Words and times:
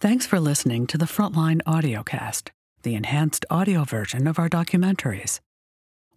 Thanks 0.00 0.24
for 0.24 0.40
listening 0.40 0.86
to 0.86 0.96
the 0.96 1.04
Frontline 1.04 1.60
Audiocast, 1.64 2.48
the 2.84 2.94
enhanced 2.94 3.44
audio 3.50 3.84
version 3.84 4.26
of 4.26 4.38
our 4.38 4.48
documentaries. 4.48 5.40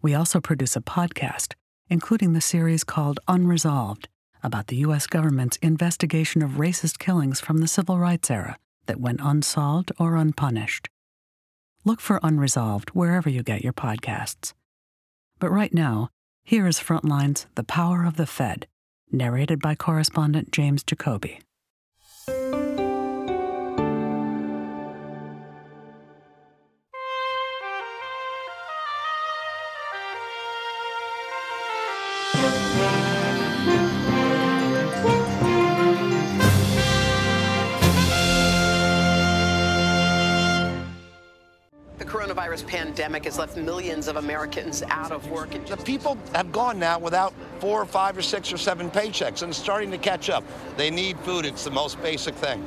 We 0.02 0.16
also 0.16 0.40
produce 0.40 0.78
a 0.78 0.82
podcast, 0.82 1.56
including 1.90 2.32
the 2.32 2.40
series 2.40 2.86
called 2.86 3.20
Unresolved, 3.28 4.08
about 4.42 4.68
the 4.68 4.78
U.S. 4.78 5.06
government's 5.06 5.58
investigation 5.58 6.42
of 6.42 6.52
racist 6.52 6.98
killings 6.98 7.42
from 7.42 7.58
the 7.58 7.68
civil 7.68 8.00
rights 8.00 8.32
era 8.32 8.58
that 8.86 9.02
went 9.02 9.20
unsolved 9.22 9.92
or 10.00 10.16
unpunished. 10.16 10.88
Look 11.84 12.00
for 12.00 12.22
Unresolved 12.24 12.92
wherever 12.92 13.30
you 13.30 13.44
get 13.44 13.66
your 13.66 13.74
podcasts. 13.74 14.54
But 15.40 15.52
right 15.52 15.74
now, 15.74 16.08
here 16.46 16.68
is 16.68 16.80
Frontline's 16.80 17.48
The 17.56 17.66
Power 17.66 18.06
of 18.06 18.16
the 18.16 18.28
Fed, 18.28 18.66
narrated 19.12 19.60
by 19.60 19.76
correspondent 19.76 20.54
James 20.54 20.86
Jacoby. 20.86 21.42
Coronavirus 42.54 42.68
pandemic 42.68 43.26
has 43.26 43.38
left 43.40 43.58
millions 43.58 44.08
of 44.08 44.18
Americans 44.18 44.84
out 44.84 45.12
of 45.12 45.30
work. 45.30 45.52
The 45.66 45.78
people 45.78 46.18
have 46.34 46.52
gone 46.52 46.80
now 46.80 47.00
without 47.00 47.34
four 47.60 47.82
or 47.82 47.86
five 47.86 48.18
or 48.18 48.22
six 48.22 48.54
or 48.54 48.58
seven 48.58 48.92
paychecks, 48.92 49.42
and 49.42 49.50
it's 49.50 49.58
starting 49.58 49.92
to 49.92 49.98
catch 49.98 50.30
up. 50.30 50.44
They 50.78 50.90
need 50.92 51.18
food. 51.20 51.46
It's 51.46 51.64
the 51.64 51.72
most 51.72 52.02
basic 52.02 52.36
thing. 52.36 52.64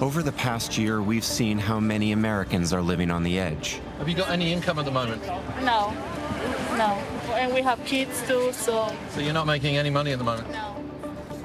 Over 0.00 0.22
the 0.22 0.32
past 0.32 0.78
year, 0.78 1.02
we've 1.02 1.24
seen 1.24 1.58
how 1.58 1.80
many 1.80 2.12
Americans 2.12 2.72
are 2.72 2.82
living 2.82 3.10
on 3.10 3.22
the 3.22 3.38
edge. 3.38 3.80
Have 3.98 4.08
you 4.08 4.14
got 4.14 4.30
any 4.30 4.52
income 4.52 4.78
at 4.78 4.84
the 4.84 4.90
moment? 4.92 5.24
No, 5.62 5.92
no. 6.76 7.02
And 7.34 7.52
we 7.52 7.62
have 7.62 7.84
kids 7.84 8.22
too, 8.26 8.52
so 8.52 8.94
So 9.10 9.20
you're 9.20 9.32
not 9.32 9.46
making 9.46 9.76
any 9.76 9.90
money 9.90 10.12
at 10.12 10.18
the 10.18 10.24
moment? 10.24 10.50
no. 10.50 10.74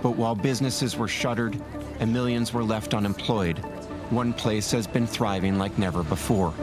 But 0.02 0.17
while 0.17 0.35
businesses 0.35 0.97
were 0.97 1.07
shuttered 1.07 1.59
and 2.00 2.11
millions 2.11 2.53
were 2.53 2.63
left 2.63 2.94
unemployed, 2.94 3.57
one 4.09 4.33
place 4.33 4.69
has 4.72 4.85
been 4.85 5.07
thriving 5.07 5.57
like 5.57 5.78
never 5.80 6.03
before. 6.03 6.53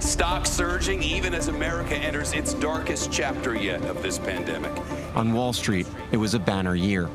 Stocks 0.00 0.50
surging 0.50 1.02
even 1.02 1.34
as 1.34 1.48
America 1.48 1.96
enters 1.96 2.32
its 2.32 2.54
darkest 2.54 3.10
chapter 3.10 3.56
yet 3.56 3.82
of 3.84 4.02
this 4.02 4.18
pandemic. 4.18 4.72
On 5.16 5.32
Wall 5.32 5.52
Street, 5.52 5.86
it 6.12 6.16
was 6.16 6.34
a 6.34 6.38
banner 6.38 6.74
year. 6.74 7.08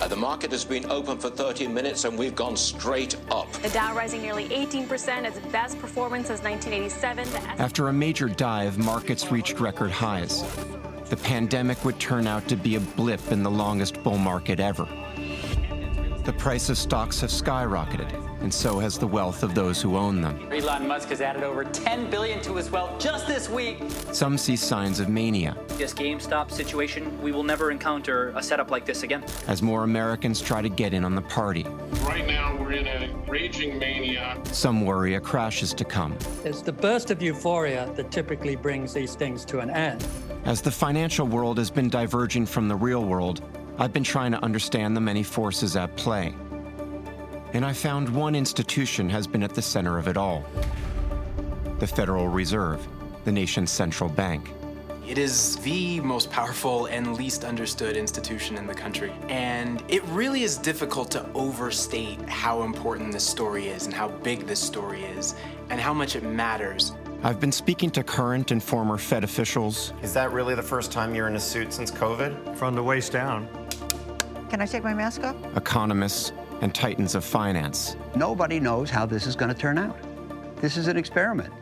Uh, 0.00 0.08
the 0.08 0.16
market 0.16 0.50
has 0.50 0.64
been 0.64 0.88
open 0.90 1.18
for 1.18 1.28
30 1.28 1.66
minutes 1.68 2.04
and 2.04 2.18
we've 2.18 2.34
gone 2.34 2.56
straight 2.56 3.16
up. 3.30 3.50
The 3.54 3.68
Dow 3.70 3.94
rising 3.94 4.22
nearly 4.22 4.48
18%, 4.48 5.24
its 5.24 5.38
best 5.52 5.78
performance 5.80 6.28
since 6.28 6.42
1987. 6.42 7.30
The 7.30 7.38
S- 7.38 7.60
After 7.60 7.88
a 7.88 7.92
major 7.92 8.28
dive, 8.28 8.78
markets 8.78 9.30
reached 9.30 9.60
record 9.60 9.90
highs. 9.90 10.42
The 11.10 11.16
pandemic 11.16 11.84
would 11.84 11.98
turn 11.98 12.26
out 12.26 12.46
to 12.48 12.56
be 12.56 12.76
a 12.76 12.80
blip 12.80 13.32
in 13.32 13.42
the 13.42 13.50
longest 13.50 14.02
bull 14.02 14.16
market 14.18 14.60
ever. 14.60 14.86
The 16.24 16.32
price 16.34 16.68
of 16.70 16.78
stocks 16.78 17.20
have 17.20 17.30
skyrocketed, 17.30 18.29
and 18.40 18.52
so 18.52 18.78
has 18.78 18.98
the 18.98 19.06
wealth 19.06 19.42
of 19.42 19.54
those 19.54 19.80
who 19.80 19.96
own 19.96 20.20
them. 20.20 20.40
Elon 20.52 20.86
Musk 20.86 21.08
has 21.10 21.20
added 21.20 21.42
over 21.42 21.64
10 21.64 22.10
billion 22.10 22.40
to 22.42 22.56
his 22.56 22.70
wealth 22.70 22.98
just 22.98 23.26
this 23.26 23.48
week. 23.48 23.78
Some 24.12 24.38
see 24.38 24.56
signs 24.56 25.00
of 25.00 25.08
mania 25.08 25.56
This 25.76 25.94
GameStop 25.94 26.50
situation, 26.50 27.20
we 27.22 27.32
will 27.32 27.42
never 27.42 27.70
encounter 27.70 28.32
a 28.36 28.42
setup 28.42 28.70
like 28.70 28.84
this 28.84 29.02
again. 29.02 29.24
as 29.46 29.62
more 29.62 29.84
Americans 29.84 30.40
try 30.40 30.62
to 30.62 30.68
get 30.68 30.94
in 30.94 31.04
on 31.04 31.14
the 31.14 31.22
party. 31.22 31.64
Right 32.02 32.26
now, 32.26 32.56
we're 32.58 32.72
in 32.72 32.86
a 32.86 33.14
raging 33.28 33.78
mania. 33.78 34.40
Some 34.44 34.84
worry 34.84 35.14
a 35.14 35.20
crash 35.20 35.62
is 35.62 35.74
to 35.74 35.84
come. 35.84 36.16
It's 36.44 36.62
the 36.62 36.72
burst 36.72 37.10
of 37.10 37.22
euphoria 37.22 37.90
that 37.96 38.10
typically 38.10 38.56
brings 38.56 38.92
these 38.94 39.14
things 39.14 39.44
to 39.46 39.60
an 39.60 39.70
end. 39.70 40.06
As 40.44 40.62
the 40.62 40.70
financial 40.70 41.26
world 41.26 41.58
has 41.58 41.70
been 41.70 41.88
diverging 41.88 42.46
from 42.46 42.68
the 42.68 42.76
real 42.76 43.04
world, 43.04 43.42
I've 43.78 43.92
been 43.92 44.04
trying 44.04 44.32
to 44.32 44.42
understand 44.44 44.96
the 44.96 45.00
many 45.00 45.22
forces 45.22 45.76
at 45.76 45.94
play. 45.96 46.34
And 47.52 47.64
I 47.64 47.72
found 47.72 48.08
one 48.08 48.34
institution 48.34 49.08
has 49.10 49.26
been 49.26 49.42
at 49.42 49.54
the 49.54 49.62
center 49.62 49.98
of 49.98 50.08
it 50.08 50.16
all 50.16 50.44
the 51.80 51.86
Federal 51.86 52.28
Reserve, 52.28 52.86
the 53.24 53.32
nation's 53.32 53.70
central 53.70 54.10
bank. 54.10 54.50
It 55.08 55.16
is 55.18 55.56
the 55.56 55.98
most 56.00 56.30
powerful 56.30 56.86
and 56.86 57.16
least 57.16 57.42
understood 57.42 57.96
institution 57.96 58.56
in 58.56 58.66
the 58.66 58.74
country. 58.74 59.12
And 59.28 59.82
it 59.88 60.04
really 60.04 60.42
is 60.42 60.58
difficult 60.58 61.10
to 61.12 61.26
overstate 61.34 62.20
how 62.28 62.62
important 62.62 63.12
this 63.12 63.26
story 63.26 63.68
is 63.68 63.86
and 63.86 63.94
how 63.94 64.08
big 64.08 64.46
this 64.46 64.60
story 64.60 65.02
is 65.02 65.34
and 65.70 65.80
how 65.80 65.94
much 65.94 66.16
it 66.16 66.22
matters. 66.22 66.92
I've 67.22 67.40
been 67.40 67.50
speaking 67.50 67.90
to 67.92 68.04
current 68.04 68.50
and 68.50 68.62
former 68.62 68.98
Fed 68.98 69.24
officials, 69.24 69.92
Is 70.02 70.12
that 70.12 70.32
really 70.32 70.54
the 70.54 70.62
first 70.62 70.92
time 70.92 71.14
you're 71.14 71.28
in 71.28 71.36
a 71.36 71.40
suit 71.40 71.72
since 71.72 71.90
COVID? 71.90 72.56
From 72.56 72.74
the 72.74 72.82
waist 72.82 73.10
down. 73.10 73.48
Can 74.50 74.60
I 74.60 74.66
take 74.66 74.84
my 74.84 74.94
mask 74.94 75.24
off? 75.24 75.36
economists, 75.56 76.32
and 76.60 76.74
titans 76.74 77.14
of 77.14 77.24
finance. 77.24 77.96
Nobody 78.14 78.60
knows 78.60 78.90
how 78.90 79.06
this 79.06 79.26
is 79.26 79.36
going 79.36 79.52
to 79.52 79.58
turn 79.58 79.78
out. 79.78 79.96
This 80.60 80.76
is 80.76 80.88
an 80.88 80.96
experiment. 80.96 81.52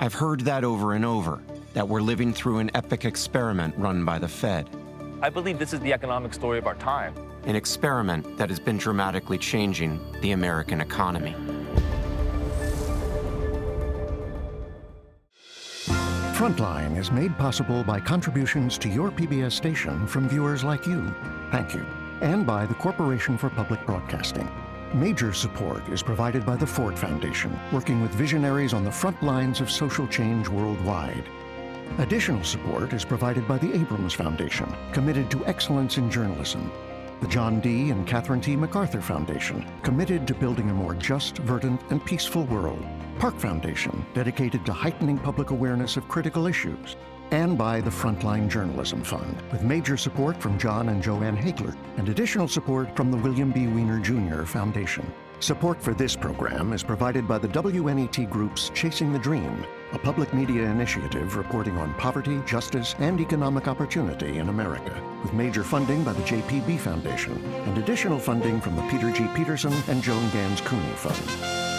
I've 0.00 0.14
heard 0.14 0.40
that 0.42 0.64
over 0.64 0.94
and 0.94 1.04
over 1.04 1.42
that 1.72 1.88
we're 1.88 2.00
living 2.00 2.32
through 2.32 2.58
an 2.58 2.70
epic 2.74 3.04
experiment 3.04 3.74
run 3.76 4.04
by 4.04 4.18
the 4.18 4.28
Fed. 4.28 4.68
I 5.22 5.30
believe 5.30 5.58
this 5.58 5.72
is 5.72 5.80
the 5.80 5.92
economic 5.92 6.34
story 6.34 6.58
of 6.58 6.66
our 6.66 6.74
time. 6.74 7.14
An 7.44 7.56
experiment 7.56 8.36
that 8.36 8.48
has 8.48 8.58
been 8.58 8.78
dramatically 8.78 9.38
changing 9.38 10.00
the 10.20 10.32
American 10.32 10.80
economy. 10.80 11.34
Frontline 16.34 16.98
is 16.98 17.10
made 17.10 17.36
possible 17.38 17.84
by 17.84 18.00
contributions 18.00 18.76
to 18.78 18.88
your 18.88 19.10
PBS 19.10 19.52
station 19.52 20.06
from 20.06 20.28
viewers 20.28 20.64
like 20.64 20.86
you. 20.86 21.14
Thank 21.50 21.74
you. 21.74 21.86
And 22.24 22.46
by 22.46 22.64
the 22.64 22.72
Corporation 22.72 23.36
for 23.36 23.50
Public 23.50 23.84
Broadcasting. 23.84 24.50
Major 24.94 25.34
support 25.34 25.86
is 25.90 26.02
provided 26.02 26.46
by 26.46 26.56
the 26.56 26.66
Ford 26.66 26.98
Foundation, 26.98 27.54
working 27.70 28.00
with 28.00 28.12
visionaries 28.12 28.72
on 28.72 28.82
the 28.82 28.90
front 28.90 29.22
lines 29.22 29.60
of 29.60 29.70
social 29.70 30.08
change 30.08 30.48
worldwide. 30.48 31.28
Additional 31.98 32.42
support 32.42 32.94
is 32.94 33.04
provided 33.04 33.46
by 33.46 33.58
the 33.58 33.70
Abrams 33.74 34.14
Foundation, 34.14 34.74
committed 34.90 35.30
to 35.32 35.44
excellence 35.44 35.98
in 35.98 36.10
journalism. 36.10 36.72
The 37.20 37.28
John 37.28 37.60
D. 37.60 37.90
and 37.90 38.06
Catherine 38.06 38.40
T. 38.40 38.56
MacArthur 38.56 39.02
Foundation, 39.02 39.70
committed 39.82 40.26
to 40.26 40.34
building 40.34 40.70
a 40.70 40.74
more 40.74 40.94
just, 40.94 41.36
verdant, 41.40 41.82
and 41.90 42.02
peaceful 42.06 42.44
world. 42.46 42.82
Park 43.18 43.38
Foundation, 43.38 44.02
dedicated 44.14 44.64
to 44.64 44.72
heightening 44.72 45.18
public 45.18 45.50
awareness 45.50 45.98
of 45.98 46.08
critical 46.08 46.46
issues. 46.46 46.96
And 47.30 47.58
by 47.58 47.80
the 47.80 47.90
Frontline 47.90 48.48
Journalism 48.48 49.02
Fund, 49.02 49.36
with 49.50 49.62
major 49.62 49.96
support 49.96 50.40
from 50.40 50.58
John 50.58 50.88
and 50.88 51.02
Jo 51.02 51.22
Ann 51.22 51.36
Hagler, 51.36 51.76
and 51.96 52.08
additional 52.08 52.48
support 52.48 52.94
from 52.96 53.10
the 53.10 53.16
William 53.16 53.50
B. 53.50 53.66
Wiener 53.66 53.98
Jr. 53.98 54.44
Foundation. 54.44 55.12
Support 55.40 55.82
for 55.82 55.92
this 55.92 56.16
program 56.16 56.72
is 56.72 56.82
provided 56.82 57.28
by 57.28 57.38
the 57.38 57.48
WNET 57.48 58.30
Group's 58.30 58.70
Chasing 58.70 59.12
the 59.12 59.18
Dream, 59.18 59.64
a 59.92 59.98
public 59.98 60.32
media 60.32 60.62
initiative 60.62 61.36
reporting 61.36 61.76
on 61.76 61.92
poverty, 61.94 62.40
justice, 62.46 62.94
and 62.98 63.20
economic 63.20 63.68
opportunity 63.68 64.38
in 64.38 64.48
America, 64.48 65.02
with 65.22 65.34
major 65.34 65.62
funding 65.62 66.02
by 66.02 66.12
the 66.12 66.22
JPB 66.22 66.78
Foundation 66.78 67.36
and 67.66 67.76
additional 67.78 68.18
funding 68.18 68.60
from 68.60 68.76
the 68.76 68.88
Peter 68.88 69.10
G. 69.10 69.26
Peterson 69.34 69.74
and 69.88 70.02
Joan 70.02 70.30
Gans 70.30 70.60
Cooney 70.62 70.94
Fund. 70.94 71.73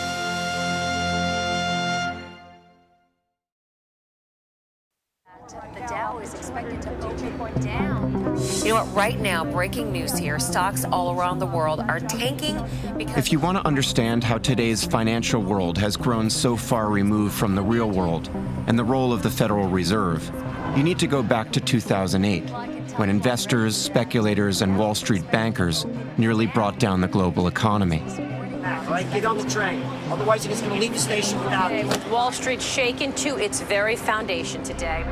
Know 8.75 8.84
what? 8.84 8.96
Right 8.96 9.19
now, 9.19 9.44
breaking 9.46 9.91
news 9.91 10.18
here 10.18 10.40
stocks 10.40 10.86
all 10.86 11.18
around 11.18 11.40
the 11.40 11.46
world 11.46 11.80
are 11.81 12.00
tanking 12.00 12.62
because. 12.97 13.18
If 13.18 13.31
you 13.31 13.40
want 13.40 13.58
to 13.58 13.66
understand 13.66 14.24
how 14.24 14.38
today's 14.38 14.84
financial 14.86 15.41
world 15.41 15.78
has 15.78 15.96
grown 15.96 16.30
so 16.30 16.58
far 16.58 16.90
removed 16.90 17.34
from 17.34 17.55
the 17.55 17.61
real 17.61 17.90
world 17.90 18.29
and 18.67 18.78
the 18.78 18.84
role 18.84 19.14
of 19.14 19.23
the 19.23 19.29
Federal 19.29 19.67
Reserve, 19.67 20.29
you 20.76 20.84
need 20.84 20.99
to 20.99 21.08
go 21.08 21.23
back 21.23 21.52
to 21.53 21.61
2008, 21.61 22.49
when 22.97 23.09
investors, 23.09 23.76
speculators, 23.76 24.61
and 24.61 24.78
Wall 24.78 24.96
Street 24.96 25.29
bankers 25.32 25.85
nearly 26.17 26.47
brought 26.47 26.79
down 26.79 27.02
the 27.02 27.08
global 27.08 27.47
economy. 27.47 28.02
All 28.02 28.91
right, 28.91 29.09
get 29.11 29.26
on 29.26 29.38
the 29.38 29.49
train. 29.49 29.84
Otherwise, 30.09 30.44
you're 30.44 30.52
just 30.52 30.64
going 30.64 30.76
to 30.76 30.82
leave 30.82 30.94
the 30.94 30.99
station 30.99 31.40
without 31.40 31.72
Okay, 31.72 31.85
with 31.85 32.05
Wall 32.09 32.32
Street 32.32 32.61
shaken 32.61 33.14
to 33.14 33.38
its 33.38 33.61
very 33.61 33.96
foundation 33.96 34.64
today. 34.64 35.05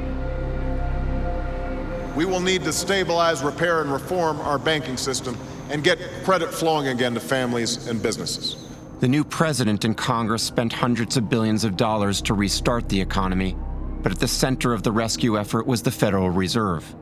We 2.15 2.25
will 2.25 2.39
need 2.39 2.63
to 2.65 2.73
stabilize, 2.73 3.41
repair, 3.41 3.81
and 3.81 3.91
reform 3.91 4.39
our 4.41 4.59
banking 4.59 4.97
system 4.97 5.37
and 5.69 5.83
get 5.83 5.99
credit 6.23 6.53
flowing 6.53 6.87
again 6.87 7.13
to 7.15 7.19
families 7.19 7.87
and 7.87 8.01
businesses. 8.01 8.55
The 8.99 9.07
new 9.07 9.23
president 9.23 9.83
and 9.83 9.97
Congress 9.97 10.43
spent 10.43 10.71
hundreds 10.71 11.17
of 11.17 11.27
billions 11.27 11.63
of 11.63 11.75
dollars 11.75 12.21
to 12.21 12.33
restart 12.33 12.87
the 12.87 13.01
economy, 13.01 13.57
but 14.01 14.11
at 14.11 14.19
the 14.19 14.27
center 14.27 14.73
of 14.73 14.83
the 14.83 14.91
rescue 14.91 15.37
effort 15.37 15.65
was 15.65 15.81
the 15.81 15.91
Federal 15.91 16.29
Reserve. 16.29 16.95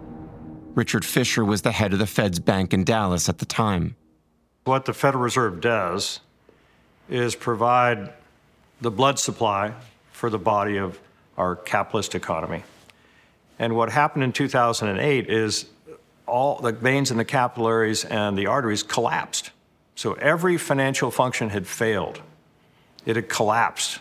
Richard 0.73 1.03
Fisher 1.03 1.43
was 1.43 1.61
the 1.61 1.71
head 1.71 1.91
of 1.91 1.99
the 1.99 2.07
Fed's 2.07 2.39
bank 2.39 2.73
in 2.73 2.85
Dallas 2.85 3.27
at 3.27 3.39
the 3.39 3.45
time. 3.45 3.97
What 4.63 4.85
the 4.85 4.93
Federal 4.93 5.23
Reserve 5.23 5.59
does 5.59 6.21
is 7.09 7.35
provide 7.35 8.13
the 8.79 8.91
blood 8.91 9.19
supply 9.19 9.73
for 10.13 10.29
the 10.29 10.39
body 10.39 10.77
of 10.77 10.99
our 11.37 11.55
capitalist 11.55 12.15
economy. 12.15 12.63
And 13.59 13.75
what 13.75 13.91
happened 13.91 14.23
in 14.23 14.31
2008 14.31 15.29
is 15.29 15.65
all 16.27 16.59
the 16.59 16.71
veins 16.71 17.11
in 17.11 17.17
the 17.17 17.25
capillaries 17.25 18.05
and 18.05 18.37
the 18.37 18.47
arteries 18.47 18.83
collapsed. 18.83 19.51
So 19.95 20.13
every 20.13 20.57
financial 20.57 21.11
function 21.11 21.49
had 21.49 21.67
failed. 21.67 22.21
It 23.05 23.15
had 23.15 23.29
collapsed, 23.29 23.99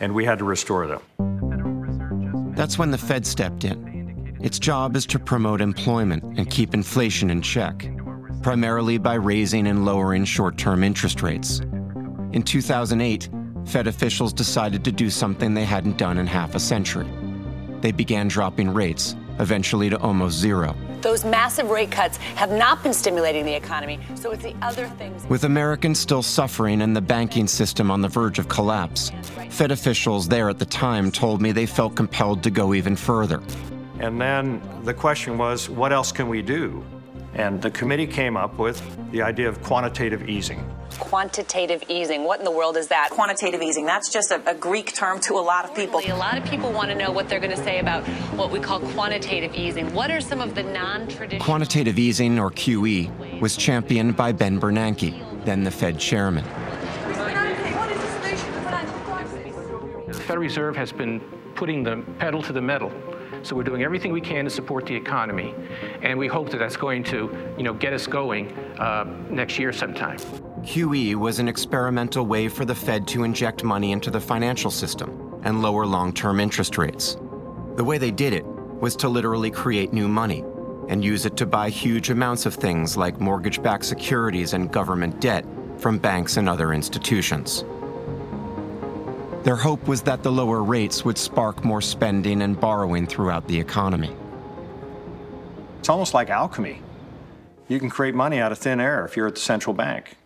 and 0.00 0.14
we 0.14 0.24
had 0.24 0.38
to 0.38 0.44
restore 0.44 0.86
them. 0.86 2.54
That's 2.54 2.78
when 2.78 2.90
the 2.90 2.98
Fed 2.98 3.26
stepped 3.26 3.64
in. 3.64 4.38
Its 4.40 4.58
job 4.58 4.96
is 4.96 5.06
to 5.06 5.18
promote 5.18 5.60
employment 5.60 6.22
and 6.38 6.50
keep 6.50 6.72
inflation 6.72 7.30
in 7.30 7.42
check, 7.42 7.90
primarily 8.42 8.98
by 8.98 9.14
raising 9.14 9.66
and 9.66 9.84
lowering 9.84 10.24
short 10.24 10.56
term 10.56 10.84
interest 10.84 11.22
rates. 11.22 11.60
In 12.32 12.42
2008, 12.42 13.28
Fed 13.66 13.86
officials 13.86 14.32
decided 14.32 14.84
to 14.84 14.92
do 14.92 15.10
something 15.10 15.52
they 15.52 15.64
hadn't 15.64 15.98
done 15.98 16.18
in 16.18 16.26
half 16.26 16.54
a 16.54 16.60
century. 16.60 17.08
They 17.80 17.92
began 17.92 18.28
dropping 18.28 18.72
rates, 18.72 19.16
eventually 19.38 19.90
to 19.90 19.98
almost 19.98 20.38
zero. 20.38 20.76
Those 21.02 21.24
massive 21.24 21.70
rate 21.70 21.90
cuts 21.90 22.16
have 22.16 22.50
not 22.50 22.82
been 22.82 22.92
stimulating 22.92 23.44
the 23.44 23.54
economy, 23.54 24.00
so 24.14 24.32
it's 24.32 24.42
the 24.42 24.56
other 24.62 24.86
things. 24.98 25.24
With 25.28 25.44
Americans 25.44 26.00
still 26.00 26.22
suffering 26.22 26.82
and 26.82 26.96
the 26.96 27.00
banking 27.00 27.46
system 27.46 27.90
on 27.90 28.00
the 28.00 28.08
verge 28.08 28.38
of 28.38 28.48
collapse, 28.48 29.12
Fed 29.50 29.70
officials 29.70 30.26
there 30.26 30.48
at 30.48 30.58
the 30.58 30.66
time 30.66 31.10
told 31.10 31.40
me 31.40 31.52
they 31.52 31.66
felt 31.66 31.94
compelled 31.94 32.42
to 32.42 32.50
go 32.50 32.74
even 32.74 32.96
further. 32.96 33.42
And 34.00 34.20
then 34.20 34.60
the 34.84 34.92
question 34.94 35.38
was, 35.38 35.70
what 35.70 35.92
else 35.92 36.12
can 36.12 36.28
we 36.28 36.42
do? 36.42 36.84
And 37.34 37.60
the 37.60 37.70
committee 37.70 38.06
came 38.06 38.36
up 38.36 38.58
with 38.58 38.82
the 39.12 39.22
idea 39.22 39.48
of 39.48 39.62
quantitative 39.62 40.28
easing. 40.28 40.64
Quantitative 40.98 41.82
easing. 41.88 42.24
What 42.24 42.38
in 42.38 42.44
the 42.44 42.50
world 42.50 42.76
is 42.76 42.88
that? 42.88 43.10
Quantitative 43.10 43.62
easing. 43.62 43.86
That's 43.86 44.10
just 44.10 44.30
a, 44.30 44.50
a 44.50 44.54
Greek 44.54 44.94
term 44.94 45.20
to 45.20 45.34
a 45.34 45.40
lot 45.40 45.64
of 45.64 45.74
people. 45.74 46.00
A 46.00 46.12
lot 46.14 46.38
of 46.38 46.44
people 46.44 46.72
want 46.72 46.90
to 46.90 46.94
know 46.94 47.10
what 47.10 47.28
they're 47.28 47.40
going 47.40 47.54
to 47.54 47.62
say 47.62 47.80
about 47.80 48.04
what 48.36 48.50
we 48.50 48.60
call 48.60 48.80
quantitative 48.80 49.54
easing. 49.54 49.92
What 49.92 50.10
are 50.10 50.20
some 50.20 50.40
of 50.40 50.54
the 50.54 50.62
non 50.62 51.08
traditional. 51.08 51.44
Quantitative 51.44 51.98
easing, 51.98 52.38
or 52.38 52.50
QE, 52.50 53.40
was 53.40 53.56
championed 53.56 54.16
by 54.16 54.32
Ben 54.32 54.60
Bernanke, 54.60 55.44
then 55.44 55.64
the 55.64 55.70
Fed 55.70 55.98
chairman. 55.98 56.44
The 60.06 60.14
Federal 60.14 60.44
Reserve 60.44 60.76
has 60.76 60.92
been 60.92 61.20
putting 61.54 61.82
the 61.82 62.04
pedal 62.18 62.42
to 62.42 62.52
the 62.52 62.62
metal 62.62 62.92
so 63.46 63.54
we're 63.54 63.62
doing 63.62 63.84
everything 63.84 64.12
we 64.12 64.20
can 64.20 64.44
to 64.44 64.50
support 64.50 64.86
the 64.86 64.94
economy, 64.94 65.54
and 66.02 66.18
we 66.18 66.26
hope 66.26 66.50
that 66.50 66.58
that's 66.58 66.76
going 66.76 67.04
to, 67.04 67.54
you 67.56 67.62
know, 67.62 67.72
get 67.72 67.92
us 67.92 68.06
going 68.06 68.52
uh, 68.78 69.04
next 69.30 69.58
year 69.58 69.72
sometime. 69.72 70.18
QE 70.66 71.14
was 71.14 71.38
an 71.38 71.46
experimental 71.46 72.26
way 72.26 72.48
for 72.48 72.64
the 72.64 72.74
Fed 72.74 73.06
to 73.08 73.22
inject 73.22 73.62
money 73.62 73.92
into 73.92 74.10
the 74.10 74.20
financial 74.20 74.70
system 74.70 75.40
and 75.44 75.62
lower 75.62 75.86
long-term 75.86 76.40
interest 76.40 76.76
rates. 76.76 77.16
The 77.76 77.84
way 77.84 77.98
they 77.98 78.10
did 78.10 78.32
it 78.32 78.44
was 78.44 78.96
to 78.96 79.08
literally 79.08 79.50
create 79.50 79.92
new 79.92 80.08
money 80.08 80.42
and 80.88 81.04
use 81.04 81.24
it 81.24 81.36
to 81.36 81.46
buy 81.46 81.70
huge 81.70 82.10
amounts 82.10 82.46
of 82.46 82.54
things 82.54 82.96
like 82.96 83.20
mortgage-backed 83.20 83.84
securities 83.84 84.54
and 84.54 84.72
government 84.72 85.20
debt 85.20 85.46
from 85.78 85.98
banks 85.98 86.36
and 86.36 86.48
other 86.48 86.72
institutions. 86.72 87.64
Their 89.44 89.56
hope 89.56 89.86
was 89.86 90.02
that 90.02 90.24
the 90.24 90.32
lower 90.32 90.64
rates 90.64 91.04
would 91.04 91.16
spark 91.16 91.64
more 91.64 91.80
spending 91.80 92.42
and 92.42 92.58
borrowing 92.58 93.06
throughout 93.06 93.46
the 93.46 93.60
economy. 93.60 94.14
It's 95.78 95.88
almost 95.88 96.12
like 96.12 96.28
alchemy. 96.28 96.82
You 97.68 97.78
can 97.78 97.88
create 97.88 98.16
money 98.16 98.40
out 98.40 98.50
of 98.50 98.58
thin 98.58 98.80
air 98.80 99.04
if 99.04 99.16
you're 99.16 99.28
at 99.28 99.36
the 99.36 99.40
central 99.40 99.72
bank. 99.72 100.16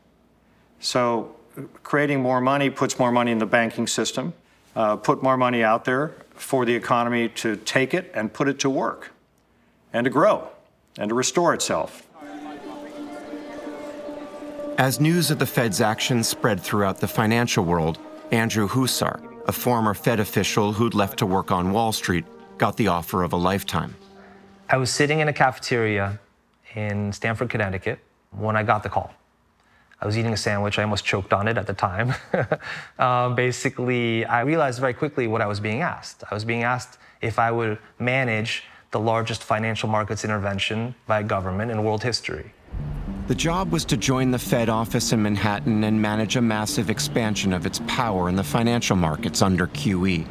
So, 0.81 1.37
creating 1.83 2.21
more 2.21 2.41
money 2.41 2.71
puts 2.71 2.99
more 2.99 3.13
money 3.13 3.33
in 3.33 3.39
the 3.39 3.47
banking 3.47 3.87
system, 3.87 4.33
uh, 4.75 4.97
put 4.97 5.23
more 5.23 5.37
money 5.37 5.63
out 5.63 5.85
there 5.85 6.15
for 6.31 6.65
the 6.65 6.75
economy 6.75 7.29
to 7.29 7.57
take 7.57 7.93
it 7.93 8.11
and 8.15 8.33
put 8.33 8.49
it 8.49 8.59
to 8.61 8.71
work 8.71 9.13
and 9.93 10.05
to 10.05 10.11
grow 10.11 10.49
and 10.99 11.11
to 11.11 11.15
restore 11.15 11.53
itself. 11.55 12.07
As 14.79 14.99
news 14.99 15.31
of 15.31 15.39
the 15.39 15.47
Fed's 15.47 15.83
actions 15.83 16.27
spread 16.27 16.59
throughout 16.61 16.99
the 16.99 17.09
financial 17.09 17.65
world, 17.65 17.99
Andrew 18.33 18.67
Huszar, 18.67 19.21
a 19.47 19.53
former 19.53 19.93
Fed 19.93 20.21
official 20.21 20.73
who'd 20.73 20.95
left 20.95 21.19
to 21.19 21.27
work 21.27 21.51
on 21.51 21.73
Wall 21.73 21.93
Street, 21.93 22.25
got 22.57 22.79
the 22.79 22.89
offer 22.89 23.23
of 23.23 23.35
a 23.35 23.37
lifetime. 23.37 23.95
I 24.71 24.79
was 24.79 24.91
sitting 24.91 25.21
in 25.21 25.29
a 25.29 25.33
cafeteria 25.33 26.19
in 26.75 27.13
Stamford, 27.13 27.51
Connecticut 27.51 27.99
when 28.31 28.57
I 28.57 28.63
got 28.63 28.83
the 28.83 28.89
call. 28.89 29.13
I 30.03 30.07
was 30.07 30.17
eating 30.17 30.33
a 30.33 30.37
sandwich. 30.37 30.79
I 30.79 30.83
almost 30.83 31.05
choked 31.05 31.33
on 31.33 31.47
it 31.47 31.59
at 31.59 31.67
the 31.67 31.75
time. 31.75 32.15
uh, 32.99 33.29
basically, 33.35 34.25
I 34.25 34.41
realized 34.41 34.81
very 34.81 34.95
quickly 34.95 35.27
what 35.27 35.43
I 35.43 35.47
was 35.47 35.61
being 35.61 35.83
asked. 35.83 36.25
I 36.31 36.35
was 36.35 36.45
being 36.45 36.63
asked 36.63 36.99
if 37.21 37.39
I 37.39 37.51
would 37.51 37.79
manage 37.99 38.65
the 38.93 39.01
largest 39.01 39.45
financial 39.45 39.89
markets 39.89 40.25
intervention 40.25 40.95
by 41.07 41.21
a 41.21 41.23
government 41.23 41.71
in 41.71 41.85
world 41.85 42.03
history. 42.03 42.53
The 43.29 43.35
job 43.35 43.71
was 43.71 43.85
to 43.85 43.97
join 43.97 44.31
the 44.31 44.39
Fed 44.39 44.69
office 44.69 45.13
in 45.13 45.23
Manhattan 45.23 45.85
and 45.85 46.01
manage 46.01 46.37
a 46.37 46.41
massive 46.41 46.91
expansion 46.91 47.53
of 47.53 47.67
its 47.67 47.81
power 47.87 48.29
in 48.29 48.35
the 48.35 48.43
financial 48.43 48.97
markets 48.97 49.43
under 49.43 49.69
QE, 49.69 50.27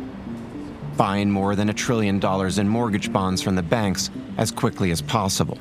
buying 0.97 1.31
more 1.31 1.55
than 1.55 1.69
a 1.69 1.73
trillion 1.73 2.19
dollars 2.19 2.57
in 2.57 2.67
mortgage 2.67 3.13
bonds 3.13 3.41
from 3.41 3.55
the 3.55 3.63
banks 3.63 4.09
as 4.37 4.51
quickly 4.51 4.91
as 4.91 5.01
possible. 5.01 5.57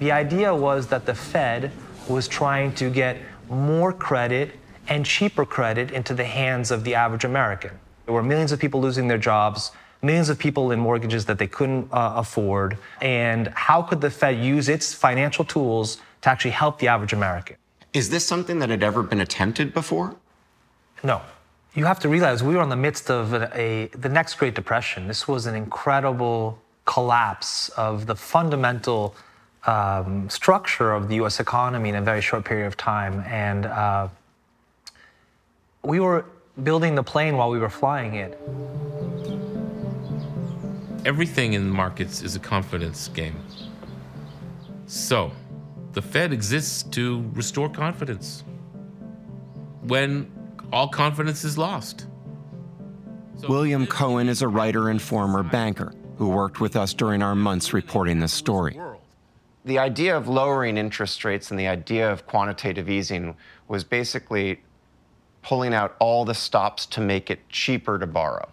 The 0.00 0.12
idea 0.12 0.54
was 0.54 0.88
that 0.88 1.06
the 1.06 1.14
Fed 1.14 1.72
was 2.08 2.28
trying 2.28 2.74
to 2.74 2.90
get 2.90 3.16
more 3.48 3.92
credit 3.92 4.52
and 4.88 5.04
cheaper 5.04 5.44
credit 5.46 5.90
into 5.90 6.14
the 6.14 6.24
hands 6.24 6.70
of 6.70 6.84
the 6.84 6.94
average 6.94 7.24
American. 7.24 7.70
There 8.04 8.14
were 8.14 8.22
millions 8.22 8.52
of 8.52 8.60
people 8.60 8.80
losing 8.80 9.08
their 9.08 9.18
jobs, 9.18 9.72
millions 10.02 10.28
of 10.28 10.38
people 10.38 10.70
in 10.70 10.78
mortgages 10.78 11.24
that 11.26 11.38
they 11.38 11.46
couldn't 11.46 11.88
uh, 11.92 12.14
afford. 12.16 12.76
And 13.00 13.48
how 13.48 13.82
could 13.82 14.00
the 14.00 14.10
Fed 14.10 14.38
use 14.38 14.68
its 14.68 14.92
financial 14.92 15.44
tools 15.44 15.98
to 16.22 16.28
actually 16.28 16.50
help 16.50 16.78
the 16.78 16.88
average 16.88 17.12
American? 17.12 17.56
Is 17.92 18.10
this 18.10 18.26
something 18.26 18.58
that 18.58 18.68
had 18.68 18.82
ever 18.82 19.02
been 19.02 19.20
attempted 19.20 19.72
before? 19.72 20.16
No. 21.02 21.22
You 21.74 21.86
have 21.86 21.98
to 22.00 22.08
realize 22.08 22.42
we 22.42 22.54
were 22.54 22.62
in 22.62 22.68
the 22.68 22.76
midst 22.76 23.10
of 23.10 23.32
a, 23.32 23.50
a 23.54 23.86
the 23.96 24.08
next 24.08 24.34
Great 24.34 24.54
Depression. 24.54 25.08
This 25.08 25.26
was 25.26 25.46
an 25.46 25.54
incredible 25.54 26.58
collapse 26.84 27.68
of 27.70 28.06
the 28.06 28.14
fundamental 28.14 29.14
um, 29.66 30.28
structure 30.28 30.92
of 30.92 31.08
the 31.08 31.16
U.S. 31.16 31.40
economy 31.40 31.88
in 31.88 31.94
a 31.94 32.02
very 32.02 32.20
short 32.20 32.44
period 32.44 32.66
of 32.66 32.76
time, 32.76 33.20
and 33.26 33.66
uh, 33.66 34.08
we 35.82 36.00
were 36.00 36.26
building 36.62 36.94
the 36.94 37.02
plane 37.02 37.36
while 37.36 37.50
we 37.50 37.58
were 37.58 37.70
flying 37.70 38.14
it 38.14 38.38
everything 41.04 41.52
in 41.52 41.68
markets 41.68 42.22
is 42.22 42.34
a 42.34 42.40
confidence 42.40 43.08
game. 43.08 43.36
So, 44.86 45.32
the 45.92 46.02
Fed 46.02 46.32
exists 46.32 46.82
to 46.94 47.28
restore 47.34 47.68
confidence 47.68 48.42
when 49.82 50.30
all 50.72 50.88
confidence 50.88 51.44
is 51.44 51.56
lost. 51.56 52.06
So 53.40 53.48
William 53.48 53.86
Cohan 53.86 54.28
is 54.28 54.42
a 54.42 54.48
writer 54.48 54.88
and 54.88 55.00
former 55.00 55.42
banker 55.42 55.92
who 56.16 56.28
worked 56.28 56.60
with 56.60 56.76
us 56.76 56.94
during 56.94 57.22
our 57.22 57.34
months 57.34 57.72
reporting 57.72 58.18
this 58.18 58.32
story. 58.32 58.78
The 59.64 59.78
idea 59.78 60.16
of 60.16 60.28
lowering 60.28 60.76
interest 60.76 61.24
rates 61.24 61.50
and 61.50 61.58
the 61.58 61.68
idea 61.68 62.10
of 62.10 62.26
quantitative 62.26 62.90
easing 62.90 63.36
was 63.66 63.82
basically 63.82 64.60
pulling 65.42 65.72
out 65.72 65.96
all 65.98 66.24
the 66.24 66.34
stops 66.34 66.86
to 66.86 67.00
make 67.00 67.30
it 67.30 67.48
cheaper 67.48 67.98
to 67.98 68.06
borrow. 68.06 68.48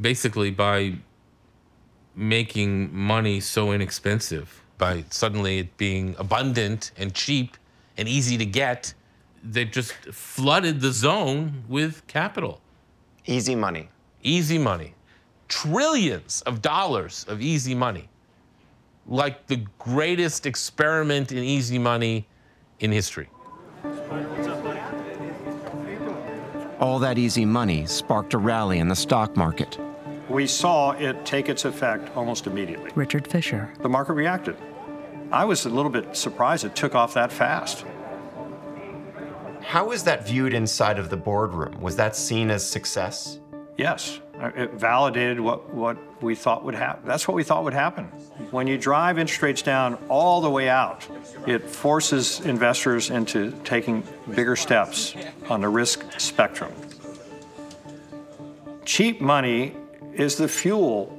Basically, 0.00 0.50
by 0.50 0.94
making 2.14 2.94
money 2.94 3.40
so 3.40 3.72
inexpensive 3.72 4.62
by 4.78 5.04
suddenly 5.10 5.58
it 5.58 5.76
being 5.76 6.16
abundant 6.18 6.90
and 6.96 7.14
cheap 7.14 7.56
and 7.96 8.08
easy 8.08 8.36
to 8.36 8.46
get 8.46 8.94
they 9.42 9.64
just 9.64 9.92
flooded 10.12 10.80
the 10.80 10.92
zone 10.92 11.64
with 11.68 12.06
capital. 12.06 12.60
Easy 13.26 13.54
money. 13.54 13.88
Easy 14.22 14.58
money. 14.58 14.94
Trillions 15.48 16.42
of 16.42 16.60
dollars 16.60 17.24
of 17.28 17.40
easy 17.40 17.74
money 17.74 18.08
like 19.10 19.46
the 19.48 19.64
greatest 19.78 20.46
experiment 20.46 21.30
in 21.30 21.38
easy 21.38 21.78
money 21.78 22.26
in 22.78 22.90
history 22.90 23.28
all 26.80 26.98
that 26.98 27.18
easy 27.18 27.44
money 27.44 27.84
sparked 27.84 28.32
a 28.32 28.38
rally 28.38 28.78
in 28.78 28.88
the 28.88 28.96
stock 28.96 29.36
market 29.36 29.78
we 30.30 30.46
saw 30.46 30.92
it 30.92 31.26
take 31.26 31.48
its 31.48 31.64
effect 31.64 32.16
almost 32.16 32.46
immediately. 32.46 32.90
Richard 32.94 33.26
Fisher. 33.26 33.72
The 33.80 33.88
market 33.88 34.12
reacted. 34.12 34.56
I 35.32 35.44
was 35.44 35.66
a 35.66 35.68
little 35.68 35.90
bit 35.90 36.16
surprised 36.16 36.64
it 36.64 36.76
took 36.76 36.94
off 36.94 37.14
that 37.14 37.32
fast. 37.32 37.84
How 39.60 39.88
was 39.88 40.04
that 40.04 40.26
viewed 40.26 40.54
inside 40.54 41.00
of 41.00 41.10
the 41.10 41.16
boardroom? 41.16 41.80
Was 41.80 41.96
that 41.96 42.14
seen 42.14 42.50
as 42.50 42.64
success? 42.64 43.40
Yes. 43.76 44.20
It 44.42 44.72
validated 44.72 45.38
what, 45.38 45.68
what 45.74 45.98
we 46.22 46.34
thought 46.34 46.64
would 46.64 46.74
happen. 46.74 47.06
That's 47.06 47.28
what 47.28 47.34
we 47.34 47.44
thought 47.44 47.62
would 47.64 47.74
happen. 47.74 48.04
When 48.50 48.66
you 48.66 48.78
drive 48.78 49.18
interest 49.18 49.42
rates 49.42 49.60
down 49.60 49.98
all 50.08 50.40
the 50.40 50.48
way 50.48 50.68
out, 50.68 51.06
it 51.46 51.68
forces 51.68 52.40
investors 52.40 53.10
into 53.10 53.52
taking 53.64 54.02
bigger 54.34 54.56
steps 54.56 55.14
on 55.50 55.60
the 55.60 55.68
risk 55.68 56.04
spectrum. 56.18 56.72
cheap 58.86 59.20
money 59.20 59.76
is 60.14 60.36
the 60.36 60.48
fuel 60.48 61.16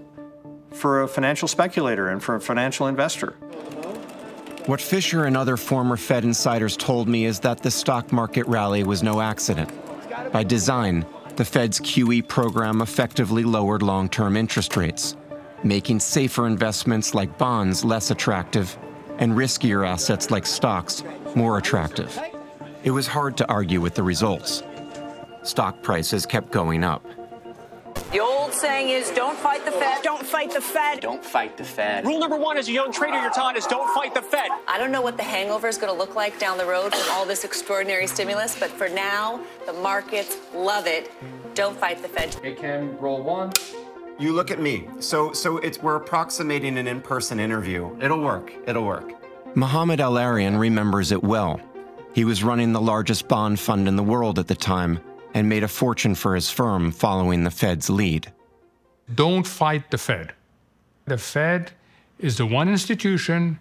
for 0.72 1.04
a 1.04 1.08
financial 1.08 1.48
speculator 1.48 2.10
and 2.10 2.24
for 2.24 2.36
a 2.36 2.42
financial 2.42 2.88
investor. 2.88 3.36
What 4.66 4.82
Fisher 4.82 5.25
and 5.25 5.38
other 5.38 5.58
former 5.58 5.96
Fed 5.96 6.24
insiders 6.24 6.75
told 6.75 7.08
me 7.08 7.25
is 7.25 7.40
that 7.42 7.62
the 7.62 7.72
stock 7.72 8.12
market 8.12 8.46
rally 8.48 8.84
was 8.84 9.04
no 9.04 9.22
accident. 9.22 9.70
By 10.32 10.44
design, 10.44 11.06
the 11.36 11.46
Fed's 11.46 11.80
QE 11.80 12.28
program 12.28 12.82
effectively 12.82 13.44
lowered 13.44 13.82
long 13.82 14.10
term 14.10 14.36
interest 14.36 14.76
rates, 14.76 15.16
making 15.64 16.00
safer 16.00 16.48
investments 16.48 17.14
like 17.14 17.38
bonds 17.38 17.84
less 17.84 18.12
attractive 18.12 18.78
and 19.18 19.34
riskier 19.34 19.88
assets 19.88 20.32
like 20.32 20.46
stocks 20.46 21.04
more 21.36 21.58
attractive. 21.58 22.18
It 22.84 22.92
was 22.92 23.08
hard 23.08 23.38
to 23.38 23.48
argue 23.48 23.80
with 23.80 23.96
the 23.96 24.04
results. 24.04 24.64
Stock 25.44 25.82
prices 25.82 26.26
kept 26.26 26.52
going 26.52 26.84
up. 26.84 27.06
The 28.12 28.19
old 28.19 28.51
saying 28.51 28.89
is 28.89 29.10
don't 29.12 29.38
fight 29.38 29.63
the 29.63 29.71
Fed. 29.71 30.03
Don't 30.03 30.25
fight 30.25 30.51
the 30.51 30.60
Fed. 30.60 31.00
Don't 31.00 31.24
fight 31.24 31.57
the 31.57 31.63
Fed. 31.63 32.05
Rule 32.05 32.19
number 32.19 32.36
one 32.36 32.57
as 32.57 32.67
a 32.67 32.71
young 32.71 32.91
trader 32.91 33.19
you're 33.21 33.31
taught 33.31 33.55
is 33.55 33.65
don't 33.65 33.89
fight 33.93 34.13
the 34.13 34.21
Fed. 34.21 34.50
I 34.67 34.77
don't 34.77 34.91
know 34.91 35.01
what 35.01 35.15
the 35.15 35.24
hangover 35.24 35.67
is 35.67 35.77
going 35.77 35.93
to 35.93 35.98
look 35.98 36.15
like 36.15 36.38
down 36.38 36.57
the 36.57 36.65
road 36.65 36.93
from 36.93 37.15
all 37.15 37.25
this 37.25 37.43
extraordinary 37.45 38.07
stimulus, 38.07 38.60
but 38.60 38.69
for 38.69 38.89
now, 38.89 39.39
the 39.65 39.74
markets 39.74 40.38
love 40.53 40.88
it. 40.88 41.12
Don't 41.55 41.77
fight 41.77 42.01
the 42.01 42.10
Fed. 42.10 42.36
Hey, 42.43 42.53
Ken, 42.53 42.98
roll 42.98 43.21
one. 43.21 43.51
You 44.19 44.33
look 44.33 44.51
at 44.51 44.60
me. 44.60 44.88
So, 45.00 45.31
so 45.33 45.57
it's 45.60 45.81
we're 45.81 45.95
approximating 45.95 46.77
an 46.77 46.88
in-person 46.88 47.39
interview. 47.39 47.98
It'll 48.01 48.21
work. 48.21 48.53
It'll 48.67 48.86
work. 48.86 49.13
Mohamed 49.55 50.00
El-Erian 50.00 50.60
remembers 50.60 51.12
it 51.12 51.24
well. 51.24 51.60
He 52.13 52.25
was 52.25 52.43
running 52.43 52.74
the 52.74 52.81
largest 52.81 53.27
bond 53.29 53.60
fund 53.60 53.88
in 53.88 53.95
the 53.95 54.03
world 54.03 54.38
at 54.38 54.48
the 54.48 54.55
time 54.55 55.00
and 55.34 55.48
made 55.48 55.64
a 55.64 55.68
fortune 55.68 56.16
for 56.16 56.36
his 56.36 56.50
firm 56.50 56.92
following 56.92 57.44
the 57.44 57.52
Fed's 57.52 57.90
lead. 57.90 58.32
Don't 59.14 59.48
fight 59.48 59.92
the 59.92 59.98
Fed. 59.98 60.34
The 61.06 61.18
Fed 61.18 61.72
is 62.20 62.38
the 62.38 62.46
one 62.46 62.70
institution 62.70 63.60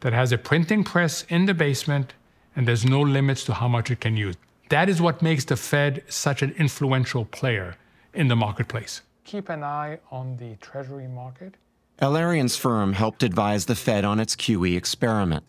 that 0.00 0.12
has 0.12 0.32
a 0.32 0.38
printing 0.38 0.84
press 0.84 1.24
in 1.28 1.46
the 1.46 1.54
basement 1.54 2.14
and 2.54 2.68
there's 2.68 2.84
no 2.84 3.00
limits 3.00 3.44
to 3.44 3.54
how 3.54 3.68
much 3.68 3.90
it 3.90 4.00
can 4.00 4.16
use. 4.16 4.36
That 4.68 4.88
is 4.88 5.00
what 5.00 5.22
makes 5.22 5.44
the 5.44 5.56
Fed 5.56 6.02
such 6.08 6.42
an 6.42 6.54
influential 6.58 7.24
player 7.24 7.76
in 8.14 8.28
the 8.28 8.36
marketplace. 8.36 9.02
Keep 9.24 9.48
an 9.48 9.62
eye 9.62 9.98
on 10.10 10.36
the 10.36 10.56
Treasury 10.56 11.08
market. 11.08 11.54
El-Erian's 11.98 12.56
firm 12.56 12.94
helped 12.94 13.22
advise 13.22 13.66
the 13.66 13.74
Fed 13.74 14.04
on 14.04 14.18
its 14.18 14.34
QE 14.34 14.76
experiment. 14.76 15.44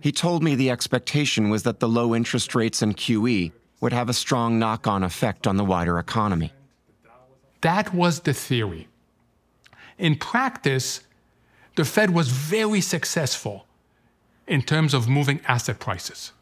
He 0.00 0.10
told 0.10 0.42
me 0.42 0.54
the 0.54 0.70
expectation 0.70 1.50
was 1.50 1.64
that 1.64 1.80
the 1.80 1.88
low 1.88 2.14
interest 2.14 2.54
rates 2.54 2.82
and 2.82 2.96
QE 2.96 3.52
would 3.80 3.92
have 3.92 4.08
a 4.08 4.12
strong 4.12 4.58
knock 4.58 4.86
on 4.86 5.02
effect 5.02 5.46
on 5.46 5.56
the 5.56 5.64
wider 5.64 5.98
economy. 5.98 6.52
That 7.60 7.94
was 7.94 8.20
the 8.20 8.32
theory. 8.32 8.88
In 9.98 10.16
practice, 10.16 11.00
the 11.76 11.84
Fed 11.84 12.10
was 12.10 12.28
very 12.28 12.80
successful 12.80 13.66
in 14.46 14.62
terms 14.62 14.94
of 14.94 15.08
moving 15.08 15.40
asset 15.46 15.78
prices. 15.78 16.32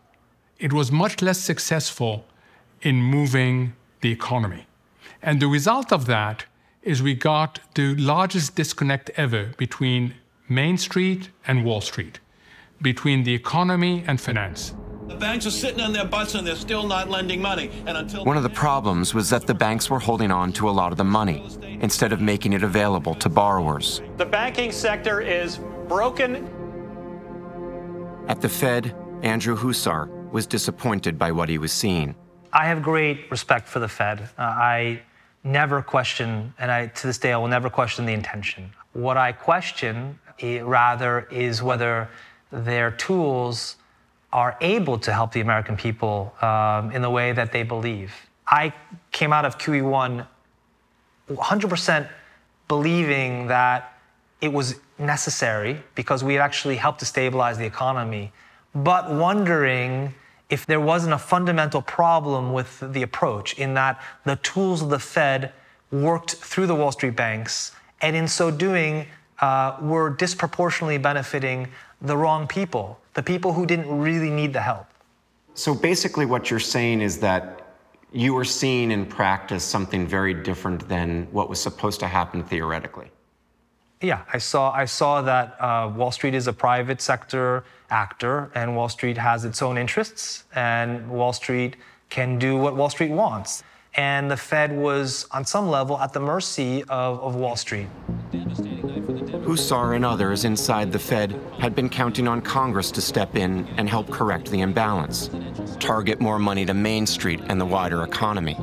It 0.59 0.73
was 0.73 0.90
much 0.90 1.21
less 1.21 1.38
successful 1.38 2.25
in 2.83 3.02
moving 3.02 3.75
the 4.00 4.12
economy. 4.12 4.66
And 5.23 5.40
the 5.40 5.49
result 5.49 5.93
of 5.93 6.07
that 6.07 6.45
is 6.83 7.02
we 7.02 7.14
got 7.14 7.61
the 7.75 7.97
largest 7.97 8.55
disconnect 8.55 9.11
ever 9.16 9.52
between 9.57 10.14
Main 10.49 10.78
Street 10.78 11.31
and 11.47 11.64
Wall 11.64 11.81
Street, 11.81 12.21
between 12.81 13.25
the 13.25 13.35
economy 13.35 14.05
and 14.07 14.21
finance. 14.21 14.73
The 15.08 15.14
banks 15.14 15.46
are 15.46 15.52
sitting 15.52 15.80
on 15.80 15.92
their 15.92 16.04
butts 16.04 16.34
and 16.34 16.44
they're 16.46 16.56
still 16.56 16.86
not 16.86 17.08
lending 17.08 17.40
money. 17.40 17.70
And 17.86 17.96
until 17.96 18.25
One 18.25 18.36
of 18.36 18.42
the 18.42 18.50
problems 18.50 19.14
was 19.14 19.30
that 19.30 19.46
the 19.46 19.54
banks 19.54 19.88
were 19.88 20.00
holding 20.00 20.32
on 20.32 20.52
to 20.54 20.68
a 20.68 20.72
lot 20.72 20.90
of 20.90 20.98
the 20.98 21.04
money 21.04 21.44
instead 21.80 22.12
of 22.12 22.20
making 22.20 22.52
it 22.52 22.64
available 22.64 23.14
to 23.16 23.28
borrowers. 23.28 24.02
The 24.16 24.26
banking 24.26 24.72
sector 24.72 25.20
is 25.20 25.58
broken. 25.86 26.48
At 28.26 28.40
the 28.40 28.48
Fed, 28.48 28.96
Andrew 29.22 29.56
Huszar 29.56 30.08
was 30.32 30.44
disappointed 30.46 31.16
by 31.16 31.30
what 31.30 31.48
he 31.48 31.58
was 31.58 31.72
seeing. 31.72 32.16
I 32.52 32.66
have 32.66 32.82
great 32.82 33.30
respect 33.30 33.68
for 33.68 33.78
the 33.78 33.88
Fed. 33.88 34.20
Uh, 34.36 34.42
I 34.42 35.02
never 35.44 35.82
question, 35.82 36.52
and 36.58 36.70
I, 36.72 36.88
to 36.88 37.06
this 37.06 37.18
day, 37.18 37.32
I 37.32 37.36
will 37.36 37.48
never 37.48 37.70
question 37.70 38.06
the 38.06 38.12
intention. 38.12 38.72
What 38.92 39.16
I 39.16 39.30
question, 39.30 40.18
eh, 40.40 40.60
rather, 40.62 41.28
is 41.30 41.62
whether 41.62 42.08
their 42.50 42.90
tools 42.90 43.76
are 44.33 44.56
able 44.61 44.99
to 44.99 45.12
help 45.12 45.33
the 45.33 45.40
American 45.40 45.76
people 45.76 46.35
um, 46.42 46.90
in 46.90 47.02
the 47.02 47.11
way 47.11 47.33
that 47.33 47.52
they 47.52 47.62
believe. 47.62 48.12
I 48.47 48.73
came 49.12 49.33
out 49.33 49.45
of 49.45 49.59
QE1 49.59 50.26
100% 51.28 52.09
believing 52.68 53.49
that 53.49 53.99
it 54.40 54.52
was 54.52 54.76
necessary 54.99 55.83
because 55.95 56.23
we 56.23 56.35
had 56.35 56.42
actually 56.42 56.76
helped 56.76 57.00
to 57.00 57.06
stabilize 57.06 57.59
the 57.59 57.64
economy, 57.64 58.33
but 58.75 59.11
wondering 59.11 60.14
if 60.49 60.66
there 60.66 60.80
wasn't 60.80 61.12
a 61.12 61.18
fundamental 61.18 61.83
problem 61.83 62.52
with 62.52 62.83
the 62.92 63.02
approach 63.02 63.59
in 63.59 63.75
that 63.75 64.00
the 64.25 64.37
tools 64.37 64.83
of 64.83 64.90
the 64.90 64.99
Fed 64.99 65.52
worked 65.90 66.35
through 66.35 66.66
the 66.66 66.75
Wall 66.75 66.92
Street 66.92 67.16
banks, 67.16 67.73
and 68.00 68.14
in 68.14 68.28
so 68.28 68.50
doing, 68.50 69.06
uh, 69.40 69.76
were 69.81 70.11
disproportionately 70.11 70.99
benefiting 70.99 71.69
the 72.00 72.16
wrong 72.16 72.47
people, 72.47 72.99
the 73.14 73.23
people 73.23 73.52
who 73.52 73.66
didn't 73.66 73.88
really 73.99 74.31
need 74.31 74.52
the 74.52 74.61
help. 74.61 74.87
So 75.55 75.75
basically, 75.75 76.26
what 76.26 76.50
you're 76.50 76.61
saying 76.61 77.00
is 77.00 77.19
that 77.21 77.66
you 78.12 78.35
were 78.35 78.45
seeing 78.45 78.90
in 78.90 79.07
practice 79.07 79.64
something 79.64 80.07
very 80.07 80.35
different 80.35 80.88
than 80.88 81.26
what 81.33 81.49
was 81.49 81.61
supposed 81.61 82.00
to 82.00 82.07
happen 82.07 82.43
theoretically. 82.43 83.11
Yeah, 84.02 84.23
I 84.33 84.38
saw. 84.38 84.71
I 84.73 84.85
saw 84.85 85.23
that 85.23 85.57
uh, 85.59 85.90
Wall 85.95 86.11
Street 86.11 86.35
is 86.35 86.47
a 86.47 86.52
private 86.52 87.00
sector 87.00 87.64
actor, 87.88 88.50
and 88.55 88.76
Wall 88.76 88.90
Street 88.90 89.16
has 89.16 89.45
its 89.45 89.62
own 89.62 89.78
interests, 89.78 90.45
and 90.55 91.09
Wall 91.09 91.33
Street 91.33 91.76
can 92.11 92.38
do 92.38 92.57
what 92.57 92.76
Wall 92.76 92.90
Street 92.90 93.11
wants. 93.11 93.64
And 93.96 94.30
the 94.30 94.36
Fed 94.36 94.76
was, 94.76 95.26
on 95.30 95.44
some 95.44 95.68
level, 95.68 95.98
at 95.98 96.12
the 96.12 96.20
mercy 96.20 96.82
of, 96.84 97.18
of 97.20 97.34
Wall 97.34 97.56
Street. 97.56 97.88
Huszar 99.46 99.96
and 99.96 100.04
others 100.04 100.44
inside 100.44 100.92
the 100.92 100.98
Fed 100.98 101.40
had 101.58 101.74
been 101.74 101.88
counting 101.88 102.28
on 102.28 102.42
Congress 102.42 102.90
to 102.90 103.00
step 103.00 103.36
in 103.36 103.66
and 103.78 103.88
help 103.88 104.10
correct 104.10 104.50
the 104.50 104.60
imbalance, 104.60 105.30
target 105.78 106.20
more 106.20 106.38
money 106.38 106.66
to 106.66 106.74
Main 106.74 107.06
Street 107.06 107.40
and 107.46 107.58
the 107.60 107.64
wider 107.64 108.02
economy. 108.02 108.56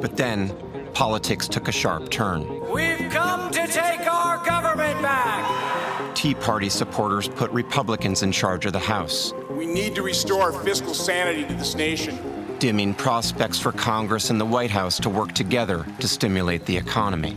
But 0.00 0.16
then, 0.16 0.54
politics 0.94 1.48
took 1.48 1.66
a 1.68 1.72
sharp 1.72 2.10
turn. 2.10 2.46
We've 2.70 3.10
come 3.10 3.50
to 3.50 3.66
take 3.66 4.06
our 4.06 4.44
government 4.44 5.02
back. 5.02 6.14
Tea 6.14 6.34
Party 6.34 6.68
supporters 6.68 7.26
put 7.26 7.50
Republicans 7.50 8.22
in 8.22 8.30
charge 8.30 8.66
of 8.66 8.72
the 8.72 8.78
House, 8.78 9.32
We 9.50 9.66
need 9.66 9.94
to 9.96 10.02
restore 10.02 10.52
fiscal 10.52 10.94
sanity 10.94 11.44
to 11.46 11.54
this 11.54 11.74
nation. 11.74 12.31
Dimming 12.62 12.94
prospects 12.94 13.58
for 13.58 13.72
Congress 13.72 14.30
and 14.30 14.40
the 14.40 14.44
White 14.46 14.70
House 14.70 15.00
to 15.00 15.10
work 15.10 15.32
together 15.32 15.84
to 15.98 16.06
stimulate 16.06 16.64
the 16.64 16.76
economy. 16.76 17.36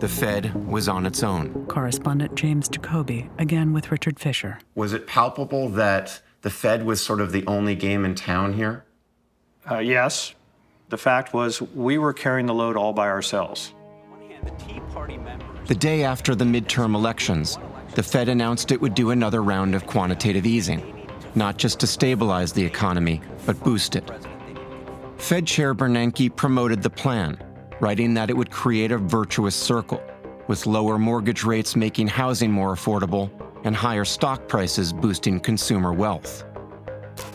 The 0.00 0.08
Fed 0.08 0.52
was 0.66 0.88
on 0.88 1.06
its 1.06 1.22
own. 1.22 1.64
Correspondent 1.68 2.34
James 2.34 2.68
Jacoby, 2.68 3.30
again 3.38 3.72
with 3.72 3.92
Richard 3.92 4.18
Fisher. 4.18 4.58
Was 4.74 4.92
it 4.92 5.06
palpable 5.06 5.68
that 5.68 6.20
the 6.42 6.50
Fed 6.50 6.84
was 6.84 7.00
sort 7.00 7.20
of 7.20 7.30
the 7.30 7.46
only 7.46 7.76
game 7.76 8.04
in 8.04 8.16
town 8.16 8.54
here? 8.54 8.84
Uh, 9.70 9.78
yes. 9.78 10.34
The 10.88 10.98
fact 10.98 11.32
was, 11.32 11.62
we 11.62 11.96
were 11.96 12.12
carrying 12.12 12.46
the 12.46 12.54
load 12.54 12.76
all 12.76 12.92
by 12.92 13.06
ourselves. 13.06 13.72
The 15.66 15.76
day 15.76 16.02
after 16.02 16.34
the 16.34 16.44
midterm 16.44 16.96
elections, 16.96 17.56
the 17.94 18.02
Fed 18.02 18.28
announced 18.28 18.72
it 18.72 18.80
would 18.80 18.96
do 18.96 19.10
another 19.10 19.44
round 19.44 19.76
of 19.76 19.86
quantitative 19.86 20.44
easing, 20.44 20.97
not 21.34 21.56
just 21.56 21.80
to 21.80 21.86
stabilize 21.86 22.52
the 22.52 22.64
economy, 22.64 23.20
but 23.46 23.62
boost 23.62 23.96
it. 23.96 24.10
Fed 25.18 25.46
Chair 25.46 25.74
Bernanke 25.74 26.34
promoted 26.34 26.82
the 26.82 26.90
plan, 26.90 27.38
writing 27.80 28.14
that 28.14 28.30
it 28.30 28.36
would 28.36 28.50
create 28.50 28.92
a 28.92 28.98
virtuous 28.98 29.54
circle, 29.54 30.02
with 30.46 30.66
lower 30.66 30.98
mortgage 30.98 31.44
rates 31.44 31.76
making 31.76 32.08
housing 32.08 32.50
more 32.50 32.74
affordable 32.74 33.30
and 33.64 33.74
higher 33.74 34.04
stock 34.04 34.48
prices 34.48 34.92
boosting 34.92 35.40
consumer 35.40 35.92
wealth. 35.92 36.44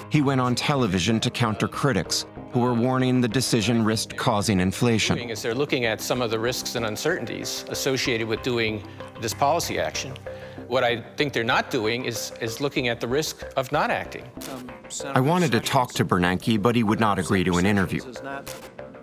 He 0.09 0.21
went 0.21 0.41
on 0.41 0.55
television 0.55 1.19
to 1.21 1.29
counter 1.29 1.67
critics 1.67 2.25
who 2.51 2.59
were 2.59 2.73
warning 2.73 3.19
the 3.19 3.27
decision 3.27 3.83
risked 3.83 4.15
causing 4.15 4.59
inflation. 4.59 5.17
Is 5.17 5.41
they're 5.41 5.55
looking 5.55 5.85
at 5.85 5.99
some 5.99 6.21
of 6.21 6.29
the 6.29 6.39
risks 6.39 6.75
and 6.75 6.85
uncertainties 6.85 7.65
associated 7.69 8.27
with 8.27 8.43
doing 8.43 8.83
this 9.21 9.33
policy 9.33 9.79
action. 9.79 10.13
What 10.73 10.83
I 10.83 11.01
think 11.17 11.33
they're 11.33 11.43
not 11.43 11.69
doing 11.69 12.05
is, 12.05 12.33
is 12.41 12.59
looking 12.59 12.87
at 12.87 12.99
the 12.99 13.07
risk 13.07 13.43
of 13.55 13.71
not 13.71 13.91
acting. 13.91 14.27
I 15.05 15.19
wanted 15.19 15.51
to 15.51 15.59
talk 15.59 15.93
to 15.93 16.03
Bernanke, 16.03 16.59
but 16.59 16.75
he 16.75 16.81
would 16.81 16.99
not 16.99 17.19
agree 17.19 17.43
to 17.43 17.57
an 17.59 17.67
interview. 17.67 18.01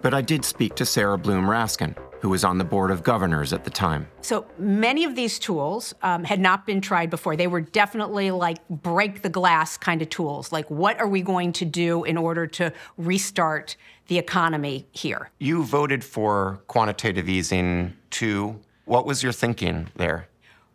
But 0.03 0.12
I 0.12 0.21
did 0.21 0.45
speak 0.45 0.75
to 0.75 0.85
Sarah 0.85 1.17
Bloom 1.17 1.45
Raskin, 1.45 1.95
who 2.23 2.29
was 2.29 2.43
on 2.43 2.59
the 2.59 2.65
board 2.65 2.91
of 2.91 3.05
governors 3.05 3.53
at 3.53 3.62
the 3.62 3.71
time. 3.71 4.09
So 4.21 4.47
many 4.59 5.05
of 5.05 5.15
these 5.15 5.39
tools 5.39 5.95
um, 6.03 6.25
had 6.25 6.41
not 6.41 6.67
been 6.67 6.81
tried 6.81 7.09
before. 7.09 7.37
They 7.37 7.47
were 7.47 7.61
definitely 7.61 8.33
like 8.33 8.69
break 8.69 9.23
the 9.23 9.29
glass 9.29 9.77
kind 9.77 10.03
of 10.03 10.09
tools. 10.09 10.50
Like, 10.50 10.69
what 10.73 10.99
are 10.99 11.07
we 11.07 11.23
going 11.23 11.53
to 11.53 11.65
do 11.65 12.03
in 12.03 12.17
order 12.17 12.49
to 12.49 12.73
restart 12.99 13.77
the 14.09 14.19
economy 14.19 14.89
here? 14.91 15.31
You 15.39 15.62
voted 15.62 16.03
for 16.03 16.62
quantitative 16.67 17.29
easing 17.29 17.95
too. 18.11 18.59
What 18.87 19.07
was 19.07 19.23
your 19.23 19.31
thinking 19.31 19.87
there? 19.95 20.27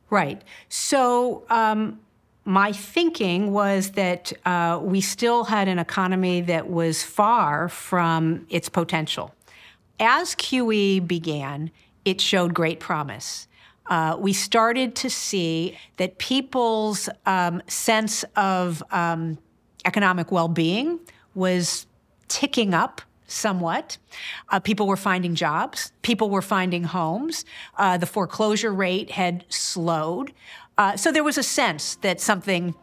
Right. 0.09 0.41
So, 0.69 1.43
um, 1.50 2.00
my 2.47 2.71
thinking 2.71 3.51
was 3.51 3.91
that 3.91 4.31
uh, 4.45 4.79
we 4.81 5.01
still 5.01 5.45
had 5.45 5.67
an 5.67 5.79
economy 5.79 6.41
that 6.41 6.69
was 6.69 7.01
far 7.01 7.67
from 7.69 8.45
its 8.51 8.69
potential. 8.69 9.33
As 10.00 10.35
QE 10.35 11.07
began, 11.07 11.71
it 12.05 12.21
showed 12.21 12.53
great 12.53 12.79
promise. 12.79 13.47
Uh, 13.88 14.15
we 14.19 14.31
started 14.31 14.95
to 14.95 15.09
see 15.09 15.77
that 15.97 16.19
people's 16.19 17.09
um, 17.25 17.62
sense 17.67 18.24
of 18.35 18.83
um, 18.91 19.38
economic 19.85 20.31
well 20.31 20.47
being 20.47 21.00
was 21.33 21.88
ticking 22.27 22.74
up 22.74 23.01
somewhat. 23.27 23.98
Uh, 24.50 24.60
people 24.60 24.88
were 24.88 24.98
finding 24.98 25.36
jobs, 25.36 25.91
people 26.01 26.29
were 26.29 26.41
finding 26.41 26.84
homes, 26.84 27.46
uh, 27.77 27.98
the 27.98 28.05
foreclosure 28.05 28.74
rate 28.74 29.12
had 29.12 29.46
slowed. 29.50 30.32
Uh, 30.77 30.96
so 30.98 31.12
there 31.12 31.24
was 31.24 31.38
a 31.38 31.44
sense 31.44 31.96
that 31.98 32.20
something 32.20 32.75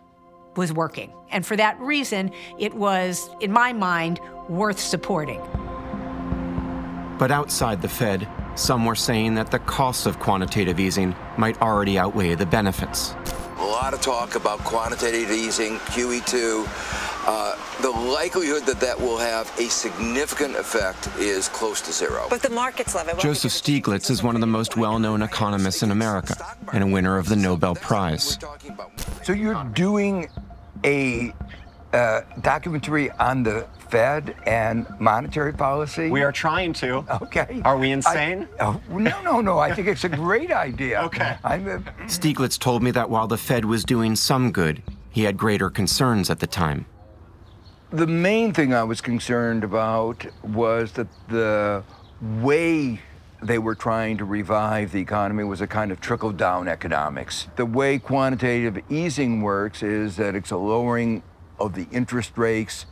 was 0.57 0.73
working. 0.73 1.13
And 1.31 1.45
for 1.45 1.57
that 1.57 1.79
reason, 1.81 2.33
it 2.59 2.75
was, 2.75 3.31
in 3.41 3.53
my 3.53 3.73
mind, 3.73 4.21
worth 4.49 4.79
supporting. 4.79 5.41
But 7.19 7.31
outside 7.31 7.81
the 7.81 7.89
Fed, 7.89 8.27
some 8.55 8.85
were 8.85 8.95
saying 8.95 9.35
that 9.37 9.51
the 9.51 9.61
costs 9.61 10.07
of 10.07 10.19
quantitative 10.19 10.79
easing 10.79 11.15
might 11.39 11.61
already 11.63 11.99
outweigh 11.99 12.35
the 12.35 12.47
benefits. 12.47 13.15
A 13.59 13.65
lot 13.65 13.95
of 13.95 14.01
talk 14.01 14.35
about 14.35 14.59
quantitative 14.61 15.31
easing, 15.31 15.79
QE2. 15.79 17.12
Uh, 17.25 17.57
the 17.81 17.91
likelihood 17.91 18.65
that 18.67 18.81
that 18.81 18.99
will 18.99 19.19
have 19.19 19.47
a 19.59 19.69
significant 19.69 20.57
effect 20.57 21.09
is 21.19 21.49
close 21.49 21.81
to 21.81 21.93
zero. 21.93 22.27
But 22.29 22.43
the 22.43 22.51
markets 22.51 22.95
love 22.95 23.09
it. 23.09 23.19
Joseph 23.19 23.53
Stiglitz 23.53 24.11
is 24.11 24.23
one 24.23 24.35
of 24.35 24.41
the 24.41 24.47
most 24.47 24.77
well 24.77 24.99
known 24.99 25.23
economists 25.23 25.83
in 25.83 25.91
America 25.93 26.35
and 26.73 26.83
a 26.83 26.87
winner 26.87 27.19
of 27.19 27.29
the 27.29 27.37
Nobel 27.37 27.77
Prize. 27.77 28.39
So 29.23 29.33
you're 29.33 29.63
doing 29.73 30.29
a 30.85 31.33
uh, 31.93 32.23
documentary 32.41 33.11
on 33.13 33.43
the 33.43 33.67
Fed 33.89 34.35
and 34.47 34.87
monetary 34.99 35.53
policy? 35.53 36.09
We 36.09 36.23
are 36.23 36.33
trying 36.33 36.73
to. 36.75 37.05
Okay. 37.23 37.61
Are 37.65 37.77
we 37.77 37.93
insane? 37.93 38.49
I, 38.59 38.65
oh, 38.65 38.81
no, 38.89 39.21
no, 39.23 39.41
no. 39.43 39.59
I 39.59 39.75
think 39.75 39.87
it's 39.87 40.05
a 40.05 40.09
great 40.09 40.51
idea. 40.51 41.03
okay. 41.03 41.37
I'm 41.45 41.69
a, 41.69 41.79
Stiglitz 42.07 42.59
told 42.59 42.83
me 42.83 42.91
that 42.93 43.11
while 43.11 43.27
the 43.27 43.37
Fed 43.37 43.67
was 43.67 43.85
doing 43.85 44.17
some 44.17 44.51
good, 44.51 44.83
he 45.11 45.25
had 45.25 45.37
greater 45.37 45.69
concerns 45.69 46.31
at 46.31 46.41
the 46.41 46.47
time. 46.47 46.87
The 47.93 48.07
main 48.07 48.55
thing 48.55 48.73
I 48.73 48.85
was 48.85 49.03
concerned 49.03 49.65
about 49.65 50.25
was 50.43 50.93
that 50.93 51.09
the 51.29 51.85
way 52.23 53.03
they 53.43 53.59
were 53.59 53.75
trying 53.75 54.17
to 54.17 54.25
revive 54.25 54.93
the 54.93 55.01
economy 55.01 55.45
was 55.45 55.61
a 55.61 55.67
kind 55.67 55.93
of 55.93 56.01
trickle 56.01 56.33
down 56.33 56.69
economics. 56.69 57.49
The 57.57 57.67
way 57.67 57.99
quantitative 57.99 58.79
easing 58.89 59.43
works 59.43 59.83
is 59.83 60.17
that 60.17 60.35
it's 60.35 60.51
a 60.51 60.57
lowering 60.57 61.23
of 61.61 61.75
the 61.75 61.87
interest 61.93 62.39
rates 62.39 62.87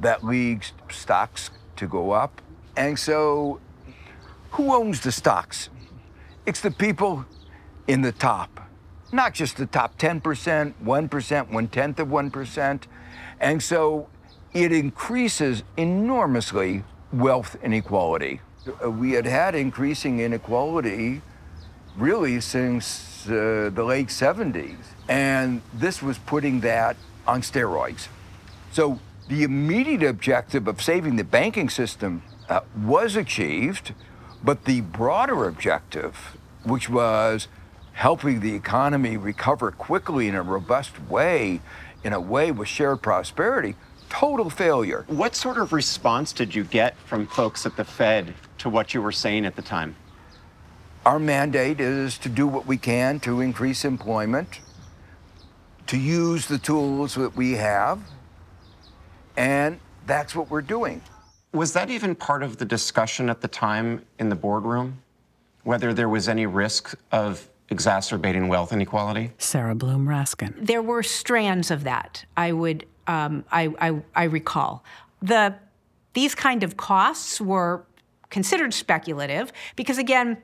that 0.00 0.24
leads 0.24 0.72
stocks 0.90 1.52
to 1.76 1.86
go 1.86 2.10
up. 2.10 2.42
And 2.76 2.98
so, 2.98 3.60
who 4.50 4.74
owns 4.74 5.02
the 5.02 5.12
stocks? 5.12 5.68
It's 6.46 6.60
the 6.60 6.72
people 6.72 7.26
in 7.86 8.02
the 8.02 8.10
top, 8.10 8.60
not 9.12 9.34
just 9.34 9.56
the 9.56 9.66
top 9.66 9.96
10%, 9.98 10.74
1%, 10.82 11.52
one 11.52 11.68
tenth 11.68 12.00
of 12.00 12.08
1%. 12.08 12.82
And 13.38 13.62
so, 13.62 14.08
it 14.54 14.72
increases 14.72 15.62
enormously 15.76 16.84
wealth 17.12 17.56
inequality. 17.62 18.40
Uh, 18.82 18.90
we 18.90 19.12
had 19.12 19.26
had 19.26 19.54
increasing 19.54 20.20
inequality 20.20 21.22
really 21.96 22.40
since 22.40 23.26
uh, 23.28 23.70
the 23.74 23.84
late 23.84 24.08
70s, 24.08 24.76
and 25.08 25.60
this 25.74 26.02
was 26.02 26.18
putting 26.18 26.60
that 26.60 26.96
on 27.26 27.42
steroids. 27.42 28.08
So 28.72 28.98
the 29.28 29.42
immediate 29.42 30.02
objective 30.02 30.66
of 30.68 30.80
saving 30.80 31.16
the 31.16 31.24
banking 31.24 31.68
system 31.68 32.22
uh, 32.48 32.60
was 32.82 33.16
achieved, 33.16 33.94
but 34.42 34.64
the 34.64 34.80
broader 34.80 35.46
objective, 35.46 36.36
which 36.64 36.88
was 36.88 37.48
helping 37.92 38.40
the 38.40 38.54
economy 38.54 39.16
recover 39.16 39.70
quickly 39.70 40.28
in 40.28 40.34
a 40.34 40.42
robust 40.42 41.00
way, 41.08 41.60
in 42.02 42.12
a 42.12 42.20
way 42.20 42.50
with 42.50 42.68
shared 42.68 43.02
prosperity, 43.02 43.76
total 44.12 44.50
failure. 44.50 45.06
What 45.08 45.34
sort 45.34 45.56
of 45.56 45.72
response 45.72 46.34
did 46.34 46.54
you 46.54 46.64
get 46.64 46.98
from 46.98 47.26
folks 47.26 47.64
at 47.64 47.78
the 47.78 47.84
Fed 47.84 48.34
to 48.58 48.68
what 48.68 48.92
you 48.92 49.00
were 49.00 49.10
saying 49.10 49.46
at 49.46 49.56
the 49.56 49.62
time? 49.62 49.96
Our 51.06 51.18
mandate 51.18 51.80
is 51.80 52.18
to 52.18 52.28
do 52.28 52.46
what 52.46 52.66
we 52.66 52.76
can 52.76 53.20
to 53.20 53.40
increase 53.40 53.86
employment, 53.86 54.60
to 55.86 55.96
use 55.96 56.46
the 56.46 56.58
tools 56.58 57.14
that 57.14 57.34
we 57.34 57.52
have, 57.52 58.00
and 59.38 59.80
that's 60.06 60.36
what 60.36 60.50
we're 60.50 60.60
doing. 60.60 61.00
Was 61.54 61.72
that 61.72 61.88
even 61.88 62.14
part 62.14 62.42
of 62.42 62.58
the 62.58 62.66
discussion 62.66 63.30
at 63.30 63.40
the 63.40 63.48
time 63.48 64.04
in 64.18 64.28
the 64.28 64.36
boardroom? 64.36 64.98
Whether 65.64 65.94
there 65.94 66.10
was 66.10 66.28
any 66.28 66.44
risk 66.44 66.94
of 67.12 67.48
exacerbating 67.70 68.48
wealth 68.48 68.74
inequality? 68.74 69.32
Sarah 69.38 69.74
Bloom 69.74 70.06
Raskin. 70.06 70.54
There 70.58 70.82
were 70.82 71.02
strands 71.02 71.70
of 71.70 71.84
that. 71.84 72.26
I 72.36 72.52
would, 72.52 72.84
um, 73.06 73.44
I, 73.50 73.72
I, 73.80 74.02
I 74.14 74.24
recall 74.24 74.84
the 75.20 75.54
these 76.14 76.34
kind 76.34 76.62
of 76.62 76.76
costs 76.76 77.40
were 77.40 77.84
considered 78.28 78.74
speculative 78.74 79.52
because 79.76 79.98
again 79.98 80.38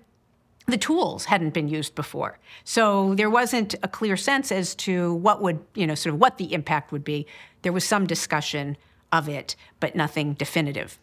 the 0.69 0.77
tools 0.77 1.25
hadn't 1.25 1.55
been 1.55 1.67
used 1.67 1.95
before. 1.95 2.39
So 2.63 3.15
there 3.15 3.31
wasn't 3.31 3.75
a 3.83 3.89
clear 3.89 4.19
sense 4.19 4.53
as 4.53 4.75
to 4.77 5.15
what 5.15 5.41
would, 5.41 5.61
you 5.75 5.87
know, 5.87 5.95
sort 5.95 6.15
of 6.15 6.21
what 6.21 6.37
the 6.37 6.53
impact 6.53 6.93
would 6.93 7.05
be. 7.05 7.27
There 7.63 7.73
was 7.73 7.85
some 7.85 8.07
discussion 8.07 8.77
of 9.11 9.31
it, 9.31 9.57
but 9.81 9.97
nothing 9.97 10.35
definitive. 10.35 10.99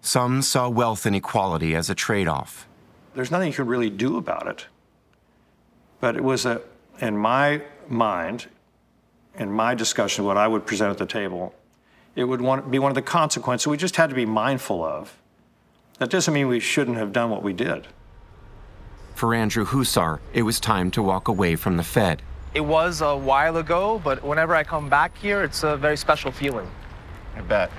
Some 0.00 0.42
saw 0.42 0.68
wealth 0.68 1.06
inequality 1.06 1.74
as 1.74 1.90
a 1.90 1.94
trade 1.94 2.28
off. 2.28 2.68
There's 3.14 3.32
nothing 3.32 3.48
you 3.48 3.54
can 3.54 3.66
really 3.66 3.90
do 3.90 4.16
about 4.16 4.46
it. 4.46 4.66
But 6.00 6.16
it 6.16 6.22
was, 6.22 6.46
a, 6.46 6.62
in 7.00 7.16
my 7.16 7.62
mind, 7.88 8.46
in 9.38 9.50
my 9.50 9.74
discussion, 9.74 10.24
what 10.24 10.36
I 10.36 10.46
would 10.46 10.66
present 10.66 10.90
at 10.90 10.98
the 10.98 11.06
table, 11.06 11.54
it 12.14 12.24
would 12.24 12.40
want, 12.40 12.70
be 12.70 12.78
one 12.78 12.90
of 12.90 12.94
the 12.94 13.02
consequences 13.02 13.66
we 13.66 13.76
just 13.76 13.96
had 13.96 14.10
to 14.10 14.16
be 14.16 14.26
mindful 14.26 14.84
of. 14.84 15.16
That 15.98 16.10
doesn't 16.10 16.32
mean 16.34 16.48
we 16.48 16.60
shouldn't 16.60 16.96
have 16.96 17.12
done 17.12 17.30
what 17.30 17.42
we 17.42 17.52
did. 17.52 17.86
For 19.14 19.34
Andrew 19.34 19.64
Huszar, 19.64 20.20
it 20.32 20.42
was 20.42 20.58
time 20.58 20.90
to 20.92 21.02
walk 21.02 21.28
away 21.28 21.56
from 21.56 21.76
the 21.76 21.82
Fed. 21.82 22.22
It 22.54 22.60
was 22.60 23.00
a 23.00 23.16
while 23.16 23.56
ago, 23.56 24.00
but 24.04 24.22
whenever 24.22 24.54
I 24.54 24.64
come 24.64 24.88
back 24.88 25.16
here, 25.16 25.42
it's 25.42 25.62
a 25.62 25.76
very 25.76 25.96
special 25.96 26.30
feeling. 26.30 26.68
I 27.36 27.40
bet. 27.40 27.70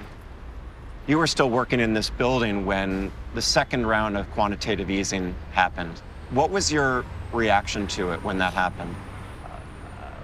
You 1.05 1.17
were 1.17 1.27
still 1.27 1.49
working 1.49 1.79
in 1.79 1.93
this 1.93 2.09
building 2.09 2.65
when 2.65 3.11
the 3.35 3.41
second 3.41 3.85
round 3.85 4.17
of 4.17 4.29
quantitative 4.31 4.89
easing 4.89 5.35
happened. 5.51 6.01
What 6.31 6.49
was 6.49 6.71
your 6.71 7.05
reaction 7.33 7.87
to 7.87 8.13
it 8.13 8.23
when 8.23 8.37
that 8.39 8.53
happened? 8.53 8.95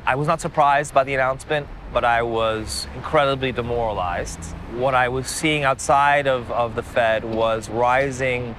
I 0.10 0.16
was 0.16 0.28
not 0.28 0.42
surprised 0.42 0.92
by 0.92 1.04
the 1.04 1.14
announcement, 1.14 1.68
but 1.94 2.04
I 2.04 2.24
was 2.24 2.88
incredibly 2.96 3.52
demoralized. 3.52 4.44
What 4.74 4.96
I 4.96 5.08
was 5.08 5.28
seeing 5.28 5.66
outside 5.66 6.26
of, 6.26 6.50
of 6.50 6.74
the 6.74 6.82
Fed 6.82 7.24
was 7.24 7.70
rising 7.70 8.56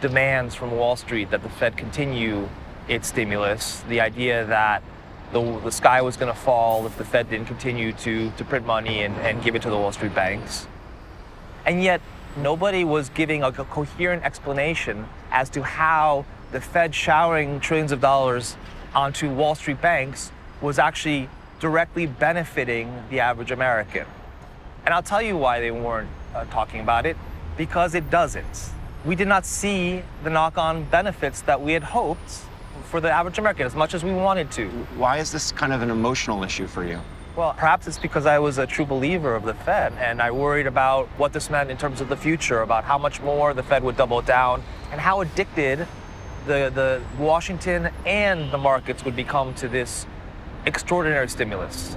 demands 0.00 0.56
from 0.56 0.72
Wall 0.72 0.96
Street 0.96 1.30
that 1.30 1.44
the 1.44 1.48
Fed 1.48 1.76
continue 1.76 2.48
its 2.88 3.06
stimulus, 3.06 3.84
the 3.88 4.00
idea 4.00 4.44
that 4.46 4.82
the, 5.32 5.60
the 5.60 5.70
sky 5.70 6.02
was 6.02 6.16
going 6.16 6.32
to 6.32 6.36
fall 6.36 6.84
if 6.86 6.98
the 6.98 7.04
Fed 7.04 7.30
didn't 7.30 7.46
continue 7.46 7.92
to, 7.92 8.32
to 8.32 8.44
print 8.44 8.66
money 8.66 9.04
and, 9.04 9.14
and 9.18 9.44
give 9.44 9.54
it 9.54 9.62
to 9.62 9.70
the 9.70 9.76
Wall 9.76 9.92
Street 9.92 10.12
banks. 10.12 10.66
And 11.66 11.84
yet, 11.84 12.00
nobody 12.36 12.82
was 12.82 13.10
giving 13.10 13.44
a, 13.44 13.52
coherent 13.52 14.24
explanation 14.24 15.06
as 15.30 15.50
to 15.50 15.62
how 15.62 16.24
the 16.50 16.60
Fed 16.60 16.96
showering 16.96 17.60
trillions 17.60 17.92
of 17.92 18.00
dollars 18.00 18.56
onto 18.92 19.30
Wall 19.32 19.54
Street 19.54 19.80
banks 19.80 20.32
was 20.60 20.78
actually 20.78 21.28
directly 21.58 22.06
benefiting 22.06 23.02
the 23.10 23.20
average 23.20 23.50
American. 23.50 24.06
And 24.84 24.94
I'll 24.94 25.02
tell 25.02 25.22
you 25.22 25.36
why 25.36 25.60
they 25.60 25.70
weren't 25.70 26.08
uh, 26.34 26.44
talking 26.46 26.80
about 26.80 27.06
it 27.06 27.16
because 27.56 27.94
it 27.94 28.10
doesn't. 28.10 28.70
We 29.04 29.14
did 29.14 29.28
not 29.28 29.46
see 29.46 30.02
the 30.24 30.30
knock 30.30 30.58
on 30.58 30.84
benefits 30.84 31.42
that 31.42 31.60
we 31.60 31.72
had 31.72 31.82
hoped 31.82 32.42
for 32.84 33.00
the 33.00 33.10
average 33.10 33.38
American 33.38 33.66
as 33.66 33.74
much 33.74 33.94
as 33.94 34.02
we 34.02 34.12
wanted 34.12 34.50
to. 34.52 34.68
Why 34.96 35.18
is 35.18 35.30
this 35.30 35.52
kind 35.52 35.72
of 35.72 35.82
an 35.82 35.90
emotional 35.90 36.42
issue 36.42 36.66
for 36.66 36.84
you? 36.84 37.00
Well, 37.36 37.54
perhaps 37.54 37.86
it's 37.86 37.98
because 37.98 38.26
I 38.26 38.38
was 38.38 38.58
a 38.58 38.66
true 38.66 38.84
believer 38.84 39.34
of 39.34 39.44
the 39.44 39.54
Fed 39.54 39.92
and 39.98 40.20
I 40.20 40.30
worried 40.30 40.66
about 40.66 41.06
what 41.16 41.32
this 41.32 41.48
meant 41.48 41.70
in 41.70 41.76
terms 41.76 42.00
of 42.00 42.08
the 42.08 42.16
future, 42.16 42.62
about 42.62 42.84
how 42.84 42.98
much 42.98 43.20
more 43.20 43.54
the 43.54 43.62
Fed 43.62 43.84
would 43.84 43.96
double 43.96 44.20
down 44.20 44.62
and 44.90 45.00
how 45.00 45.20
addicted 45.20 45.86
the, 46.46 46.70
the 46.74 47.00
Washington 47.18 47.90
and 48.04 48.50
the 48.50 48.58
markets 48.58 49.04
would 49.04 49.14
become 49.14 49.54
to 49.54 49.68
this 49.68 50.06
extraordinary 50.66 51.28
stimulus. 51.28 51.96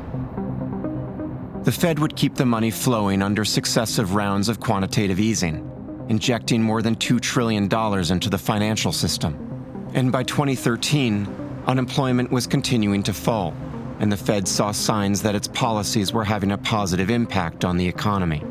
The 1.64 1.72
Fed 1.72 2.00
would 2.00 2.16
keep 2.16 2.36
the 2.36 2.46
money 2.46 2.72
flowing 2.72 3.22
under 3.22 3.46
successive 3.46 4.16
rounds 4.16 4.50
of 4.50 4.60
quantitative 4.60 5.20
easing, 5.20 6.06
injecting 6.10 6.62
more 6.62 6.82
than 6.82 6.96
$2 6.96 7.22
trillion 7.22 7.64
into 7.64 8.30
the 8.30 8.38
financial 8.38 8.92
system. 8.92 9.90
And 9.94 10.12
by 10.12 10.24
2013, 10.24 11.26
unemployment 11.68 12.32
was 12.32 12.48
continuing 12.48 13.02
to 13.04 13.14
fall, 13.14 13.54
and 14.00 14.12
the 14.12 14.18
Fed 14.18 14.48
saw 14.48 14.72
signs 14.72 15.22
that 15.22 15.36
its 15.36 15.48
policies 15.48 16.12
were 16.12 16.26
having 16.26 16.52
a 16.52 16.58
positive 16.58 17.10
impact 17.10 17.64
on 17.64 17.78
the 17.78 17.88
economy. 17.88 18.44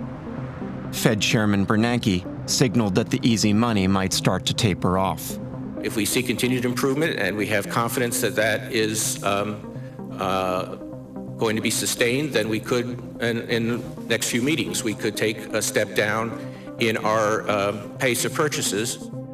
Fed 0.92 1.20
Chairman 1.20 1.66
Bernanke 1.66 2.26
signaled 2.48 2.94
that 2.94 3.10
the 3.10 3.20
easy 3.22 3.52
money 3.52 3.86
might 3.86 4.12
start 4.12 4.46
to 4.46 4.54
taper 4.54 4.98
off. 4.98 5.38
If 5.82 5.96
we 5.96 6.04
see 6.04 6.22
continued 6.22 6.64
improvement 6.64 7.18
and 7.18 7.36
we 7.36 7.46
have 7.48 7.68
confidence 7.68 8.20
that 8.20 8.36
that 8.36 8.72
is 8.72 9.22
um, 9.24 9.71
uh, 10.22 10.76
going 11.42 11.56
to 11.56 11.62
be 11.62 11.74
sustained, 11.84 12.32
then 12.32 12.48
we 12.48 12.60
could, 12.60 12.86
in, 13.20 13.36
in 13.56 13.64
next 14.08 14.30
few 14.30 14.42
meetings, 14.50 14.84
we 14.90 14.94
could 14.94 15.16
take 15.16 15.38
a 15.60 15.62
step 15.70 15.88
down 15.94 16.24
in 16.78 16.96
our 16.96 17.48
uh, 17.48 17.72
pace 17.98 18.24
of 18.24 18.32
purchases. 18.32 18.86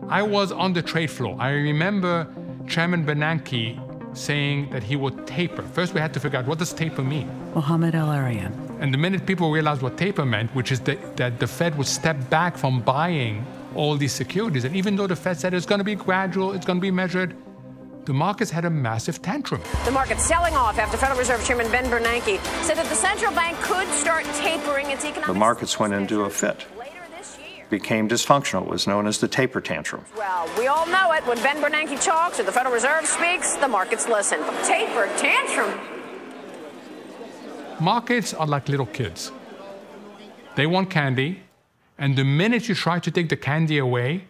I 0.09 0.22
was 0.22 0.48
on 0.53 0.72
the 0.72 0.83
trade 0.92 1.11
floor. 1.11 1.37
I 1.38 1.51
remember 1.51 2.27
Chairman 2.66 3.05
Bernanke 3.05 3.64
saying 4.16 4.70
that 4.70 4.83
he 4.83 4.96
would 4.96 5.27
taper. 5.27 5.62
First, 5.62 5.94
we 5.94 6.01
had 6.01 6.12
to 6.14 6.20
figure 6.20 6.38
out 6.38 6.46
what 6.46 6.59
does 6.59 6.72
taper 6.72 7.03
mean. 7.03 7.29
Mohamed 7.55 7.94
El-Erian. 7.94 8.53
And 8.81 8.94
the 8.94 8.98
minute 8.98 9.27
people 9.27 9.51
realized 9.51 9.83
what 9.83 9.98
taper 9.98 10.24
meant, 10.24 10.55
which 10.55 10.72
is 10.72 10.81
that, 10.88 11.16
that 11.16 11.38
the 11.38 11.46
Fed 11.46 11.77
would 11.77 11.87
step 11.87 12.16
back 12.31 12.57
from 12.57 12.81
buying 12.81 13.44
all 13.74 13.96
these 13.96 14.14
securities, 14.22 14.64
and 14.64 14.74
even 14.74 14.96
though 14.96 15.07
the 15.07 15.16
Fed 15.24 15.37
said 15.38 15.53
it's 15.53 15.66
going 15.66 15.79
to 15.79 15.85
be 15.85 15.94
gradual, 15.94 16.53
it's 16.55 16.64
going 16.64 16.79
to 16.79 16.87
be 16.90 16.90
measured, 16.90 17.37
the 18.09 18.14
markets 18.14 18.51
had 18.51 18.64
a 18.64 18.71
massive 18.71 19.21
tantrum. 19.21 19.61
The 19.85 19.90
market 19.90 20.18
selling 20.18 20.57
off 20.57 20.79
after 20.79 20.97
Federal 20.97 21.18
Reserve 21.18 21.44
Chairman 21.44 21.71
Ben 21.71 21.85
Bernanke 21.85 22.42
said 22.64 22.79
that 22.79 22.87
the 22.87 22.94
central 22.94 23.31
bank 23.33 23.59
could 23.59 23.87
start 23.88 24.25
tapering 24.37 24.90
its 24.90 25.05
economic. 25.05 25.35
The 25.35 25.38
markets 25.38 25.79
went 25.79 25.92
into 25.92 26.23
a 26.23 26.31
fit. 26.31 26.64
Became 27.68 28.09
dysfunctional. 28.09 28.62
It 28.62 28.71
was 28.71 28.87
known 28.87 29.07
as 29.07 29.18
the 29.18 29.29
taper 29.29 29.61
tantrum. 29.61 30.07
Well, 30.16 30.49
we 30.57 30.68
all 30.68 30.87
know 30.87 31.12
it. 31.12 31.27
When 31.27 31.37
Ben 31.42 31.59
Bernanke 31.59 32.03
talks 32.03 32.40
or 32.40 32.44
the 32.44 32.51
Federal 32.51 32.75
Reserve 32.75 33.05
speaks, 33.05 33.57
the 33.57 33.68
markets 33.68 34.09
listen. 34.09 34.38
Taper 34.64 35.07
tantrum. 35.18 35.79
Markets 37.79 38.33
are 38.33 38.47
like 38.47 38.71
little 38.71 38.87
kids. 38.87 39.31
They 40.57 40.66
want 40.66 40.88
candy, 40.88 41.42
and 41.99 42.16
the 42.16 42.25
minute 42.25 42.71
you 42.71 42.75
try 42.75 43.01
to 43.01 43.11
take 43.11 43.29
the 43.29 43.37
candy 43.37 43.77
away, 43.77 44.25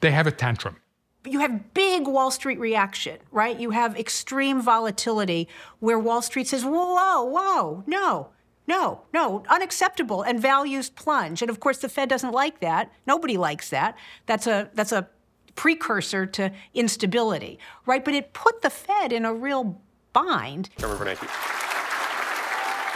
they 0.00 0.10
have 0.10 0.26
a 0.26 0.32
tantrum. 0.32 0.78
You 1.26 1.40
have 1.40 1.72
big 1.72 2.06
Wall 2.06 2.30
Street 2.30 2.58
reaction, 2.58 3.18
right? 3.32 3.58
You 3.58 3.70
have 3.70 3.96
extreme 3.96 4.60
volatility 4.60 5.48
where 5.80 5.98
Wall 5.98 6.20
Street 6.20 6.48
says, 6.48 6.64
whoa, 6.64 7.22
whoa, 7.22 7.82
no, 7.86 8.28
no, 8.66 9.02
no, 9.12 9.42
unacceptable, 9.48 10.22
and 10.22 10.40
values 10.40 10.90
plunge. 10.90 11.42
And 11.42 11.50
of 11.50 11.60
course, 11.60 11.78
the 11.78 11.88
Fed 11.88 12.08
doesn't 12.08 12.32
like 12.32 12.60
that. 12.60 12.92
Nobody 13.06 13.36
likes 13.36 13.70
that. 13.70 13.96
That's 14.26 14.46
a, 14.46 14.70
that's 14.74 14.92
a 14.92 15.08
precursor 15.54 16.26
to 16.26 16.52
instability, 16.74 17.58
right? 17.86 18.04
But 18.04 18.14
it 18.14 18.32
put 18.32 18.62
the 18.62 18.70
Fed 18.70 19.12
in 19.12 19.24
a 19.24 19.32
real 19.32 19.80
bind. 20.12 20.70
Chairman 20.78 20.98
Bernanke. 20.98 21.28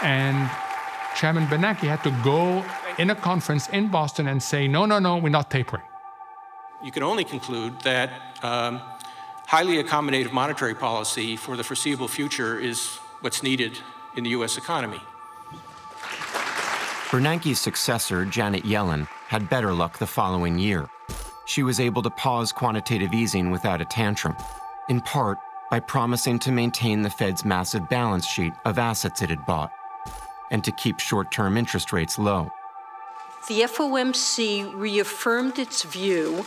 And 0.02 0.50
Chairman 1.16 1.46
Bernanke 1.46 1.88
had 1.88 2.02
to 2.04 2.10
go 2.22 2.64
in 2.98 3.10
a 3.10 3.14
conference 3.14 3.68
in 3.70 3.88
Boston 3.90 4.28
and 4.28 4.42
say, 4.42 4.68
no, 4.68 4.86
no, 4.86 4.98
no, 4.98 5.16
we're 5.16 5.28
not 5.28 5.50
tapering. 5.50 5.82
You 6.82 6.92
can 6.92 7.02
only 7.02 7.24
conclude 7.24 7.80
that 7.80 8.10
um, 8.42 8.80
highly 9.46 9.82
accommodative 9.82 10.32
monetary 10.32 10.74
policy 10.74 11.36
for 11.36 11.56
the 11.56 11.64
foreseeable 11.64 12.06
future 12.06 12.58
is 12.58 12.98
what's 13.20 13.42
needed 13.42 13.80
in 14.14 14.22
the 14.22 14.30
U.S. 14.30 14.56
economy. 14.56 15.00
Bernanke's 17.10 17.58
successor, 17.58 18.24
Janet 18.24 18.64
Yellen, 18.64 19.08
had 19.26 19.48
better 19.48 19.72
luck 19.72 19.98
the 19.98 20.06
following 20.06 20.58
year. 20.58 20.88
She 21.46 21.62
was 21.62 21.80
able 21.80 22.02
to 22.02 22.10
pause 22.10 22.52
quantitative 22.52 23.12
easing 23.12 23.50
without 23.50 23.80
a 23.80 23.84
tantrum, 23.84 24.36
in 24.88 25.00
part 25.00 25.38
by 25.70 25.80
promising 25.80 26.38
to 26.40 26.52
maintain 26.52 27.02
the 27.02 27.10
Fed's 27.10 27.44
massive 27.44 27.88
balance 27.88 28.26
sheet 28.26 28.52
of 28.64 28.78
assets 28.78 29.22
it 29.22 29.30
had 29.30 29.44
bought 29.46 29.72
and 30.50 30.62
to 30.64 30.72
keep 30.72 31.00
short 31.00 31.32
term 31.32 31.56
interest 31.56 31.92
rates 31.92 32.18
low. 32.18 32.50
The 33.48 33.62
FOMC 33.62 34.74
reaffirmed 34.74 35.58
its 35.58 35.82
view 35.82 36.44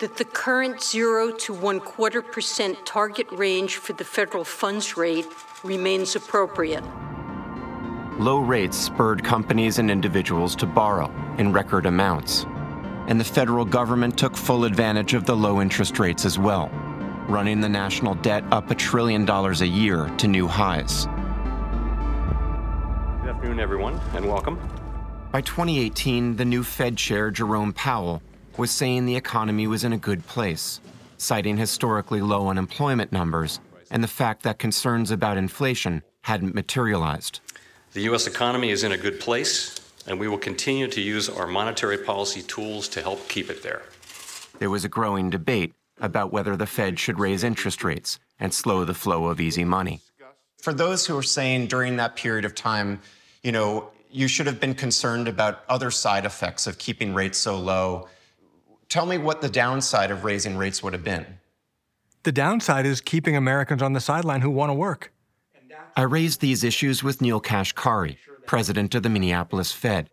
that 0.00 0.16
the 0.16 0.24
current 0.24 0.82
zero 0.82 1.30
to 1.30 1.54
one 1.54 1.78
quarter 1.80 2.20
percent 2.20 2.84
target 2.84 3.26
range 3.30 3.76
for 3.76 3.92
the 3.92 4.04
federal 4.04 4.44
funds 4.44 4.96
rate 4.96 5.26
remains 5.62 6.16
appropriate. 6.16 6.82
Low 8.18 8.40
rates 8.40 8.76
spurred 8.76 9.22
companies 9.24 9.78
and 9.78 9.90
individuals 9.90 10.56
to 10.56 10.66
borrow 10.66 11.12
in 11.38 11.52
record 11.52 11.86
amounts, 11.86 12.44
and 13.06 13.20
the 13.20 13.24
federal 13.24 13.64
government 13.64 14.18
took 14.18 14.36
full 14.36 14.64
advantage 14.64 15.14
of 15.14 15.26
the 15.26 15.36
low 15.36 15.60
interest 15.60 15.98
rates 15.98 16.24
as 16.24 16.38
well, 16.38 16.68
running 17.28 17.60
the 17.60 17.68
national 17.68 18.14
debt 18.16 18.44
up 18.50 18.70
a 18.70 18.74
trillion 18.74 19.24
dollars 19.24 19.60
a 19.60 19.66
year 19.66 20.08
to 20.18 20.26
new 20.28 20.48
highs. 20.48 21.06
Good 23.22 23.30
afternoon, 23.30 23.60
everyone, 23.60 24.00
and 24.14 24.26
welcome. 24.26 24.58
By 25.32 25.40
2018, 25.40 26.36
the 26.36 26.44
new 26.44 26.62
Fed 26.62 26.96
chair, 26.96 27.30
Jerome 27.32 27.72
Powell, 27.72 28.22
was 28.56 28.70
saying 28.70 29.06
the 29.06 29.16
economy 29.16 29.66
was 29.66 29.84
in 29.84 29.92
a 29.92 29.98
good 29.98 30.26
place, 30.26 30.80
citing 31.16 31.56
historically 31.56 32.20
low 32.20 32.48
unemployment 32.48 33.12
numbers 33.12 33.60
and 33.90 34.02
the 34.02 34.08
fact 34.08 34.42
that 34.42 34.58
concerns 34.58 35.10
about 35.10 35.36
inflation 35.36 36.02
hadn't 36.22 36.54
materialized. 36.54 37.40
The 37.92 38.02
U.S. 38.02 38.26
economy 38.26 38.70
is 38.70 38.82
in 38.82 38.92
a 38.92 38.96
good 38.96 39.20
place, 39.20 39.80
and 40.06 40.18
we 40.18 40.28
will 40.28 40.38
continue 40.38 40.88
to 40.88 41.00
use 41.00 41.28
our 41.28 41.46
monetary 41.46 41.98
policy 41.98 42.42
tools 42.42 42.88
to 42.88 43.02
help 43.02 43.28
keep 43.28 43.50
it 43.50 43.62
there. 43.62 43.82
There 44.58 44.70
was 44.70 44.84
a 44.84 44.88
growing 44.88 45.30
debate 45.30 45.74
about 46.00 46.32
whether 46.32 46.56
the 46.56 46.66
Fed 46.66 46.98
should 46.98 47.18
raise 47.18 47.44
interest 47.44 47.84
rates 47.84 48.18
and 48.40 48.52
slow 48.52 48.84
the 48.84 48.94
flow 48.94 49.26
of 49.26 49.40
easy 49.40 49.64
money. 49.64 50.00
For 50.58 50.72
those 50.72 51.06
who 51.06 51.16
are 51.16 51.22
saying 51.22 51.66
during 51.66 51.96
that 51.96 52.16
period 52.16 52.44
of 52.44 52.54
time, 52.54 53.00
you 53.42 53.52
know, 53.52 53.90
you 54.10 54.28
should 54.28 54.46
have 54.46 54.60
been 54.60 54.74
concerned 54.74 55.28
about 55.28 55.64
other 55.68 55.90
side 55.90 56.24
effects 56.24 56.66
of 56.66 56.78
keeping 56.78 57.14
rates 57.14 57.38
so 57.38 57.58
low, 57.58 58.08
tell 58.88 59.06
me 59.06 59.18
what 59.18 59.40
the 59.40 59.48
downside 59.48 60.10
of 60.10 60.24
raising 60.24 60.56
rates 60.56 60.82
would 60.82 60.92
have 60.92 61.04
been. 61.04 61.26
The 62.22 62.32
downside 62.32 62.86
is 62.86 63.00
keeping 63.00 63.36
Americans 63.36 63.82
on 63.82 63.92
the 63.92 64.00
sideline 64.00 64.40
who 64.40 64.50
want 64.50 64.70
to 64.70 64.74
work. 64.74 65.12
I 65.96 66.02
raised 66.02 66.40
these 66.40 66.64
issues 66.64 67.02
with 67.02 67.20
Neel 67.20 67.40
Kashkari, 67.40 68.16
president 68.46 68.94
of 68.94 69.02
the 69.02 69.08
Minneapolis 69.08 69.72
Fed. 69.72 70.08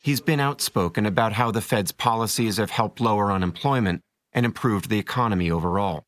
He's 0.00 0.20
been 0.20 0.40
outspoken 0.40 1.06
about 1.06 1.32
how 1.32 1.50
the 1.50 1.60
Fed's 1.60 1.90
policies 1.90 2.58
have 2.58 2.70
helped 2.70 3.00
lower 3.00 3.32
unemployment 3.32 4.02
and 4.32 4.46
improved 4.46 4.88
the 4.88 4.98
economy 4.98 5.50
overall. 5.50 6.04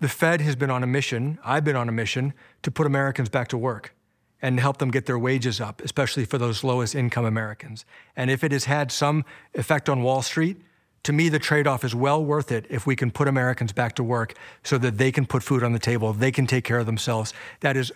The 0.00 0.08
Fed 0.08 0.40
has 0.40 0.56
been 0.56 0.70
on 0.70 0.82
a 0.82 0.86
mission, 0.86 1.38
I've 1.44 1.64
been 1.64 1.76
on 1.76 1.88
a 1.88 1.92
mission, 1.92 2.34
to 2.62 2.70
put 2.70 2.86
Americans 2.86 3.28
back 3.28 3.48
to 3.48 3.56
work 3.56 3.94
and 4.42 4.58
help 4.58 4.78
them 4.78 4.90
get 4.90 5.06
their 5.06 5.18
wages 5.18 5.60
up, 5.60 5.80
especially 5.80 6.24
for 6.24 6.36
those 6.36 6.64
lowest 6.64 6.94
income 6.94 7.24
Americans. 7.24 7.84
And 8.16 8.28
if 8.28 8.42
it 8.42 8.50
has 8.50 8.64
had 8.64 8.90
some 8.90 9.24
effect 9.54 9.88
on 9.88 10.02
Wall 10.02 10.20
Street, 10.20 10.60
to 11.04 11.12
me, 11.12 11.28
the 11.28 11.38
trade 11.38 11.66
off 11.66 11.84
is 11.84 11.94
well 11.94 12.24
worth 12.24 12.52
it 12.52 12.66
if 12.70 12.86
we 12.86 12.94
can 12.94 13.10
put 13.10 13.26
Americans 13.26 13.72
back 13.72 13.94
to 13.96 14.04
work 14.04 14.34
so 14.62 14.78
that 14.78 14.98
they 14.98 15.10
can 15.10 15.26
put 15.26 15.42
food 15.42 15.62
on 15.62 15.72
the 15.72 15.78
table, 15.78 16.12
they 16.12 16.30
can 16.30 16.46
take 16.46 16.64
care 16.64 16.78
of 16.78 16.86
themselves. 16.86 17.34
That 17.60 17.76
is 17.76 17.92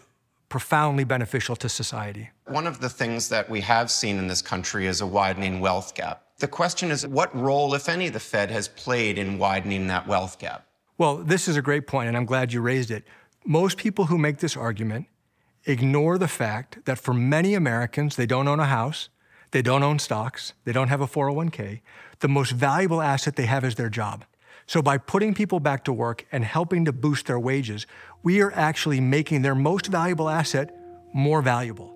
profoundly 0.48 1.04
beneficial 1.04 1.56
to 1.56 1.68
society. 1.68 2.30
One 2.46 2.66
of 2.66 2.80
the 2.80 2.88
things 2.88 3.28
that 3.28 3.48
we 3.48 3.60
have 3.62 3.90
seen 3.90 4.18
in 4.18 4.26
this 4.26 4.42
country 4.42 4.86
is 4.86 5.00
a 5.00 5.06
widening 5.06 5.60
wealth 5.60 5.94
gap. 5.94 6.22
The 6.38 6.48
question 6.48 6.90
is 6.90 7.06
what 7.06 7.34
role, 7.34 7.74
if 7.74 7.88
any, 7.88 8.08
the 8.08 8.20
Fed 8.20 8.50
has 8.50 8.68
played 8.68 9.18
in 9.18 9.38
widening 9.38 9.86
that 9.86 10.06
wealth 10.06 10.38
gap? 10.38 10.66
Well, 10.98 11.16
this 11.16 11.48
is 11.48 11.56
a 11.56 11.62
great 11.62 11.86
point, 11.86 12.08
and 12.08 12.16
I'm 12.16 12.26
glad 12.26 12.52
you 12.52 12.60
raised 12.60 12.90
it. 12.90 13.04
Most 13.44 13.76
people 13.76 14.06
who 14.06 14.18
make 14.18 14.38
this 14.38 14.56
argument 14.56 15.06
ignore 15.64 16.18
the 16.18 16.28
fact 16.28 16.84
that 16.84 16.98
for 16.98 17.14
many 17.14 17.54
Americans, 17.54 18.16
they 18.16 18.26
don't 18.26 18.48
own 18.48 18.60
a 18.60 18.66
house, 18.66 19.08
they 19.50 19.62
don't 19.62 19.82
own 19.82 19.98
stocks, 19.98 20.52
they 20.64 20.72
don't 20.72 20.88
have 20.88 21.00
a 21.00 21.06
401k. 21.06 21.80
The 22.20 22.28
most 22.28 22.52
valuable 22.52 23.02
asset 23.02 23.36
they 23.36 23.46
have 23.46 23.64
is 23.64 23.74
their 23.74 23.90
job. 23.90 24.24
So, 24.66 24.82
by 24.82 24.98
putting 24.98 25.34
people 25.34 25.60
back 25.60 25.84
to 25.84 25.92
work 25.92 26.26
and 26.32 26.44
helping 26.44 26.86
to 26.86 26.92
boost 26.92 27.26
their 27.26 27.38
wages, 27.38 27.86
we 28.22 28.40
are 28.40 28.52
actually 28.52 29.00
making 29.00 29.42
their 29.42 29.54
most 29.54 29.86
valuable 29.86 30.28
asset 30.28 30.74
more 31.14 31.40
valuable. 31.40 31.94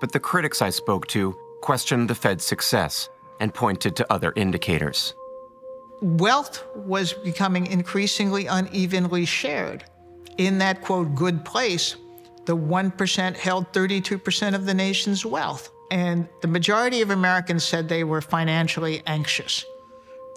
But 0.00 0.12
the 0.12 0.20
critics 0.20 0.62
I 0.62 0.70
spoke 0.70 1.06
to 1.08 1.36
questioned 1.62 2.08
the 2.08 2.14
Fed's 2.14 2.44
success 2.44 3.08
and 3.38 3.54
pointed 3.54 3.94
to 3.96 4.12
other 4.12 4.32
indicators. 4.34 5.14
Wealth 6.02 6.64
was 6.74 7.12
becoming 7.12 7.66
increasingly 7.66 8.46
unevenly 8.46 9.26
shared. 9.26 9.84
In 10.38 10.58
that 10.58 10.80
quote, 10.80 11.14
good 11.14 11.44
place, 11.44 11.96
the 12.46 12.56
1% 12.56 13.36
held 13.36 13.72
32% 13.72 14.54
of 14.54 14.64
the 14.64 14.74
nation's 14.74 15.26
wealth. 15.26 15.70
And 15.90 16.28
the 16.40 16.48
majority 16.48 17.02
of 17.02 17.10
Americans 17.10 17.64
said 17.64 17.88
they 17.88 18.04
were 18.04 18.20
financially 18.20 19.02
anxious. 19.06 19.64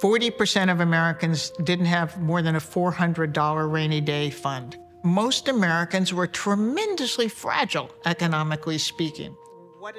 40% 0.02 0.72
of 0.72 0.80
Americans 0.80 1.52
didn't 1.64 1.86
have 1.86 2.20
more 2.20 2.42
than 2.42 2.56
a 2.56 2.60
$400 2.60 3.72
rainy 3.72 4.02
day 4.02 4.30
fund. 4.30 4.78
Most 5.04 5.48
Americans 5.48 6.14
were 6.14 6.28
tremendously 6.28 7.28
fragile, 7.28 7.92
economically 8.06 8.78
speaking. 8.78 9.36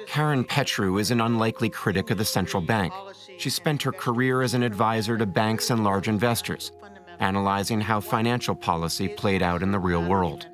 Karen 0.07 0.43
Petrou 0.43 0.99
is 0.99 1.11
an 1.11 1.21
unlikely 1.21 1.69
critic 1.69 2.09
of 2.09 2.17
the 2.17 2.25
central 2.25 2.61
bank. 2.61 2.91
She 3.37 3.49
spent 3.49 3.83
her 3.83 3.91
career 3.91 4.41
as 4.41 4.53
an 4.53 4.63
advisor 4.63 5.17
to 5.17 5.25
banks 5.25 5.69
and 5.69 5.83
large 5.83 6.07
investors, 6.07 6.71
analyzing 7.19 7.81
how 7.81 7.99
financial 7.99 8.55
policy 8.55 9.07
played 9.07 9.43
out 9.43 9.61
in 9.61 9.71
the 9.71 9.79
real 9.79 10.03
world. 10.03 10.47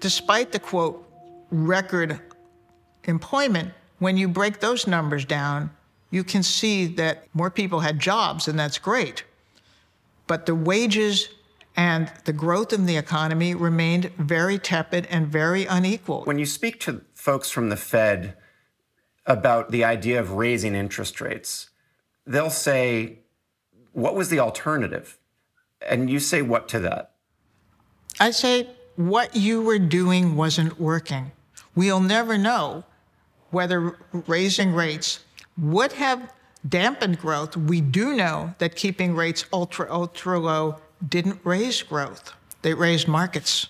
Despite 0.00 0.52
the 0.52 0.58
quote, 0.58 1.08
record 1.50 2.20
employment, 3.04 3.72
when 3.98 4.16
you 4.16 4.28
break 4.28 4.60
those 4.60 4.86
numbers 4.86 5.24
down, 5.24 5.70
you 6.10 6.24
can 6.24 6.42
see 6.42 6.86
that 6.86 7.26
more 7.34 7.50
people 7.50 7.80
had 7.80 7.98
jobs, 7.98 8.46
and 8.46 8.58
that's 8.58 8.78
great. 8.78 9.24
But 10.26 10.46
the 10.46 10.54
wages 10.54 11.28
and 11.76 12.12
the 12.24 12.32
growth 12.32 12.72
in 12.72 12.86
the 12.86 12.96
economy 12.96 13.54
remained 13.54 14.12
very 14.18 14.58
tepid 14.58 15.06
and 15.06 15.26
very 15.26 15.64
unequal. 15.64 16.24
When 16.24 16.38
you 16.38 16.46
speak 16.46 16.80
to 16.80 17.02
folks 17.14 17.50
from 17.50 17.70
the 17.70 17.76
Fed 17.76 18.36
about 19.24 19.70
the 19.70 19.84
idea 19.84 20.20
of 20.20 20.32
raising 20.32 20.74
interest 20.74 21.20
rates, 21.20 21.70
they'll 22.26 22.50
say, 22.50 23.20
What 23.92 24.14
was 24.14 24.28
the 24.28 24.38
alternative? 24.38 25.18
And 25.86 26.10
you 26.10 26.20
say 26.20 26.42
what 26.42 26.68
to 26.68 26.80
that? 26.80 27.12
I 28.20 28.32
say, 28.32 28.68
What 28.96 29.34
you 29.34 29.62
were 29.62 29.78
doing 29.78 30.36
wasn't 30.36 30.78
working. 30.78 31.32
We'll 31.74 32.00
never 32.00 32.36
know 32.36 32.84
whether 33.52 33.96
raising 34.26 34.74
rates 34.74 35.20
would 35.56 35.92
have 35.92 36.32
dampened 36.68 37.20
growth. 37.20 37.56
We 37.56 37.80
do 37.80 38.14
know 38.14 38.54
that 38.58 38.74
keeping 38.74 39.14
rates 39.14 39.44
ultra, 39.52 39.86
ultra 39.90 40.38
low 40.38 40.78
didn't 41.06 41.40
raise 41.44 41.82
growth, 41.82 42.34
they 42.62 42.74
raised 42.74 43.06
markets. 43.06 43.68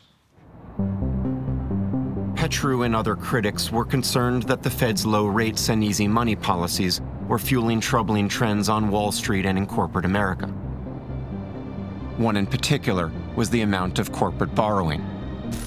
Petrou 2.35 2.85
and 2.85 2.97
other 2.97 3.14
critics 3.14 3.71
were 3.71 3.85
concerned 3.85 4.42
that 4.45 4.62
the 4.62 4.71
Fed's 4.71 5.07
low 5.07 5.27
rates 5.27 5.68
and 5.68 5.85
easy 5.85 6.09
money 6.09 6.35
policies 6.35 7.01
were 7.29 7.38
fueling 7.38 7.81
troubling 7.81 8.29
trends 8.29 8.68
on 8.68 8.90
Wall 8.90 9.12
Street 9.12 9.47
and 9.47 9.57
in 9.57 9.66
corporate 9.66 10.05
America. 10.05 10.47
One 12.16 12.37
in 12.37 12.47
particular 12.47 13.12
was 13.37 13.49
the 13.51 13.61
amount 13.62 13.99
of 13.99 14.12
corporate 14.12 14.55
borrowing. 14.55 15.03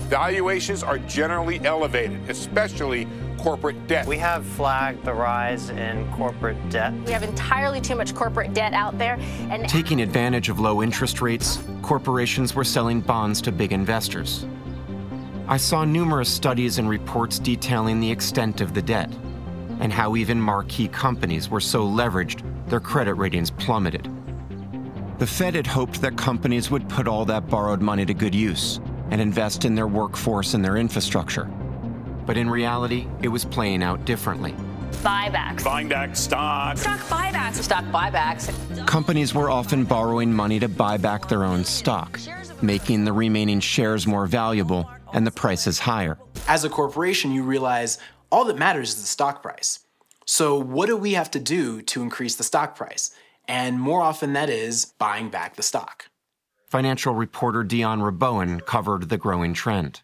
Valuations 0.10 0.84
are 0.84 1.00
generally 1.00 1.60
elevated, 1.65 2.30
especially 2.30 3.08
corporate 3.38 3.88
debt. 3.88 4.08
We 4.08 4.17
have 4.17 4.45
flagged 4.45 5.04
the 5.04 5.13
rise 5.13 5.69
in 5.69 6.12
corporate 6.13 6.58
debt. 6.69 6.93
We 7.06 7.12
have 7.12 7.24
entirely 7.24 7.82
too 7.82 7.95
much 7.95 8.13
corporate 8.15 8.54
debt 8.54 8.74
out 8.74 8.98
there. 8.98 9.19
And 9.50 9.67
Taking 9.69 10.02
advantage 10.02 10.50
of 10.50 10.60
low 10.60 10.82
interest 10.82 11.21
rates, 11.21 11.60
corporations 11.82 12.56
were 12.56 12.63
selling 12.63 13.02
bonds 13.02 13.41
to 13.43 13.52
big 13.52 13.71
investors. 13.71 14.45
I 15.48 15.58
saw 15.58 15.86
numerous 15.86 16.30
studies 16.30 16.80
and 16.80 16.89
reports 16.89 17.38
detailing 17.38 18.00
the 18.00 18.10
extent 18.10 18.62
of 18.62 18.74
the 18.74 18.82
debt 18.82 19.12
and 19.80 19.93
how 19.93 20.15
even 20.15 20.39
marquee 20.41 20.88
companies 20.88 21.50
were 21.50 21.60
so 21.60 21.86
leveraged 21.86 22.41
their 22.67 22.80
credit 22.80 23.13
ratings 23.13 23.52
plummeted. 23.52 24.10
The 25.19 25.28
Fed 25.28 25.56
had 25.56 25.67
hoped 25.67 26.02
that 26.02 26.17
companies 26.17 26.71
would 26.71 26.89
put 26.89 27.08
all 27.08 27.26
that 27.26 27.48
borrowed 27.48 27.82
money 27.82 28.06
to 28.06 28.13
good 28.13 28.34
use 28.34 28.80
and 29.11 29.21
invest 29.21 29.65
in 29.65 29.75
their 29.75 29.87
workforce 29.87 30.53
and 30.53 30.63
their 30.63 30.77
infrastructure. 30.77 31.45
But 32.25 32.37
in 32.37 32.49
reality, 32.49 33.07
it 33.21 33.27
was 33.27 33.45
playing 33.45 33.83
out 33.83 34.05
differently. 34.05 34.55
Buybacks. 35.03 35.63
Buying 35.63 35.87
back 35.87 36.15
stock. 36.15 36.77
Stock 36.77 36.99
buybacks. 37.01 37.55
Stock 37.61 37.83
buybacks. 37.85 38.87
Companies 38.87 39.35
were 39.35 39.49
often 39.49 39.83
borrowing 39.83 40.33
money 40.33 40.59
to 40.59 40.67
buy 40.67 40.97
back 40.97 41.29
their 41.29 41.43
own 41.43 41.63
stock, 41.63 42.19
making 42.61 43.05
the 43.05 43.13
remaining 43.13 43.59
shares 43.59 44.07
more 44.07 44.25
valuable 44.25 44.89
and 45.13 45.25
the 45.25 45.31
prices 45.31 45.77
higher. 45.79 46.17
As 46.47 46.63
a 46.63 46.69
corporation, 46.69 47.31
you 47.31 47.43
realize 47.43 47.99
all 48.31 48.45
that 48.45 48.57
matters 48.57 48.89
is 48.89 49.01
the 49.01 49.07
stock 49.07 49.41
price. 49.41 49.79
So, 50.25 50.57
what 50.57 50.87
do 50.87 50.97
we 50.97 51.13
have 51.13 51.29
to 51.31 51.39
do 51.39 51.81
to 51.83 52.01
increase 52.01 52.35
the 52.35 52.43
stock 52.43 52.75
price? 52.75 53.11
And 53.47 53.79
more 53.79 54.01
often, 54.01 54.33
that 54.33 54.49
is 54.49 54.85
buying 54.85 55.29
back 55.29 55.55
the 55.55 55.63
stock. 55.63 56.09
Financial 56.67 57.13
reporter 57.13 57.63
Dion 57.63 58.01
Rabouin 58.01 58.65
covered 58.65 59.10
the 59.10 59.17
growing 59.17 59.54
trend. 59.54 60.01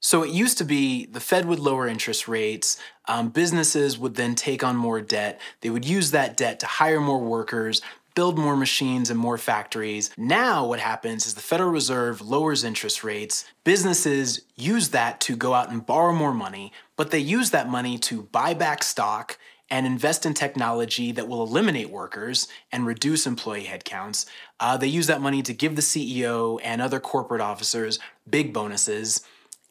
So 0.00 0.22
it 0.22 0.30
used 0.30 0.56
to 0.58 0.64
be 0.64 1.06
the 1.06 1.20
Fed 1.20 1.44
would 1.44 1.58
lower 1.58 1.86
interest 1.86 2.26
rates, 2.26 2.78
um, 3.06 3.28
businesses 3.28 3.98
would 3.98 4.14
then 4.14 4.34
take 4.34 4.64
on 4.64 4.76
more 4.76 5.00
debt. 5.00 5.40
They 5.60 5.70
would 5.70 5.84
use 5.84 6.10
that 6.10 6.36
debt 6.36 6.58
to 6.60 6.66
hire 6.66 7.00
more 7.00 7.20
workers, 7.20 7.82
build 8.14 8.38
more 8.38 8.56
machines 8.56 9.10
and 9.10 9.18
more 9.18 9.38
factories. 9.38 10.10
Now, 10.16 10.66
what 10.66 10.80
happens 10.80 11.26
is 11.26 11.34
the 11.34 11.40
Federal 11.40 11.70
Reserve 11.70 12.20
lowers 12.20 12.64
interest 12.64 13.04
rates. 13.04 13.44
Businesses 13.62 14.42
use 14.56 14.88
that 14.88 15.20
to 15.20 15.36
go 15.36 15.54
out 15.54 15.70
and 15.70 15.84
borrow 15.84 16.12
more 16.12 16.34
money, 16.34 16.72
but 16.96 17.10
they 17.10 17.18
use 17.18 17.50
that 17.50 17.68
money 17.68 17.98
to 17.98 18.22
buy 18.22 18.54
back 18.54 18.82
stock 18.82 19.38
and 19.70 19.86
invest 19.86 20.26
in 20.26 20.34
technology 20.34 21.12
that 21.12 21.28
will 21.28 21.42
eliminate 21.42 21.90
workers 21.90 22.48
and 22.72 22.86
reduce 22.86 23.26
employee 23.26 23.64
headcounts. 23.64 24.26
Uh, 24.58 24.76
they 24.76 24.86
use 24.86 25.06
that 25.06 25.20
money 25.20 25.42
to 25.42 25.52
give 25.52 25.76
the 25.76 25.82
CEO 25.82 26.58
and 26.62 26.82
other 26.82 27.00
corporate 27.00 27.40
officers 27.40 27.98
big 28.28 28.52
bonuses 28.52 29.22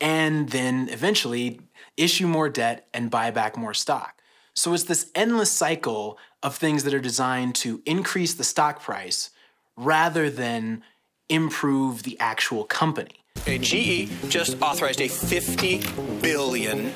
and 0.01 0.49
then 0.49 0.88
eventually 0.89 1.59
issue 1.97 2.27
more 2.27 2.49
debt 2.49 2.88
and 2.93 3.12
buy 3.12 3.29
back 3.29 3.57
more 3.57 3.73
stock. 3.73 4.21
So 4.53 4.73
it's 4.73 4.83
this 4.83 5.12
endless 5.13 5.51
cycle 5.51 6.17
of 6.41 6.55
things 6.55 6.83
that 6.83 6.93
are 6.93 6.99
designed 6.99 7.55
to 7.55 7.81
increase 7.85 8.33
the 8.33 8.43
stock 8.43 8.81
price 8.81 9.29
rather 9.75 10.29
than 10.29 10.83
improve 11.27 12.03
the 12.03 12.19
actual 12.19 12.63
company. 12.63 13.23
GE 13.45 14.09
just 14.29 14.62
authorized 14.62 15.01
a 15.01 15.07
$50 15.07 16.21
billion 16.21 16.91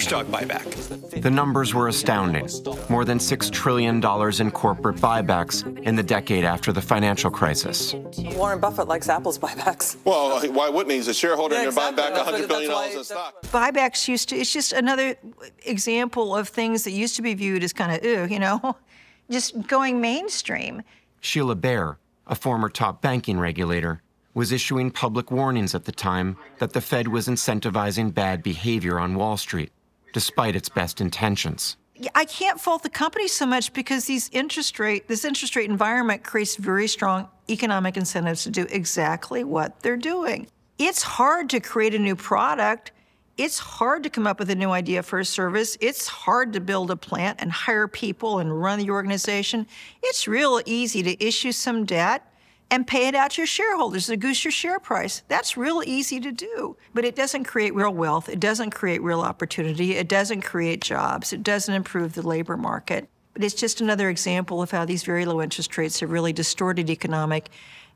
stock 0.00 0.26
buyback. 0.26 1.20
The 1.22 1.30
numbers 1.30 1.74
were 1.74 1.88
astounding 1.88 2.48
more 2.88 3.04
than 3.04 3.18
$6 3.18 3.50
trillion 3.52 3.96
in 3.96 4.50
corporate 4.50 4.96
buybacks 4.96 5.78
in 5.82 5.96
the 5.96 6.02
decade 6.02 6.44
after 6.44 6.72
the 6.72 6.80
financial 6.80 7.30
crisis. 7.30 7.94
Warren 8.36 8.60
Buffett 8.60 8.88
likes 8.88 9.08
Apple's 9.08 9.38
buybacks. 9.38 9.96
Well, 10.04 10.40
why 10.52 10.68
wouldn't 10.68 10.90
he? 10.90 10.96
He's 10.96 11.08
a 11.08 11.14
shareholder 11.14 11.54
Yeah, 11.56 11.68
and 11.68 11.72
they're 11.76 11.88
exactly. 11.90 12.02
buying 12.02 12.14
back 12.14 12.24
That's 12.26 12.42
$100 12.44 12.48
billion 12.48 12.72
why- 12.72 12.86
in 12.96 13.04
stock. 13.04 13.42
Buybacks 13.46 14.08
used 14.08 14.28
to, 14.30 14.36
it's 14.36 14.52
just 14.52 14.72
another 14.72 15.16
example 15.64 16.36
of 16.36 16.48
things 16.48 16.84
that 16.84 16.92
used 16.92 17.16
to 17.16 17.22
be 17.22 17.34
viewed 17.34 17.62
as 17.64 17.72
kind 17.72 17.92
of, 17.92 18.04
ew, 18.04 18.26
you 18.32 18.38
know, 18.38 18.76
just 19.30 19.66
going 19.66 20.00
mainstream. 20.00 20.82
Sheila 21.20 21.54
Bair, 21.54 21.98
a 22.26 22.34
former 22.34 22.68
top 22.68 23.02
banking 23.02 23.38
regulator, 23.38 24.02
was 24.34 24.52
issuing 24.52 24.90
public 24.90 25.30
warnings 25.30 25.74
at 25.74 25.84
the 25.84 25.92
time 25.92 26.36
that 26.58 26.72
the 26.72 26.80
Fed 26.80 27.08
was 27.08 27.28
incentivizing 27.28 28.12
bad 28.12 28.42
behavior 28.42 28.98
on 28.98 29.14
Wall 29.14 29.36
Street, 29.36 29.72
despite 30.12 30.56
its 30.56 30.68
best 30.68 31.00
intentions. 31.00 31.76
I 32.14 32.24
can't 32.24 32.60
fault 32.60 32.82
the 32.82 32.88
company 32.88 33.28
so 33.28 33.46
much 33.46 33.72
because 33.72 34.06
these 34.06 34.28
interest 34.32 34.78
rate, 34.78 35.06
this 35.08 35.24
interest 35.24 35.54
rate 35.54 35.70
environment 35.70 36.24
creates 36.24 36.56
very 36.56 36.88
strong 36.88 37.28
economic 37.48 37.96
incentives 37.96 38.42
to 38.44 38.50
do 38.50 38.66
exactly 38.70 39.44
what 39.44 39.80
they're 39.80 39.96
doing. 39.96 40.48
It's 40.78 41.02
hard 41.02 41.50
to 41.50 41.60
create 41.60 41.94
a 41.94 41.98
new 41.98 42.16
product. 42.16 42.92
It's 43.36 43.58
hard 43.58 44.02
to 44.02 44.10
come 44.10 44.26
up 44.26 44.38
with 44.38 44.50
a 44.50 44.54
new 44.54 44.70
idea 44.70 45.02
for 45.02 45.20
a 45.20 45.24
service. 45.24 45.76
It's 45.80 46.08
hard 46.08 46.52
to 46.54 46.60
build 46.60 46.90
a 46.90 46.96
plant 46.96 47.40
and 47.40 47.52
hire 47.52 47.86
people 47.86 48.38
and 48.38 48.60
run 48.60 48.78
the 48.78 48.90
organization. 48.90 49.66
It's 50.02 50.26
real 50.26 50.60
easy 50.66 51.02
to 51.02 51.24
issue 51.24 51.52
some 51.52 51.84
debt 51.84 52.31
and 52.72 52.86
pay 52.86 53.06
it 53.06 53.14
out 53.14 53.32
to 53.32 53.42
your 53.42 53.46
shareholders 53.46 54.06
to 54.06 54.16
goose 54.16 54.46
your 54.46 54.50
share 54.50 54.80
price. 54.80 55.22
That's 55.28 55.58
real 55.58 55.82
easy 55.84 56.18
to 56.20 56.32
do. 56.32 56.78
But 56.94 57.04
it 57.04 57.14
doesn't 57.14 57.44
create 57.44 57.74
real 57.74 57.92
wealth. 57.92 58.30
It 58.30 58.40
doesn't 58.40 58.70
create 58.70 59.02
real 59.02 59.20
opportunity. 59.20 59.92
It 59.96 60.08
doesn't 60.08 60.40
create 60.40 60.80
jobs. 60.80 61.34
It 61.34 61.42
doesn't 61.42 61.74
improve 61.74 62.14
the 62.14 62.26
labor 62.26 62.56
market. 62.56 63.10
But 63.34 63.44
it's 63.44 63.54
just 63.54 63.82
another 63.82 64.08
example 64.08 64.62
of 64.62 64.70
how 64.70 64.86
these 64.86 65.02
very 65.02 65.26
low 65.26 65.42
interest 65.42 65.76
rates 65.76 66.00
have 66.00 66.10
really 66.10 66.32
distorted 66.32 66.88
economic 66.88 67.50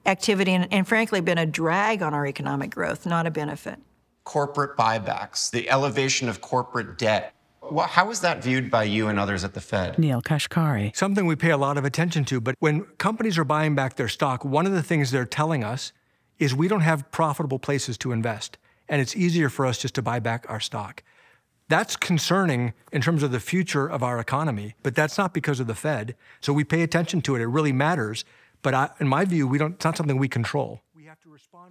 activity 0.04 0.52
and, 0.52 0.70
and 0.70 0.86
frankly 0.86 1.22
been 1.22 1.38
a 1.38 1.46
drag 1.46 2.02
on 2.02 2.12
our 2.12 2.26
economic 2.26 2.70
growth, 2.70 3.06
not 3.06 3.26
a 3.26 3.30
benefit. 3.30 3.78
Corporate 4.24 4.76
buybacks, 4.76 5.50
the 5.50 5.70
elevation 5.70 6.28
of 6.28 6.42
corporate 6.42 6.98
debt. 6.98 7.32
Well, 7.70 7.86
how 7.86 8.10
is 8.10 8.20
that 8.20 8.42
viewed 8.42 8.70
by 8.70 8.84
you 8.84 9.08
and 9.08 9.18
others 9.18 9.44
at 9.44 9.54
the 9.54 9.60
Fed? 9.60 9.98
Neel 9.98 10.22
Kashkari. 10.22 10.94
Something 10.96 11.26
we 11.26 11.36
pay 11.36 11.50
a 11.50 11.56
lot 11.56 11.78
of 11.78 11.84
attention 11.84 12.24
to, 12.26 12.40
but 12.40 12.54
when 12.60 12.84
companies 12.98 13.38
are 13.38 13.44
buying 13.44 13.74
back 13.74 13.96
their 13.96 14.08
stock, 14.08 14.44
one 14.44 14.66
of 14.66 14.72
the 14.72 14.82
things 14.82 15.10
they're 15.10 15.24
telling 15.24 15.64
us 15.64 15.92
is 16.38 16.54
we 16.54 16.68
don't 16.68 16.80
have 16.80 17.10
profitable 17.10 17.58
places 17.58 17.96
to 17.98 18.12
invest, 18.12 18.58
and 18.88 19.00
it's 19.00 19.16
easier 19.16 19.48
for 19.48 19.66
us 19.66 19.78
just 19.78 19.94
to 19.94 20.02
buy 20.02 20.18
back 20.18 20.46
our 20.48 20.60
stock. 20.60 21.02
That's 21.68 21.96
concerning 21.96 22.74
in 22.92 23.02
terms 23.02 23.22
of 23.22 23.32
the 23.32 23.40
future 23.40 23.88
of 23.88 24.02
our 24.02 24.20
economy, 24.20 24.74
but 24.82 24.94
that's 24.94 25.18
not 25.18 25.34
because 25.34 25.58
of 25.58 25.66
the 25.66 25.74
Fed. 25.74 26.14
So 26.40 26.52
we 26.52 26.62
pay 26.62 26.82
attention 26.82 27.22
to 27.22 27.34
it. 27.34 27.42
It 27.42 27.46
really 27.46 27.72
matters. 27.72 28.24
But 28.62 28.74
I, 28.74 28.90
in 29.00 29.08
my 29.08 29.24
view, 29.24 29.46
we 29.48 29.58
don't, 29.58 29.74
it's 29.74 29.84
not 29.84 29.96
something 29.96 30.16
we 30.16 30.28
control. 30.28 30.80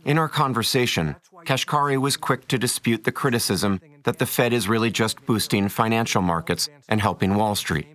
In 0.04 0.18
our 0.18 0.30
conversation, 0.30 1.16
Kashkari 1.46 1.98
was 1.98 2.18
quick 2.18 2.48
to 2.50 2.58
dispute 2.58 3.06
the 3.06 3.12
criticism 3.12 3.80
that 4.06 4.20
the 4.20 4.26
Fed 4.26 4.54
is 4.54 4.70
really 4.70 4.90
just 4.90 5.26
boosting 5.26 5.68
financial 5.68 6.22
markets 6.22 6.70
and 6.88 7.02
helping 7.02 7.36
Wall 7.36 7.56
Street. 7.56 7.88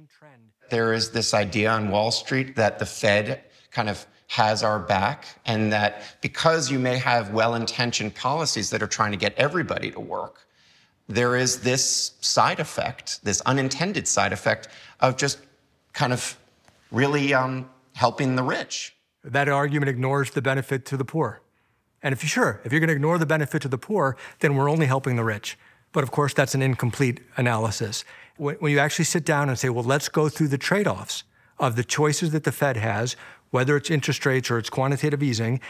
there 0.68 0.92
is 0.92 1.10
this 1.10 1.34
idea 1.34 1.70
on 1.70 1.90
Wall 1.90 2.12
Street 2.12 2.54
that 2.56 2.78
the 2.78 2.86
Fed 2.86 3.42
kind 3.72 3.88
of 3.88 4.06
has 4.28 4.62
our 4.62 4.78
back, 4.78 5.24
and 5.46 5.72
that 5.72 6.02
because 6.20 6.70
you 6.70 6.78
may 6.78 6.96
have 6.96 7.30
well 7.30 7.56
intentioned 7.56 8.14
policies 8.14 8.70
that 8.70 8.80
are 8.80 8.86
trying 8.86 9.10
to 9.10 9.16
get 9.16 9.34
everybody 9.36 9.90
to 9.90 9.98
work, 9.98 10.46
there 11.08 11.34
is 11.34 11.60
this 11.62 12.12
side 12.20 12.60
effect, 12.60 13.24
this 13.24 13.40
unintended 13.40 14.06
side 14.06 14.32
effect 14.32 14.68
of 15.00 15.16
just 15.16 15.40
kind 15.92 16.12
of 16.12 16.38
really 16.92 17.34
um, 17.34 17.68
helping 17.94 18.36
the 18.36 18.42
rich. 18.44 18.94
That 19.24 19.48
argument 19.48 19.88
ignores 19.88 20.30
the 20.30 20.42
benefit 20.42 20.86
to 20.86 20.96
the 20.96 21.04
poor. 21.04 21.42
And 22.00 22.12
if 22.12 22.22
you 22.22 22.28
sure, 22.28 22.60
if 22.64 22.72
you're 22.72 22.80
going 22.80 22.88
to 22.88 22.94
ignore 22.94 23.18
the 23.18 23.26
benefit 23.26 23.60
to 23.62 23.68
the 23.68 23.78
poor, 23.78 24.16
then 24.38 24.54
we're 24.54 24.70
only 24.70 24.86
helping 24.86 25.16
the 25.16 25.24
rich. 25.24 25.58
But 25.92 26.04
of 26.04 26.10
course, 26.10 26.34
that's 26.34 26.54
an 26.54 26.62
incomplete 26.62 27.20
analysis. 27.36 28.04
When 28.36 28.72
you 28.72 28.78
actually 28.78 29.04
sit 29.04 29.24
down 29.24 29.48
and 29.48 29.58
say, 29.58 29.68
well, 29.68 29.84
let's 29.84 30.08
go 30.08 30.28
through 30.28 30.48
the 30.48 30.58
trade 30.58 30.86
offs 30.86 31.24
of 31.58 31.76
the 31.76 31.84
choices 31.84 32.30
that 32.30 32.44
the 32.44 32.52
Fed 32.52 32.76
has, 32.76 33.16
whether 33.50 33.76
it's 33.76 33.90
interest 33.90 34.24
rates 34.24 34.50
or 34.50 34.58
it's 34.58 34.70
quantitative 34.70 35.22
easing, 35.22 35.60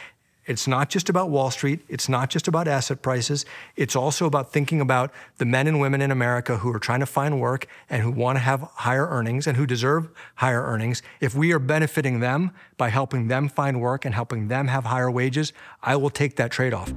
it's 0.47 0.67
not 0.67 0.89
just 0.89 1.09
about 1.09 1.31
Wall 1.31 1.51
Street. 1.51 1.81
It's 1.89 2.09
not 2.09 2.31
just 2.31 2.49
about 2.49 2.67
asset 2.67 3.03
prices. 3.03 3.45
It's 3.77 3.95
also 3.95 4.27
about 4.27 4.53
thinking 4.53 4.81
about 4.81 5.13
the 5.37 5.45
men 5.45 5.67
and 5.67 5.81
women 5.81 6.01
in 6.01 6.11
America 6.11 6.57
who 6.59 6.73
are 6.75 6.79
trying 6.79 7.01
to 7.01 7.07
find 7.07 7.41
work 7.41 7.67
and 7.89 8.03
who 8.03 8.11
want 8.11 8.37
to 8.37 8.41
have 8.41 8.63
higher 8.63 9.07
earnings 9.07 9.47
and 9.47 9.57
who 9.57 9.67
deserve 9.67 10.09
higher 10.37 10.63
earnings. 10.63 11.03
If 11.21 11.35
we 11.35 11.53
are 11.53 11.59
benefiting 11.59 12.21
them 12.21 12.53
by 12.79 12.89
helping 12.89 13.29
them 13.29 13.49
find 13.49 13.81
work 13.81 14.05
and 14.05 14.15
helping 14.15 14.49
them 14.49 14.69
have 14.69 14.87
higher 14.87 15.11
wages, 15.11 15.53
I 15.83 15.97
will 15.97 16.11
take 16.11 16.37
that 16.37 16.51
trade 16.51 16.73
off. 16.73 16.93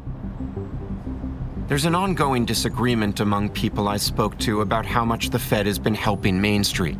There's 1.67 1.85
an 1.85 1.95
ongoing 1.95 2.43
disagreement 2.43 3.21
among 3.21 3.49
people 3.49 3.87
I 3.87 3.95
spoke 3.95 4.37
to 4.39 4.59
about 4.59 4.85
how 4.85 5.05
much 5.05 5.29
the 5.29 5.39
Fed 5.39 5.65
has 5.65 5.79
been 5.79 5.95
helping 5.95 6.39
Main 6.39 6.61
Street. 6.61 6.97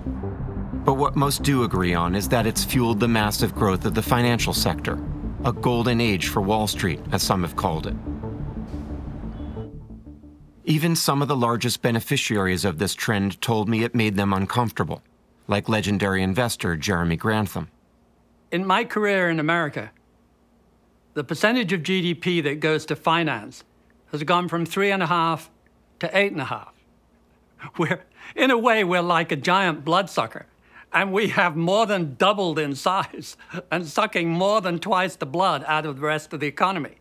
But 0.86 0.94
what 0.94 1.18
most 1.18 1.44
do 1.44 1.64
agree 1.64 1.94
on 1.94 2.16
is 2.16 2.30
that 2.30 2.48
it's 2.48 2.64
fueled 2.64 3.02
the 3.02 3.08
massive 3.08 3.54
growth 3.54 3.84
of 3.84 3.94
the 3.94 4.02
financial 4.02 4.54
sector, 4.54 4.98
a 5.44 5.52
golden 5.52 6.00
age 6.00 6.30
for 6.30 6.42
Wall 6.42 6.66
Street, 6.68 7.02
as 7.12 7.22
some 7.22 7.44
have 7.44 7.58
called 7.58 7.88
it. 7.88 7.96
Even 10.64 10.96
some 10.96 11.22
of 11.22 11.28
the 11.28 11.36
largest 11.36 11.82
beneficiaries 11.82 12.64
of 12.64 12.80
this 12.80 12.96
trend 12.96 13.42
told 13.42 13.68
me 13.68 13.84
it 13.84 13.94
made 13.94 14.16
them 14.16 14.32
uncomfortable, 14.32 15.04
like 15.50 15.68
legendary 15.68 16.24
investor 16.24 16.78
Jeremy 16.78 17.18
Grantham. 17.18 17.68
In 18.50 18.66
my 18.66 18.86
career 18.86 19.30
in 19.30 19.42
America, 19.42 19.92
the 21.16 21.24
percentage 21.26 21.74
of 21.74 21.82
GDP 21.82 22.42
that 22.44 22.62
goes 22.62 22.86
to 22.86 22.96
finance 22.96 23.66
has 24.14 24.24
gone 24.24 24.48
from 24.48 24.66
three 24.66 24.92
and 24.92 25.04
a 25.04 25.08
half 25.08 25.50
to 26.00 26.18
eight 26.18 26.32
and 26.32 26.40
a 26.40 26.46
half. 26.46 26.74
We're, 27.78 28.04
in 28.36 28.52
a 28.52 28.58
way, 28.58 28.84
we're 28.84 29.02
like 29.02 29.32
a 29.32 29.36
giant 29.36 29.84
bloodsucker, 29.84 30.46
and 30.92 31.12
we 31.12 31.30
have 31.30 31.56
more 31.56 31.86
than 31.86 32.16
doubled 32.16 32.60
in 32.60 32.76
size 32.76 33.36
and 33.72 33.88
sucking 33.88 34.30
more 34.30 34.62
than 34.62 34.80
twice 34.80 35.16
the 35.16 35.26
blood 35.26 35.64
out 35.68 35.86
of 35.86 35.96
the 35.96 36.06
rest 36.06 36.32
of 36.32 36.40
the 36.40 36.48
economy. 36.48 36.98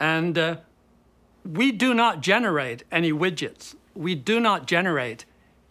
And 0.00 0.36
uh, 0.36 0.56
we 1.44 1.70
do 1.70 1.94
not 1.94 2.20
generate 2.20 2.82
any 2.90 3.12
widgets. 3.12 3.76
We 3.94 4.14
do 4.14 4.40
not 4.40 4.66
generate 4.66 5.24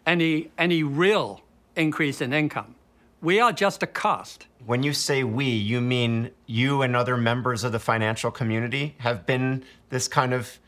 any, 0.06 0.50
any 0.56 0.82
real 0.82 1.42
increase 1.76 2.20
in 2.20 2.32
income. 2.32 2.74
We 3.20 3.40
are 3.40 3.52
just 3.52 3.82
a 3.82 3.86
cost. 3.86 4.46
When 4.64 4.82
you 4.82 4.92
say 4.92 5.24
we, 5.24 5.46
you 5.46 5.80
mean 5.80 6.30
you 6.46 6.82
and 6.82 6.94
other 6.94 7.16
members 7.16 7.64
of 7.64 7.72
the 7.72 7.80
financial 7.80 8.30
community 8.30 8.94
have 8.98 9.26
been 9.26 9.64
this 9.88 10.06
kind 10.06 10.32
of 10.32 10.58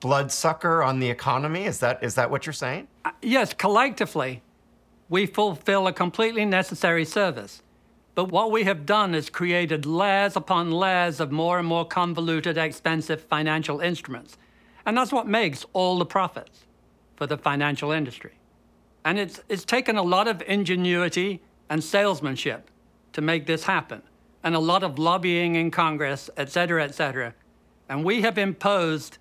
bloodsucker 0.00 0.82
on 0.82 0.98
the 0.98 1.08
economy? 1.08 1.66
Is 1.66 1.78
that, 1.80 2.02
is 2.02 2.16
that 2.16 2.30
what 2.30 2.46
you're 2.46 2.52
saying? 2.52 2.88
Uh, 3.04 3.12
yes, 3.22 3.54
collectively, 3.54 4.42
we 5.08 5.26
fulfill 5.26 5.86
a 5.86 5.92
completely 5.92 6.44
necessary 6.44 7.04
service. 7.04 7.62
But 8.16 8.32
what 8.32 8.50
we 8.50 8.64
have 8.64 8.86
done 8.86 9.14
is 9.14 9.30
created 9.30 9.86
layers 9.86 10.34
upon 10.34 10.72
layers 10.72 11.20
of 11.20 11.30
more 11.30 11.58
and 11.58 11.68
more 11.68 11.84
convoluted, 11.84 12.58
expensive 12.58 13.20
financial 13.20 13.80
instruments. 13.80 14.36
And 14.84 14.96
that's 14.96 15.12
what 15.12 15.28
makes 15.28 15.64
all 15.74 15.98
the 15.98 16.06
profits 16.06 16.66
for 17.16 17.26
the 17.26 17.38
financial 17.38 17.92
industry. 17.92 18.32
And 19.04 19.18
it's, 19.18 19.40
it's 19.48 19.64
taken 19.64 19.96
a 19.96 20.02
lot 20.02 20.26
of 20.26 20.42
ingenuity 20.42 21.40
and 21.70 21.82
salesmanship 21.82 22.68
to 23.14 23.20
make 23.20 23.46
this 23.46 23.64
happen, 23.64 24.02
and 24.44 24.54
a 24.54 24.58
lot 24.58 24.82
of 24.82 24.98
lobbying 24.98 25.54
in 25.54 25.70
Congress, 25.70 26.28
et 26.36 26.50
cetera, 26.50 26.84
et 26.84 26.94
cetera. 26.94 27.32
And 27.88 28.04
we 28.04 28.20
have 28.22 28.36
imposed 28.36 29.18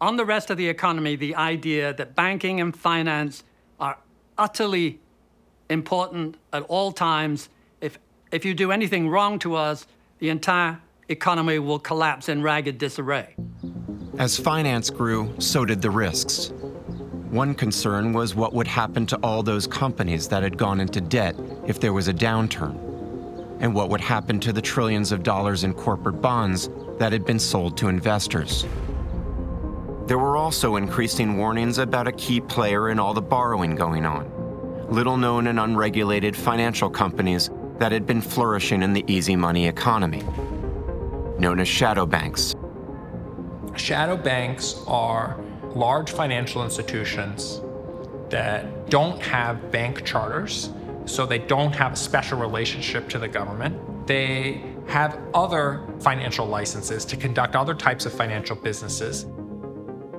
on 0.00 0.16
the 0.16 0.24
rest 0.24 0.50
of 0.50 0.56
the 0.56 0.68
economy 0.68 1.16
the 1.16 1.34
idea 1.34 1.92
that 1.94 2.14
banking 2.14 2.60
and 2.60 2.76
finance 2.76 3.42
are 3.80 3.98
utterly 4.38 5.00
important 5.70 6.36
at 6.52 6.62
all 6.64 6.92
times. 6.92 7.48
If, 7.80 7.98
if 8.30 8.44
you 8.44 8.54
do 8.54 8.70
anything 8.70 9.08
wrong 9.08 9.38
to 9.40 9.54
us, 9.54 9.86
the 10.18 10.28
entire 10.28 10.78
economy 11.08 11.58
will 11.58 11.78
collapse 11.78 12.28
in 12.28 12.42
ragged 12.42 12.78
disarray. 12.78 13.34
As 14.18 14.38
finance 14.38 14.90
grew, 14.90 15.34
so 15.38 15.64
did 15.64 15.82
the 15.82 15.90
risks. 15.90 16.52
One 17.34 17.52
concern 17.52 18.12
was 18.12 18.36
what 18.36 18.52
would 18.52 18.68
happen 18.68 19.06
to 19.06 19.16
all 19.16 19.42
those 19.42 19.66
companies 19.66 20.28
that 20.28 20.44
had 20.44 20.56
gone 20.56 20.78
into 20.78 21.00
debt 21.00 21.34
if 21.66 21.80
there 21.80 21.92
was 21.92 22.06
a 22.06 22.14
downturn, 22.14 22.78
and 23.58 23.74
what 23.74 23.88
would 23.88 24.00
happen 24.00 24.38
to 24.38 24.52
the 24.52 24.62
trillions 24.62 25.10
of 25.10 25.24
dollars 25.24 25.64
in 25.64 25.74
corporate 25.74 26.22
bonds 26.22 26.70
that 27.00 27.10
had 27.10 27.24
been 27.26 27.40
sold 27.40 27.76
to 27.78 27.88
investors. 27.88 28.64
There 30.06 30.16
were 30.16 30.36
also 30.36 30.76
increasing 30.76 31.36
warnings 31.36 31.78
about 31.78 32.06
a 32.06 32.12
key 32.12 32.40
player 32.40 32.90
in 32.90 33.00
all 33.00 33.14
the 33.14 33.20
borrowing 33.20 33.74
going 33.74 34.06
on 34.06 34.30
little 34.88 35.16
known 35.16 35.48
and 35.48 35.58
unregulated 35.58 36.36
financial 36.36 36.88
companies 36.88 37.50
that 37.78 37.90
had 37.90 38.06
been 38.06 38.20
flourishing 38.20 38.80
in 38.80 38.92
the 38.92 39.04
easy 39.08 39.34
money 39.34 39.66
economy, 39.66 40.22
known 41.40 41.58
as 41.58 41.66
shadow 41.66 42.06
banks. 42.06 42.54
Shadow 43.74 44.16
banks 44.16 44.80
are 44.86 45.43
large 45.74 46.10
financial 46.10 46.62
institutions 46.64 47.60
that 48.30 48.88
don't 48.90 49.20
have 49.20 49.70
bank 49.70 50.04
charters, 50.04 50.70
so 51.04 51.26
they 51.26 51.38
don't 51.38 51.72
have 51.74 51.92
a 51.92 51.96
special 51.96 52.38
relationship 52.38 53.08
to 53.10 53.18
the 53.18 53.28
government. 53.28 54.06
They 54.06 54.62
have 54.86 55.18
other 55.34 55.86
financial 56.00 56.46
licenses 56.46 57.04
to 57.06 57.16
conduct 57.16 57.56
other 57.56 57.74
types 57.74 58.06
of 58.06 58.12
financial 58.12 58.56
businesses. 58.56 59.26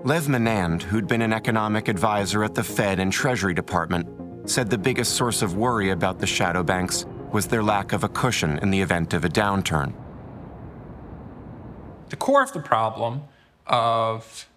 Lev 0.03 0.25
Menand, 0.25 0.83
who'd 0.83 1.07
been 1.07 1.21
an 1.21 1.33
economic 1.33 1.87
advisor 1.87 2.43
at 2.43 2.53
the 2.53 2.63
Fed 2.63 2.99
and 2.99 3.11
Treasury 3.11 3.53
Department, 3.53 4.07
said 4.49 4.69
the 4.69 4.77
biggest 4.77 5.13
source 5.13 5.41
of 5.41 5.57
worry 5.57 5.89
about 5.89 6.19
the 6.19 6.27
shadow 6.27 6.63
banks 6.63 7.05
was 7.31 7.47
their 7.47 7.63
lack 7.63 7.91
of 7.91 8.03
a 8.03 8.09
cushion 8.09 8.59
in 8.59 8.69
the 8.69 8.81
event 8.81 9.13
of 9.13 9.25
a 9.25 9.29
downturn. 9.29 9.93
The 12.09 12.15
core 12.15 12.43
of 12.43 12.53
the 12.53 12.59
problem 12.59 13.23
of 13.65 14.47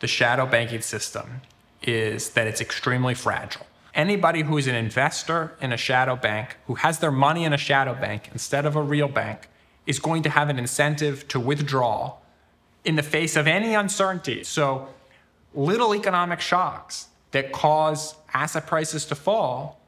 the 0.00 0.06
shadow 0.06 0.46
banking 0.46 0.82
system 0.82 1.42
is 1.82 2.30
that 2.30 2.46
it's 2.46 2.60
extremely 2.60 3.14
fragile. 3.14 3.66
Anybody 3.94 4.42
who's 4.42 4.66
an 4.66 4.74
investor 4.74 5.56
in 5.60 5.72
a 5.72 5.76
shadow 5.76 6.16
bank, 6.16 6.56
who 6.66 6.74
has 6.74 6.98
their 6.98 7.12
money 7.12 7.44
in 7.44 7.52
a 7.52 7.58
shadow 7.58 7.94
bank 7.94 8.28
instead 8.32 8.66
of 8.66 8.76
a 8.76 8.82
real 8.82 9.08
bank, 9.08 9.48
is 9.86 9.98
going 9.98 10.22
to 10.24 10.30
have 10.30 10.50
an 10.50 10.58
incentive 10.58 11.26
to 11.28 11.40
withdraw 11.40 12.14
in 12.84 12.96
the 12.96 13.02
face 13.02 13.36
of 13.36 13.46
any 13.46 13.74
uncertainty. 13.74 14.44
So, 14.44 14.88
little 15.54 15.94
economic 15.94 16.40
shocks 16.40 17.08
that 17.30 17.52
cause 17.52 18.14
asset 18.34 18.66
prices 18.66 19.06
to 19.06 19.14
fall 19.14 19.80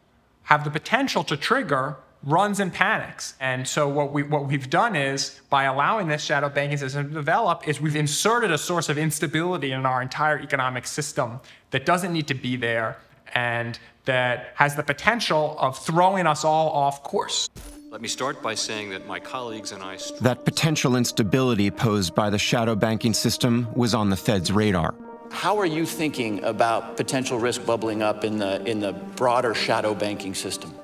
have 0.44 0.64
the 0.64 0.70
potential 0.70 1.22
to 1.24 1.36
trigger 1.36 1.96
runs 2.22 2.60
and 2.60 2.72
panics. 2.72 3.34
And 3.40 3.66
so 3.66 3.88
what 3.88 4.12
we 4.12 4.22
what 4.22 4.46
we've 4.46 4.68
done 4.68 4.96
is 4.96 5.40
by 5.50 5.64
allowing 5.64 6.08
this 6.08 6.22
shadow 6.22 6.48
banking 6.48 6.78
system 6.78 7.08
to 7.08 7.14
develop 7.14 7.66
is 7.68 7.80
we've 7.80 7.96
inserted 7.96 8.50
a 8.50 8.58
source 8.58 8.88
of 8.88 8.98
instability 8.98 9.72
in 9.72 9.86
our 9.86 10.02
entire 10.02 10.38
economic 10.38 10.86
system 10.86 11.40
that 11.70 11.86
doesn't 11.86 12.12
need 12.12 12.26
to 12.28 12.34
be 12.34 12.56
there 12.56 12.98
and 13.34 13.78
that 14.04 14.52
has 14.54 14.74
the 14.74 14.82
potential 14.82 15.56
of 15.58 15.78
throwing 15.78 16.26
us 16.26 16.44
all 16.44 16.70
off 16.70 17.02
course. 17.02 17.48
Let 17.90 18.00
me 18.02 18.08
start 18.08 18.42
by 18.42 18.54
saying 18.54 18.90
that 18.90 19.06
my 19.06 19.18
colleagues 19.18 19.72
and 19.72 19.82
I 19.82 19.98
That 20.20 20.44
potential 20.44 20.96
instability 20.96 21.70
posed 21.70 22.14
by 22.14 22.28
the 22.30 22.38
shadow 22.38 22.74
banking 22.74 23.14
system 23.14 23.68
was 23.74 23.94
on 23.94 24.10
the 24.10 24.16
Fed's 24.16 24.52
radar. 24.52 24.94
How 25.30 25.58
are 25.58 25.66
you 25.66 25.86
thinking 25.86 26.42
about 26.44 26.96
potential 26.96 27.38
risk 27.38 27.64
bubbling 27.64 28.02
up 28.02 28.24
in 28.24 28.38
the 28.38 28.64
in 28.64 28.80
the 28.80 28.92
broader 28.92 29.54
shadow 29.54 29.94
banking 29.94 30.34
system? 30.34 30.74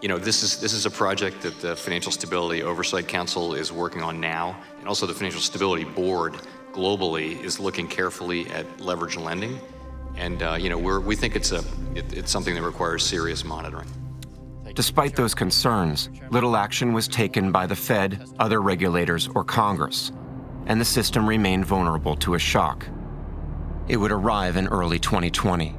You 0.00 0.08
know, 0.08 0.16
this 0.16 0.42
is 0.42 0.58
this 0.58 0.72
is 0.72 0.86
a 0.86 0.90
project 0.90 1.42
that 1.42 1.60
the 1.60 1.76
Financial 1.76 2.10
Stability 2.10 2.62
Oversight 2.62 3.06
Council 3.06 3.54
is 3.54 3.70
working 3.70 4.02
on 4.02 4.18
now, 4.18 4.56
and 4.78 4.88
also 4.88 5.06
the 5.06 5.12
Financial 5.12 5.42
Stability 5.42 5.84
Board 5.84 6.34
globally 6.72 7.38
is 7.42 7.60
looking 7.60 7.86
carefully 7.86 8.48
at 8.50 8.80
leverage 8.80 9.18
lending, 9.18 9.60
and 10.16 10.42
uh, 10.42 10.56
you 10.58 10.70
know, 10.70 10.78
we're, 10.78 11.00
we 11.00 11.16
think 11.16 11.36
it's 11.36 11.52
a 11.52 11.62
it, 11.94 12.16
it's 12.16 12.30
something 12.30 12.54
that 12.54 12.62
requires 12.62 13.04
serious 13.04 13.44
monitoring. 13.44 13.88
Despite 14.74 15.16
those 15.16 15.34
concerns, 15.34 16.08
little 16.30 16.56
action 16.56 16.94
was 16.94 17.06
taken 17.06 17.52
by 17.52 17.66
the 17.66 17.76
Fed, 17.76 18.24
other 18.38 18.62
regulators, 18.62 19.28
or 19.34 19.44
Congress, 19.44 20.12
and 20.64 20.80
the 20.80 20.84
system 20.84 21.28
remained 21.28 21.66
vulnerable 21.66 22.16
to 22.16 22.34
a 22.34 22.38
shock. 22.38 22.86
It 23.86 23.98
would 23.98 24.12
arrive 24.12 24.56
in 24.56 24.66
early 24.68 24.98
2020. 24.98 25.74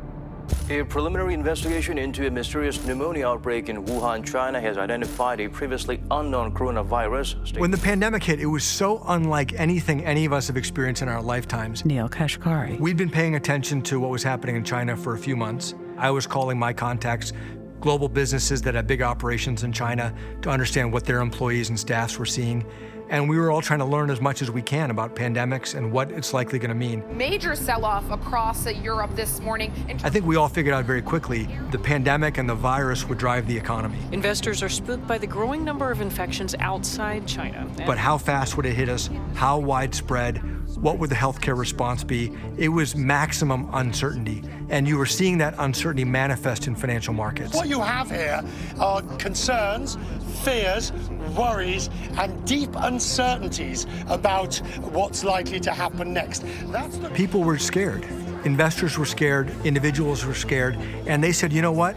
A 0.70 0.84
preliminary 0.84 1.34
investigation 1.34 1.98
into 1.98 2.28
a 2.28 2.32
mysterious 2.32 2.84
pneumonia 2.86 3.28
outbreak 3.28 3.68
in 3.68 3.84
Wuhan, 3.84 4.26
China 4.26 4.62
has 4.62 4.78
identified 4.78 5.42
a 5.42 5.50
previously 5.50 6.02
unknown 6.12 6.54
coronavirus. 6.54 7.58
When 7.60 7.72
the 7.72 7.78
pandemic 7.78 8.24
hit, 8.24 8.40
it 8.40 8.46
was 8.46 8.64
so 8.64 9.04
unlike 9.08 9.54
anything 9.60 10.06
any 10.06 10.24
of 10.26 10.34
us 10.34 10.48
have 10.48 10.58
experienced 10.58 11.02
in 11.02 11.10
our 11.10 11.22
lifetimes. 11.22 11.84
Neel 11.84 12.08
Kashkari. 12.08 12.80
We'd 12.80 12.96
been 12.96 13.10
paying 13.10 13.36
attention 13.36 13.82
to 13.84 14.00
what 14.00 14.12
was 14.12 14.24
happening 14.24 14.56
in 14.56 14.64
China 14.64 14.96
for 14.96 15.14
a 15.14 15.18
few 15.18 15.36
months. 15.36 15.76
I 15.98 16.10
was 16.10 16.26
calling 16.26 16.58
my 16.58 16.72
contacts, 16.72 17.34
global 17.82 18.08
businesses 18.08 18.62
that 18.62 18.76
have 18.76 18.88
big 18.88 19.02
operations 19.02 19.64
in 19.64 19.74
China, 19.74 20.14
to 20.42 20.50
understand 20.50 20.94
what 20.94 21.04
their 21.04 21.20
employees 21.20 21.70
and 21.70 21.80
staffs 21.80 22.18
were 22.18 22.26
seeing. 22.26 22.66
And 23.12 23.28
we 23.28 23.38
were 23.38 23.52
all 23.52 23.62
trying 23.62 23.80
to 23.80 23.86
learn 23.86 24.10
as 24.10 24.22
much 24.22 24.42
as 24.42 24.50
we 24.50 24.62
can 24.62 24.90
about 24.90 25.18
pandemics 25.18 25.76
and 25.76 25.92
what 25.92 26.12
it's 26.12 26.34
likely 26.34 26.60
going 26.60 26.70
to 26.70 26.76
mean. 26.76 27.04
Major 27.16 27.56
sell 27.58 27.84
off 27.84 28.10
across 28.10 28.66
uh, 28.66 28.70
Europe 28.70 29.14
this 29.18 29.42
morning. 29.42 29.74
I 30.02 30.10
think 30.10 30.26
we 30.26 30.38
all 30.38 30.48
figured 30.48 30.74
out 30.74 30.86
very 30.86 31.02
quickly 31.02 31.50
the 31.72 31.78
pandemic 31.78 32.38
and 32.38 32.48
the 32.48 32.56
virus 32.56 33.10
would 33.10 33.18
drive 33.18 33.48
the 33.48 33.58
economy. 33.58 34.00
Investors 34.14 34.64
are 34.64 34.70
spooked 34.70 35.06
by 35.08 35.18
the 35.18 35.28
growing 35.28 35.66
number 35.66 35.92
of 35.92 36.00
infections 36.00 36.56
outside 36.60 37.28
China. 37.28 37.70
But 37.86 37.98
how 37.98 38.18
fast 38.18 38.56
would 38.56 38.66
it 38.66 38.76
hit 38.76 38.88
us? 38.88 39.10
How 39.34 39.60
widespread? 39.60 40.42
What 40.76 40.98
would 41.00 41.10
the 41.10 41.16
healthcare 41.16 41.58
response 41.58 42.04
be? 42.04 42.32
It 42.58 42.70
was 42.70 42.96
maximum 42.96 43.70
uncertainty. 43.74 44.44
And 44.70 44.88
you 44.88 44.98
were 44.98 45.06
seeing 45.06 45.38
that 45.40 45.54
uncertainty 45.60 46.06
manifest 46.06 46.68
in 46.68 46.76
financial 46.76 47.14
markets. 47.14 47.54
What 47.54 47.68
you 47.68 47.82
have 47.82 48.10
here 48.10 48.42
are 48.80 49.02
concerns, 49.18 49.98
fears, 50.44 50.92
worries, 51.38 51.90
and 52.18 52.46
deep 52.48 52.70
uncertainties 52.78 53.86
about 54.08 54.56
what's 54.80 55.24
likely 55.24 55.60
to 55.60 55.72
happen 55.72 56.14
next. 56.14 56.44
That's 56.68 56.98
the- 56.98 57.10
People 57.10 57.44
were 57.44 57.58
scared. 57.60 58.06
Investors 58.44 58.98
were 58.98 59.06
scared, 59.06 59.54
individuals 59.64 60.26
were 60.26 60.34
scared, 60.34 60.76
and 61.06 61.24
they 61.24 61.32
said, 61.32 61.54
you 61.54 61.62
know 61.62 61.72
what? 61.72 61.96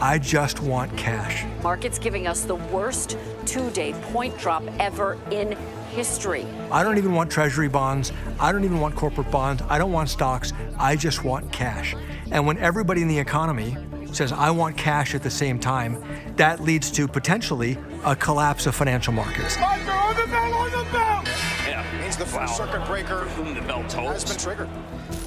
I 0.00 0.18
just 0.18 0.60
want 0.62 0.96
cash. 0.96 1.44
Markets 1.62 1.98
giving 1.98 2.26
us 2.26 2.42
the 2.42 2.54
worst 2.54 3.18
two 3.44 3.68
day 3.70 3.92
point 4.12 4.38
drop 4.38 4.62
ever 4.78 5.18
in 5.30 5.58
history. 5.90 6.46
I 6.70 6.82
don't 6.82 6.98
even 6.98 7.12
want 7.12 7.30
treasury 7.30 7.68
bonds. 7.68 8.12
I 8.38 8.52
don't 8.52 8.64
even 8.64 8.80
want 8.80 8.94
corporate 8.94 9.30
bonds. 9.30 9.62
I 9.68 9.78
don't 9.78 9.92
want 9.92 10.08
stocks. 10.08 10.52
I 10.78 10.96
just 10.96 11.24
want 11.24 11.52
cash. 11.52 11.94
And 12.30 12.46
when 12.46 12.58
everybody 12.58 13.02
in 13.02 13.08
the 13.08 13.18
economy 13.18 13.76
says, 14.12 14.32
I 14.32 14.50
want 14.50 14.76
cash 14.76 15.14
at 15.14 15.22
the 15.22 15.30
same 15.30 15.58
time, 15.58 16.02
that 16.36 16.60
leads 16.60 16.90
to 16.92 17.06
potentially 17.06 17.76
a 18.04 18.16
collapse 18.16 18.66
of 18.66 18.74
financial 18.74 19.12
markets. 19.12 19.56
On 19.56 19.78
the 19.80 20.26
bell, 20.26 20.54
on 20.54 20.70
the 20.70 20.90
bell! 20.92 21.22
Yeah, 21.66 22.00
means 22.00 22.16
the 22.16 22.26
first 22.26 22.56
circuit 22.56 22.84
breaker 22.86 23.20
whom 23.20 23.54
the 23.54 23.62
bell 23.62 23.84
tolls 23.88 24.22
has 24.22 24.24
been 24.24 24.38
triggered. 24.38 24.68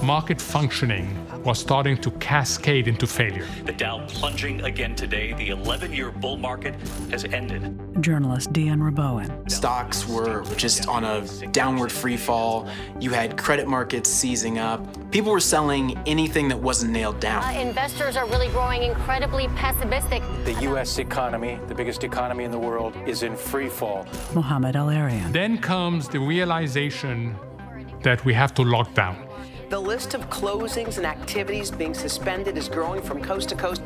Market 0.03 0.41
functioning 0.41 1.07
was 1.45 1.57
starting 1.59 1.95
to 1.95 2.11
cascade 2.11 2.89
into 2.89 3.07
failure. 3.07 3.47
The 3.63 3.71
Dow 3.71 4.05
plunging 4.07 4.59
again 4.65 4.95
today. 4.95 5.31
The 5.31 5.49
11 5.49 5.93
year 5.93 6.11
bull 6.11 6.35
market 6.35 6.75
has 7.09 7.23
ended. 7.23 7.79
Journalist 8.01 8.51
Dion 8.51 8.81
Rabouin. 8.81 9.49
Stocks 9.49 10.05
were 10.05 10.43
just 10.57 10.89
on 10.89 11.05
a 11.05 11.25
downward 11.53 11.89
free 11.89 12.17
fall. 12.17 12.67
You 12.99 13.11
had 13.11 13.37
credit 13.37 13.65
markets 13.65 14.09
seizing 14.09 14.59
up. 14.59 14.85
People 15.09 15.31
were 15.31 15.39
selling 15.39 15.97
anything 16.05 16.49
that 16.49 16.59
wasn't 16.59 16.91
nailed 16.91 17.21
down. 17.21 17.41
Uh, 17.41 17.61
investors 17.61 18.17
are 18.17 18.27
really 18.27 18.49
growing 18.49 18.83
incredibly 18.83 19.47
pessimistic. 19.49 20.21
The 20.43 20.53
U.S. 20.63 20.97
economy, 20.97 21.59
the 21.69 21.75
biggest 21.75 22.03
economy 22.03 22.43
in 22.43 22.51
the 22.51 22.59
world, 22.59 22.93
is 23.07 23.23
in 23.23 23.37
free 23.37 23.69
fall. 23.69 24.05
Mohamed 24.33 24.75
El-Erian. 24.75 25.31
Then 25.31 25.57
comes 25.57 26.09
the 26.09 26.19
realization 26.19 27.37
that 28.01 28.23
we 28.25 28.33
have 28.33 28.53
to 28.55 28.63
lock 28.63 28.93
down. 28.93 29.22
The 29.73 29.79
list 29.79 30.13
of 30.13 30.29
closings 30.29 30.97
and 30.97 31.05
activities 31.07 31.71
being 31.71 31.95
suspended 31.95 32.59
is 32.59 32.69
growing 32.69 33.01
from 33.01 33.23
coast 33.23 33.49
to 33.49 33.55
coast. 33.55 33.83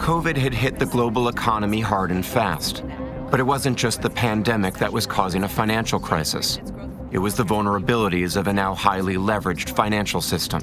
COVID 0.00 0.36
had 0.36 0.52
hit 0.52 0.80
the 0.80 0.86
global 0.86 1.28
economy 1.28 1.80
hard 1.80 2.10
and 2.10 2.26
fast. 2.26 2.82
But 3.30 3.38
it 3.38 3.44
wasn't 3.44 3.78
just 3.78 4.02
the 4.02 4.10
pandemic 4.10 4.74
that 4.78 4.92
was 4.92 5.06
causing 5.06 5.44
a 5.44 5.48
financial 5.48 6.00
crisis. 6.00 6.60
It 7.12 7.18
was 7.18 7.36
the 7.36 7.44
vulnerabilities 7.44 8.36
of 8.36 8.48
a 8.48 8.52
now 8.52 8.74
highly 8.74 9.14
leveraged 9.14 9.70
financial 9.70 10.20
system. 10.20 10.62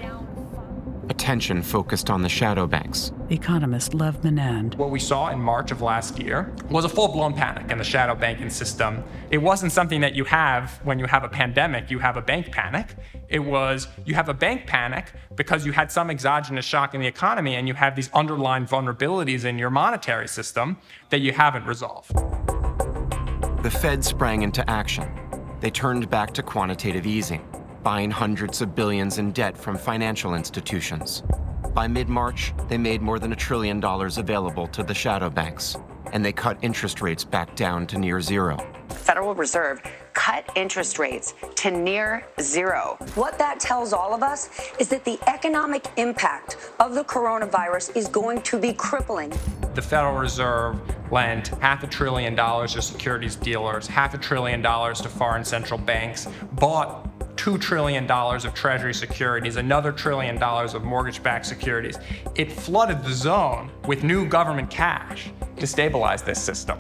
Attention 1.10 1.64
focused 1.64 2.12
on 2.12 2.22
the 2.22 2.30
shadow 2.30 2.68
banks. 2.68 3.12
Economist 3.32 3.96
Lev 3.96 4.22
Menand. 4.22 4.76
What 4.76 4.92
we 4.92 5.00
saw 5.00 5.30
in 5.30 5.40
March 5.40 5.72
of 5.72 5.82
last 5.82 6.20
year 6.20 6.54
was 6.70 6.86
a 6.86 6.90
full 6.90 7.08
blown 7.08 7.34
panic 7.34 7.72
in 7.72 7.80
the 7.80 7.84
shadow 7.84 8.14
banking 8.14 8.52
system. 8.52 9.04
It 9.32 9.40
wasn't 9.40 9.72
something 9.72 10.02
that 10.02 10.14
you 10.14 10.24
have 10.26 10.80
when 10.84 11.00
you 11.00 11.06
have 11.06 11.24
a 11.24 11.28
pandemic, 11.28 11.90
you 11.90 11.98
have 11.98 12.16
a 12.16 12.22
bank 12.22 12.52
panic. 12.52 12.96
It 13.28 13.40
was 13.40 13.88
you 14.06 14.14
have 14.14 14.30
a 14.30 14.36
bank 14.36 14.68
panic 14.68 15.12
because 15.36 15.66
you 15.66 15.72
had 15.72 15.92
some 15.92 16.12
exogenous 16.12 16.64
shock 16.64 16.94
in 16.94 17.02
the 17.02 17.08
economy 17.08 17.56
and 17.56 17.68
you 17.68 17.74
have 17.74 17.96
these 17.96 18.12
underlying 18.14 18.68
vulnerabilities 18.68 19.46
in 19.46 19.58
your 19.58 19.72
monetary 19.72 20.28
system 20.28 20.78
that 21.10 21.22
you 21.22 21.32
haven't 21.32 21.66
resolved. 21.66 22.14
The 23.64 23.72
Fed 23.82 24.06
sprang 24.06 24.44
into 24.44 24.68
action. 24.70 25.10
They 25.60 25.72
turned 25.72 26.08
back 26.12 26.36
to 26.36 26.44
quantitative 26.44 27.08
easing 27.08 27.44
buying 27.84 28.12
hundreds 28.12 28.62
of 28.62 28.76
billions 28.76 29.18
in 29.18 29.32
debt 29.32 29.58
from 29.58 29.78
financial 29.78 30.36
institutions. 30.36 31.24
By 31.74 31.88
mid 31.88 32.10
March, 32.10 32.54
they 32.68 32.78
made 32.78 33.02
more 33.02 33.20
than 33.20 33.32
a 33.32 33.36
trillion 33.36 33.80
dollars 33.80 34.18
available 34.18 34.68
to 34.68 34.84
the 34.84 34.94
shadow 34.94 35.30
banks, 35.30 35.78
and 36.12 36.26
they 36.26 36.32
cut 36.32 36.58
interest 36.62 37.02
rates 37.02 37.24
back 37.24 37.56
down 37.56 37.88
to 37.88 37.98
near 37.98 38.22
zero. 38.22 38.58
The 38.90 38.96
Federal 38.96 39.36
Reserve 39.36 39.82
cut 40.14 40.50
interest 40.56 41.00
rates 41.00 41.34
to 41.56 41.72
near 41.72 42.26
zero. 42.42 42.98
What 43.16 43.38
that 43.38 43.60
tells 43.60 43.94
all 43.94 44.14
of 44.14 44.24
us 44.24 44.50
is 44.80 44.90
that 44.90 45.06
the 45.06 45.20
economic 45.28 45.88
impact 45.98 46.58
of 46.80 46.94
the 46.96 47.04
coronavirus 47.04 47.96
is 47.96 48.08
going 48.08 48.42
to 48.42 48.60
be 48.60 48.74
crippling. 48.74 49.30
The 49.76 49.82
Federal 49.82 50.16
Reserve 50.16 50.82
lent 51.12 51.48
half 51.60 51.84
a 51.84 51.88
trillion 51.88 52.36
dollars 52.36 52.74
to 52.74 52.82
securities 52.82 53.36
dealers, 53.36 53.88
half 53.88 54.14
a 54.14 54.18
trillion 54.18 54.62
dollars 54.62 55.00
to 55.02 55.10
foreign 55.10 55.46
central 55.46 55.80
banks, 55.80 56.28
bought 56.54 57.08
$2 57.40 57.60
trillion 57.62 58.10
of 58.12 58.54
Treasury 58.54 58.94
securities, 58.94 59.56
another 59.56 59.94
trillion 59.94 60.38
dollars 60.38 60.74
of 60.74 60.84
mortgage 60.84 61.24
backed 61.24 61.46
securities. 61.46 61.98
It 62.36 62.52
flooded 62.52 63.02
the 63.02 63.14
zone 63.14 63.72
with 63.88 64.04
new 64.04 64.28
government 64.28 64.70
cash 64.70 65.32
to 65.56 65.66
stabilize 65.66 66.22
this 66.22 66.42
system. 66.42 66.78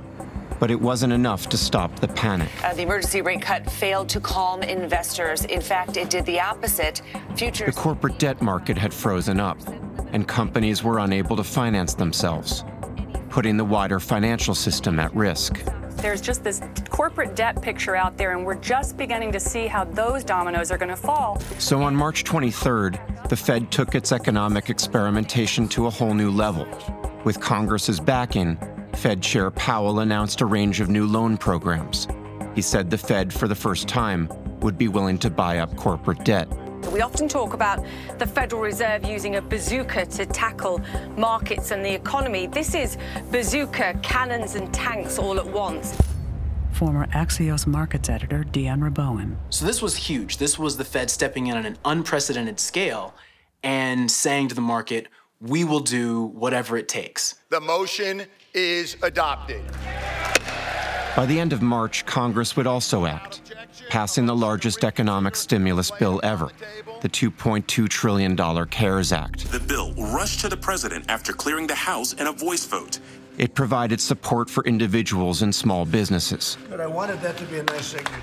But 0.59 0.69
it 0.69 0.81
wasn't 0.81 1.13
enough 1.13 1.47
to 1.49 1.57
stop 1.57 1.97
the 2.01 2.09
panic. 2.09 2.49
Uh, 2.61 2.73
the 2.73 2.81
emergency 2.81 3.21
rate 3.21 3.41
cut 3.41 3.71
failed 3.71 4.09
to 4.09 4.19
calm 4.19 4.61
investors. 4.61 5.45
In 5.45 5.61
fact, 5.61 5.95
it 5.95 6.09
did 6.09 6.25
the 6.25 6.41
opposite. 6.41 7.01
Futures. 7.37 7.73
The 7.73 7.81
corporate 7.81 8.19
debt 8.19 8.41
market 8.41 8.77
had 8.77 8.93
frozen 8.93 9.39
up, 9.39 9.57
and 10.11 10.27
companies 10.27 10.83
were 10.83 10.99
unable 10.99 11.37
to 11.37 11.43
finance 11.45 11.93
themselves, 11.93 12.65
putting 13.29 13.57
the 13.57 13.65
wider 13.65 13.99
financial 13.99 14.55
system 14.55 14.99
at 14.99 15.13
risk 15.15 15.63
there's 16.01 16.21
just 16.21 16.43
this 16.43 16.61
corporate 16.89 17.35
debt 17.35 17.61
picture 17.61 17.95
out 17.95 18.17
there, 18.17 18.31
and 18.31 18.45
we're 18.45 18.55
just 18.55 18.97
beginning 18.97 19.31
to 19.33 19.39
see 19.39 19.67
how 19.67 19.83
those 19.83 20.23
dominoes 20.23 20.71
are 20.71 20.77
going 20.77 20.89
to 20.89 20.95
fall. 20.95 21.39
So 21.57 21.83
on 21.83 21.95
March 21.95 22.23
23rd, 22.23 23.29
the 23.29 23.35
Fed 23.35 23.71
took 23.71 23.95
its 23.95 24.11
economic 24.11 24.69
experimentation 24.69 25.67
to 25.69 25.87
a 25.87 25.89
whole 25.89 26.13
new 26.13 26.31
level. 26.31 26.67
With 27.25 27.39
Congress's 27.39 27.99
backing, 27.99 28.57
Fed 28.93 29.21
Chair 29.21 29.51
Powell 29.51 29.99
announced 29.99 30.41
a 30.41 30.45
range 30.45 30.79
of 30.79 30.89
new 30.89 31.05
loan 31.05 31.37
programs. 31.37 32.07
He 32.55 32.61
said 32.61 32.89
the 32.89 32.97
Fed, 32.97 33.33
for 33.33 33.47
the 33.47 33.55
first 33.55 33.87
time, 33.87 34.29
would 34.61 34.77
be 34.77 34.87
willing 34.87 35.17
to 35.19 35.29
buy 35.29 35.59
up 35.59 35.75
corporate 35.75 36.23
debt. 36.23 36.47
We 36.91 37.01
often 37.01 37.27
talk 37.27 37.53
about 37.53 37.85
the 38.17 38.25
Federal 38.25 38.61
Reserve 38.61 39.05
using 39.05 39.35
a 39.35 39.41
bazooka 39.41 40.07
to 40.07 40.25
tackle 40.25 40.81
markets 41.15 41.69
and 41.69 41.85
the 41.85 41.93
economy. 41.93 42.47
This 42.47 42.73
is 42.73 42.97
bazooka, 43.31 43.99
cannons, 44.01 44.55
and 44.55 44.73
tanks 44.73 45.19
all 45.19 45.37
at 45.37 45.45
once. 45.45 45.95
Former 46.71 47.05
Axios 47.07 47.67
markets 47.67 48.09
editor 48.09 48.43
Dion 48.43 48.79
Rabouin. 48.79 49.35
So, 49.49 49.65
this 49.65 49.81
was 49.81 49.95
huge. 49.95 50.37
This 50.37 50.57
was 50.57 50.77
the 50.77 50.85
Fed 50.85 51.11
stepping 51.11 51.47
in 51.47 51.57
on 51.57 51.65
an 51.65 51.77
unprecedented 51.85 52.59
scale 52.59 53.13
and 53.61 54.09
saying 54.09 54.47
to 54.47 54.55
the 54.55 54.61
market, 54.61 55.07
we 55.41 55.63
will 55.63 55.81
do 55.81 56.23
whatever 56.25 56.77
it 56.77 56.87
takes. 56.87 57.35
The 57.49 57.61
motion 57.61 58.23
is 58.53 58.97
adopted. 59.03 59.61
By 61.15 61.25
the 61.25 61.39
end 61.39 61.53
of 61.53 61.61
March, 61.61 62.05
Congress 62.05 62.55
would 62.55 62.67
also 62.67 63.05
act, 63.05 63.48
passing 63.89 64.25
the 64.25 64.35
largest 64.35 64.83
economic 64.83 65.35
stimulus 65.35 65.91
bill 65.91 66.19
ever, 66.23 66.49
the 67.01 67.09
$2.2 67.09 67.89
trillion 67.89 68.35
CARES 68.67 69.11
Act. 69.11 69.51
The 69.51 69.59
bill 69.59 69.93
rushed 69.93 70.41
to 70.41 70.49
the 70.49 70.57
president 70.57 71.05
after 71.09 71.33
clearing 71.33 71.67
the 71.67 71.75
House 71.75 72.13
in 72.13 72.27
a 72.27 72.31
voice 72.31 72.65
vote. 72.65 72.99
It 73.37 73.55
provided 73.55 74.01
support 74.01 74.49
for 74.49 74.63
individuals 74.65 75.41
and 75.41 75.53
small 75.53 75.85
businesses. 75.85 76.57
But 76.69 76.81
I 76.81 76.87
wanted 76.87 77.21
that 77.21 77.37
to 77.37 77.45
be 77.45 77.59
a 77.59 77.63
nice 77.63 77.85
signature. 77.85 78.19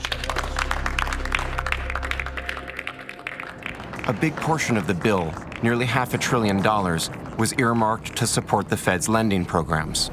A 4.08 4.12
big 4.12 4.36
portion 4.36 4.76
of 4.76 4.86
the 4.86 4.94
bill, 4.94 5.34
nearly 5.62 5.86
half 5.86 6.14
a 6.14 6.18
trillion 6.18 6.62
dollars, 6.62 7.10
was 7.38 7.52
earmarked 7.54 8.14
to 8.16 8.26
support 8.26 8.68
the 8.68 8.76
Fed's 8.76 9.08
lending 9.08 9.44
programs. 9.44 10.10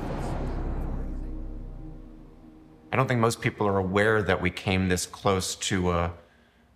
I 2.94 2.96
don't 2.96 3.08
think 3.08 3.20
most 3.20 3.42
people 3.42 3.68
are 3.68 3.80
aware 3.80 4.22
that 4.22 4.40
we 4.40 4.52
came 4.52 4.88
this 4.88 5.08
close 5.08 5.56
to 5.56 5.90
a 5.90 6.12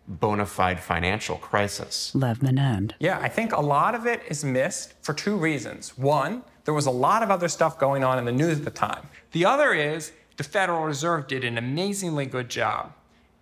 bona 0.07 0.47
fide 0.47 0.79
financial 0.79 1.35
crisis. 1.35 2.09
Lev 2.15 2.39
Menand. 2.39 2.93
Yeah, 2.97 3.19
I 3.19 3.29
think 3.29 3.51
a 3.51 3.61
lot 3.61 3.93
of 3.93 4.07
it 4.07 4.23
is 4.27 4.43
missed 4.43 4.95
for 5.03 5.13
two 5.13 5.37
reasons. 5.37 5.95
One, 5.95 6.41
there 6.65 6.73
was 6.73 6.87
a 6.87 6.91
lot 6.91 7.21
of 7.21 7.29
other 7.29 7.47
stuff 7.47 7.77
going 7.77 8.03
on 8.03 8.17
in 8.17 8.25
the 8.25 8.31
news 8.31 8.57
at 8.57 8.65
the 8.65 8.71
time. 8.71 9.05
The 9.31 9.45
other 9.45 9.73
is 9.73 10.11
the 10.37 10.43
Federal 10.43 10.85
Reserve 10.85 11.27
did 11.27 11.43
an 11.43 11.55
amazingly 11.55 12.25
good 12.25 12.49
job 12.49 12.93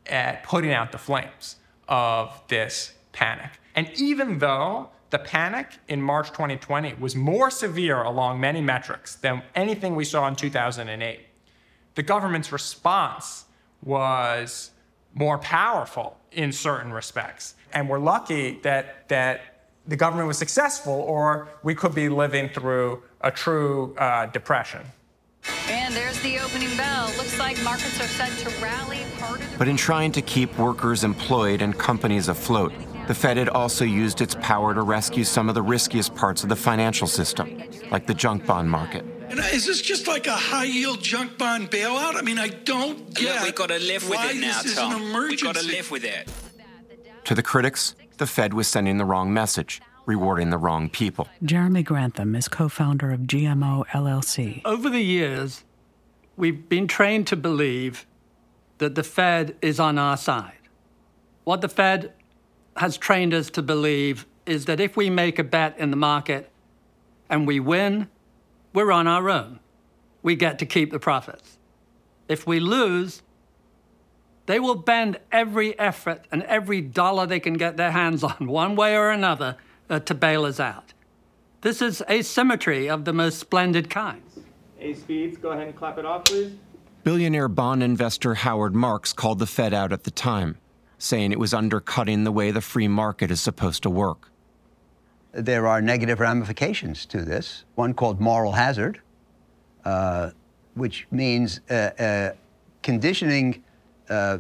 at 0.06 0.44
putting 0.44 0.74
out 0.74 0.92
the 0.92 0.98
flames 0.98 1.56
of 1.88 2.44
this 2.50 2.92
panic. 3.14 3.52
And 3.74 3.90
even 3.96 4.40
though 4.40 4.90
the 5.12 5.20
panic 5.20 5.68
in 5.88 6.02
March 6.02 6.28
2020 6.32 6.96
was 6.96 7.16
more 7.16 7.50
severe 7.50 8.04
along 8.04 8.42
many 8.42 8.60
metrics 8.60 9.16
than 9.16 9.44
anything 9.56 9.96
we 9.96 10.04
saw 10.04 10.28
in 10.28 10.36
2008, 10.36 11.22
the 11.96 12.04
government's 12.04 12.52
response 12.52 13.46
was 13.84 14.72
more 15.14 15.38
powerful 15.38 16.18
in 16.32 16.52
certain 16.52 16.92
respects. 16.92 17.56
And 17.74 17.90
we're 17.90 18.00
lucky 18.00 18.60
that, 18.64 19.08
that 19.10 19.42
the 19.88 19.96
government 19.96 20.28
was 20.28 20.38
successful, 20.38 20.94
or 20.94 21.48
we 21.64 21.74
could 21.74 21.96
be 21.96 22.10
living 22.10 22.50
through 22.50 23.04
a 23.22 23.32
true 23.32 23.96
uh, 23.98 24.26
depression. 24.28 24.82
And 25.68 25.94
there's 25.94 26.20
the 26.22 26.40
opening 26.40 26.76
bell. 26.76 27.08
Looks 27.18 27.40
like 27.40 27.62
markets 27.64 28.00
are 28.02 28.08
set 28.08 28.32
to 28.40 28.64
rally 28.64 29.04
part 29.18 29.40
of 29.40 29.52
the. 29.52 29.58
But 29.58 29.68
in 29.68 29.78
trying 29.78 30.12
to 30.14 30.22
keep 30.22 30.58
workers 30.58 31.04
employed 31.04 31.62
and 31.62 31.78
companies 31.78 32.28
afloat, 32.28 32.74
the 33.08 33.14
Fed 33.14 33.38
had 33.38 33.50
also 33.50 33.86
used 33.86 34.22
its 34.22 34.36
power 34.42 34.74
to 34.74 34.82
rescue 34.82 35.24
some 35.24 35.48
of 35.48 35.56
the 35.56 35.62
riskiest 35.62 36.16
parts 36.16 36.42
of 36.42 36.50
the 36.50 36.56
financial 36.56 37.08
system, 37.08 37.62
like 37.92 38.08
the 38.08 38.16
junk 38.16 38.46
bond 38.48 38.70
market. 38.70 39.06
And 39.30 39.40
is 39.40 39.66
this 39.66 39.82
just 39.82 40.08
like 40.08 40.28
a 40.28 40.36
high 40.36 40.66
yield 40.66 41.02
junk 41.02 41.38
bond 41.38 41.72
bailout? 41.72 42.16
I 42.16 42.22
mean, 42.22 42.38
I 42.38 42.50
don't 42.50 43.14
get. 43.14 43.36
Look, 43.36 43.44
we 43.44 43.52
got 43.52 43.70
to 43.70 43.80
live 43.80 44.08
with 44.10 44.20
it 44.24 44.38
now, 44.38 44.62
Tom. 44.62 44.96
An 44.96 45.02
emergency. 45.10 45.46
We 45.48 45.54
got 45.54 45.60
to 45.60 45.68
live 45.68 45.92
with 45.92 46.04
it. 46.04 46.30
To 47.26 47.34
the 47.36 47.44
critics, 47.44 47.96
the 48.18 48.28
Fed 48.28 48.54
was 48.54 48.68
sending 48.68 48.98
the 48.98 49.06
wrong 49.06 49.34
message, 49.34 49.82
rewarding 50.06 50.52
the 50.52 50.58
wrong 50.58 50.90
people. 50.90 51.28
Jeremy 51.44 51.82
Grantham 51.82 52.36
is 52.36 52.48
co 52.48 52.70
founder 52.70 53.12
of 53.12 53.22
GMO 53.22 53.86
LLC. 53.88 54.62
Over 54.64 54.90
the 54.90 55.02
years, 55.02 55.64
we've 56.38 56.70
been 56.70 56.88
trained 56.88 57.28
to 57.28 57.36
believe 57.36 58.06
that 58.78 58.96
the 58.96 59.04
Fed 59.04 59.56
is 59.62 59.80
on 59.80 59.98
our 59.98 60.18
side. 60.18 60.54
What 61.46 61.62
the 61.62 61.70
Fed 61.70 62.14
has 62.78 62.98
trained 62.98 63.34
us 63.34 63.50
to 63.52 63.62
believe 63.62 64.26
is 64.46 64.66
that 64.66 64.80
if 64.80 64.96
we 64.96 65.10
make 65.10 65.40
a 65.40 65.44
bet 65.44 65.78
in 65.80 65.90
the 65.90 65.98
market 65.98 66.52
and 67.30 67.48
we 67.48 67.60
win, 67.60 68.08
we're 68.76 68.92
on 68.92 69.08
our 69.08 69.30
own. 69.30 69.60
We 70.22 70.36
get 70.36 70.60
to 70.60 70.66
keep 70.66 70.92
the 70.92 71.00
profits. 71.00 71.58
If 72.28 72.46
we 72.46 72.60
lose, 72.60 73.24
they 74.46 74.60
will 74.60 74.76
bend 74.76 75.20
every 75.32 75.78
effort 75.80 76.26
and 76.32 76.44
every 76.44 76.82
dollar 76.82 77.26
they 77.26 77.40
can 77.40 77.54
get 77.54 77.78
their 77.78 77.92
hands 77.92 78.24
on, 78.24 78.36
one 78.48 78.76
way 78.76 78.96
or 78.96 79.10
another, 79.10 79.58
uh, 79.90 80.00
to 80.02 80.14
bail 80.14 80.46
us 80.46 80.60
out. 80.60 80.94
This 81.62 81.82
is 81.82 82.04
asymmetry 82.10 82.90
of 82.90 83.06
the 83.06 83.14
most 83.14 83.40
splendid 83.40 83.90
kind. 83.90 84.22
A 84.80 84.94
speeds, 84.94 85.38
go 85.38 85.52
ahead 85.52 85.68
and 85.68 85.76
clap 85.76 85.98
it 85.98 86.06
off, 86.06 86.26
please. 86.26 86.54
Billionaire 87.04 87.48
bond 87.48 87.82
investor 87.82 88.36
Howard 88.36 88.76
Marks 88.76 89.14
called 89.14 89.40
the 89.40 89.48
Fed 89.48 89.74
out 89.74 89.92
at 89.94 90.04
the 90.04 90.12
time, 90.12 90.58
saying 90.98 91.32
it 91.32 91.40
was 91.40 91.54
undercutting 91.54 92.24
the 92.24 92.32
way 92.32 92.52
the 92.52 92.62
free 92.62 92.88
market 92.88 93.32
is 93.32 93.40
supposed 93.40 93.84
to 93.84 93.90
work. 93.90 94.32
There 95.36 95.68
are 95.68 95.82
negative 95.82 96.22
ramifications 96.22 97.06
to 97.08 97.22
this, 97.22 97.66
one 97.76 97.94
called 97.94 98.22
moral 98.22 98.54
hazard, 98.54 99.02
uh, 99.84 100.32
which 100.76 101.08
means 101.12 101.60
uh, 101.70 101.74
uh, 101.74 102.32
conditioning 102.82 103.62
uh, 104.10 104.38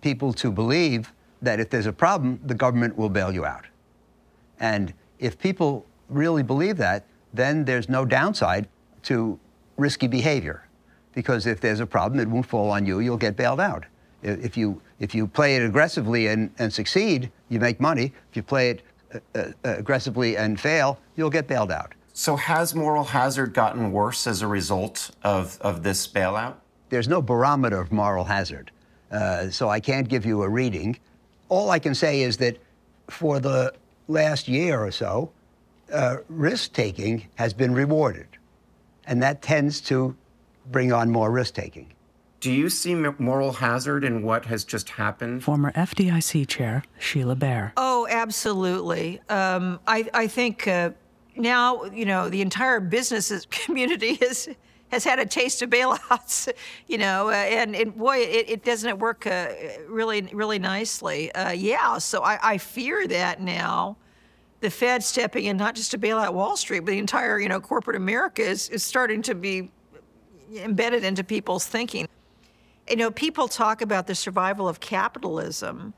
people 0.00 0.32
to 0.32 0.50
believe 0.50 1.12
that 1.42 1.60
if 1.60 1.68
there's 1.68 1.84
a 1.84 1.92
problem, 1.92 2.40
the 2.46 2.54
government 2.54 2.96
will 2.96 3.10
bail 3.10 3.30
you 3.30 3.44
out. 3.44 3.66
And 4.58 4.94
if 5.18 5.38
people 5.38 5.84
really 6.08 6.42
believe 6.42 6.78
that, 6.78 7.04
then 7.34 7.66
there's 7.66 7.90
no 7.90 8.06
downside 8.06 8.68
to 9.02 9.38
risky 9.76 10.06
behavior. 10.06 10.66
Because 11.12 11.46
if 11.46 11.60
there's 11.60 11.80
a 11.80 11.86
problem, 11.86 12.20
it 12.20 12.28
won't 12.28 12.46
fall 12.46 12.70
on 12.70 12.86
you, 12.86 13.00
you'll 13.00 13.18
get 13.18 13.36
bailed 13.36 13.60
out. 13.60 13.84
If 14.22 14.56
you, 14.56 14.80
if 14.98 15.14
you 15.14 15.26
play 15.26 15.56
it 15.56 15.62
aggressively 15.62 16.28
and, 16.28 16.50
and 16.58 16.72
succeed, 16.72 17.30
you 17.50 17.60
make 17.60 17.80
money. 17.80 18.14
If 18.30 18.36
you 18.36 18.42
play 18.42 18.70
it 18.70 18.82
aggressively 19.64 20.36
and 20.36 20.60
fail, 20.60 20.98
you'll 21.16 21.30
get 21.30 21.46
bailed 21.46 21.72
out. 21.72 21.94
So, 22.12 22.36
has 22.36 22.74
moral 22.74 23.04
hazard 23.04 23.54
gotten 23.54 23.90
worse 23.90 24.26
as 24.26 24.40
a 24.40 24.46
result 24.46 25.10
of, 25.24 25.58
of 25.60 25.82
this 25.82 26.06
bailout? 26.06 26.54
There's 26.88 27.08
no 27.08 27.20
barometer 27.20 27.80
of 27.80 27.90
moral 27.90 28.24
hazard, 28.24 28.70
uh, 29.10 29.50
so 29.50 29.68
I 29.68 29.80
can't 29.80 30.08
give 30.08 30.24
you 30.24 30.42
a 30.42 30.48
reading. 30.48 30.96
All 31.48 31.70
I 31.70 31.80
can 31.80 31.94
say 31.94 32.20
is 32.20 32.36
that 32.36 32.58
for 33.10 33.40
the 33.40 33.74
last 34.06 34.46
year 34.46 34.80
or 34.80 34.92
so, 34.92 35.32
uh, 35.92 36.18
risk 36.28 36.72
taking 36.72 37.26
has 37.34 37.52
been 37.52 37.74
rewarded, 37.74 38.28
and 39.06 39.20
that 39.22 39.42
tends 39.42 39.80
to 39.82 40.16
bring 40.70 40.92
on 40.92 41.10
more 41.10 41.30
risk 41.30 41.54
taking. 41.54 41.94
Do 42.44 42.52
you 42.52 42.68
see 42.68 42.94
moral 42.94 43.54
hazard 43.54 44.04
in 44.04 44.22
what 44.22 44.44
has 44.44 44.64
just 44.64 44.90
happened? 44.90 45.42
Former 45.42 45.72
FDIC 45.72 46.46
Chair 46.46 46.84
Sheila 46.98 47.36
Bair. 47.36 47.72
Oh, 47.76 47.93
absolutely. 48.24 49.20
Um, 49.28 49.80
I, 49.86 50.08
I 50.14 50.26
think 50.28 50.66
uh, 50.66 50.90
now, 51.36 51.84
you 51.84 52.06
know, 52.06 52.30
the 52.30 52.40
entire 52.40 52.80
business 52.80 53.46
community 53.50 54.14
has 54.14 54.48
has 54.88 55.04
had 55.04 55.18
a 55.18 55.26
taste 55.26 55.60
of 55.60 55.70
bailouts, 55.70 56.48
you 56.86 56.96
know, 56.96 57.28
uh, 57.28 57.32
and, 57.32 57.74
and 57.74 57.96
boy, 57.96 58.18
it, 58.18 58.48
it 58.48 58.64
doesn't 58.64 58.98
work 58.98 59.26
uh, 59.26 59.48
really, 59.88 60.22
really 60.32 60.58
nicely. 60.58 61.32
Uh, 61.32 61.50
yeah, 61.50 61.98
so 61.98 62.22
I, 62.22 62.38
I 62.52 62.58
fear 62.58 63.06
that 63.08 63.40
now 63.40 63.96
the 64.60 64.70
Fed 64.70 65.02
stepping 65.02 65.46
in, 65.46 65.56
not 65.56 65.74
just 65.74 65.90
to 65.90 65.98
bail 65.98 66.16
out 66.18 66.32
Wall 66.32 66.56
Street, 66.56 66.80
but 66.80 66.92
the 66.92 66.98
entire, 66.98 67.40
you 67.40 67.48
know, 67.48 67.60
corporate 67.60 67.96
America 67.96 68.42
is, 68.42 68.68
is 68.68 68.84
starting 68.84 69.20
to 69.22 69.34
be 69.34 69.70
embedded 70.56 71.02
into 71.02 71.24
people's 71.24 71.66
thinking. 71.66 72.06
You 72.88 72.96
know, 72.96 73.10
people 73.10 73.48
talk 73.48 73.82
about 73.82 74.06
the 74.06 74.14
survival 74.14 74.68
of 74.68 74.78
capitalism, 74.78 75.92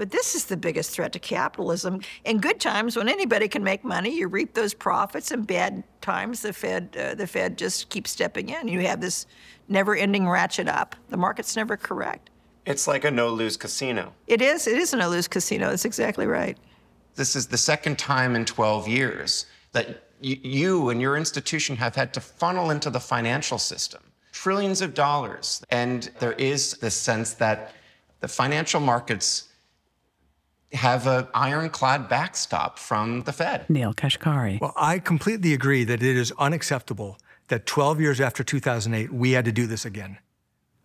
but 0.00 0.10
this 0.10 0.34
is 0.34 0.46
the 0.46 0.56
biggest 0.56 0.92
threat 0.92 1.12
to 1.12 1.18
capitalism. 1.18 2.00
In 2.24 2.38
good 2.38 2.58
times, 2.58 2.96
when 2.96 3.06
anybody 3.06 3.48
can 3.48 3.62
make 3.62 3.84
money, 3.84 4.16
you 4.16 4.28
reap 4.28 4.54
those 4.54 4.72
profits. 4.72 5.30
In 5.30 5.42
bad 5.42 5.84
times, 6.00 6.40
the 6.40 6.54
Fed, 6.54 6.96
uh, 6.98 7.14
the 7.14 7.26
Fed 7.26 7.58
just 7.58 7.90
keeps 7.90 8.10
stepping 8.10 8.48
in. 8.48 8.66
You 8.66 8.80
have 8.80 9.02
this 9.02 9.26
never-ending 9.68 10.26
ratchet 10.26 10.68
up. 10.68 10.96
The 11.10 11.18
market's 11.18 11.54
never 11.54 11.76
correct. 11.76 12.30
It's 12.64 12.88
like 12.88 13.04
a 13.04 13.10
no 13.10 13.28
lose 13.28 13.58
casino. 13.58 14.14
It 14.26 14.40
is. 14.40 14.66
It 14.66 14.78
is 14.78 14.94
a 14.94 14.96
no-lose 14.96 15.28
casino. 15.28 15.68
That's 15.68 15.84
exactly 15.84 16.26
right. 16.26 16.56
This 17.16 17.36
is 17.36 17.46
the 17.48 17.58
second 17.58 17.98
time 17.98 18.34
in 18.34 18.46
12 18.46 18.88
years 18.88 19.44
that 19.72 19.86
y- 20.22 20.40
you 20.42 20.88
and 20.88 20.98
your 20.98 21.18
institution 21.18 21.76
have 21.76 21.94
had 21.94 22.14
to 22.14 22.22
funnel 22.22 22.70
into 22.70 22.88
the 22.88 23.00
financial 23.00 23.58
system 23.58 24.00
trillions 24.32 24.80
of 24.80 24.94
dollars. 24.94 25.62
And 25.70 26.10
there 26.20 26.32
is 26.32 26.72
this 26.78 26.94
sense 26.94 27.34
that 27.34 27.74
the 28.20 28.28
financial 28.28 28.80
markets 28.80 29.49
have 30.72 31.06
an 31.06 31.26
ironclad 31.34 32.08
backstop 32.08 32.78
from 32.78 33.22
the 33.22 33.32
Fed. 33.32 33.68
Neel 33.68 33.92
Kashkari. 33.92 34.60
Well, 34.60 34.72
I 34.76 34.98
completely 34.98 35.52
agree 35.52 35.84
that 35.84 36.02
it 36.02 36.16
is 36.16 36.32
unacceptable 36.38 37.18
that 37.48 37.66
12 37.66 38.00
years 38.00 38.20
after 38.20 38.44
2008, 38.44 39.12
we 39.12 39.32
had 39.32 39.44
to 39.44 39.52
do 39.52 39.66
this 39.66 39.84
again. 39.84 40.18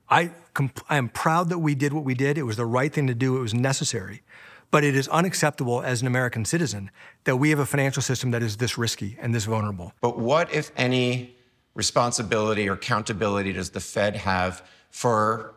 I, 0.09 0.31
comp- 0.53 0.83
I 0.89 0.97
am 0.97 1.09
proud 1.09 1.49
that 1.49 1.59
we 1.59 1.75
did 1.75 1.93
what 1.93 2.03
we 2.03 2.15
did. 2.15 2.37
It 2.37 2.43
was 2.43 2.57
the 2.57 2.65
right 2.65 2.91
thing 2.91 3.07
to 3.07 3.15
do, 3.15 3.37
it 3.37 3.41
was 3.41 3.53
necessary. 3.53 4.23
But 4.71 4.83
it 4.83 4.95
is 4.95 5.07
unacceptable 5.07 5.81
as 5.81 6.01
an 6.01 6.07
American 6.07 6.43
citizen 6.43 6.89
that 7.23 7.37
we 7.37 7.51
have 7.51 7.59
a 7.59 7.65
financial 7.65 8.01
system 8.01 8.31
that 8.31 8.41
is 8.41 8.57
this 8.57 8.77
risky 8.77 9.15
and 9.21 9.33
this 9.33 9.45
vulnerable. 9.45 9.93
But 10.01 10.17
what, 10.17 10.51
if 10.53 10.71
any, 10.75 11.35
responsibility 11.75 12.67
or 12.67 12.73
accountability 12.73 13.53
does 13.53 13.69
the 13.69 13.79
Fed 13.79 14.15
have 14.15 14.67
for 14.89 15.54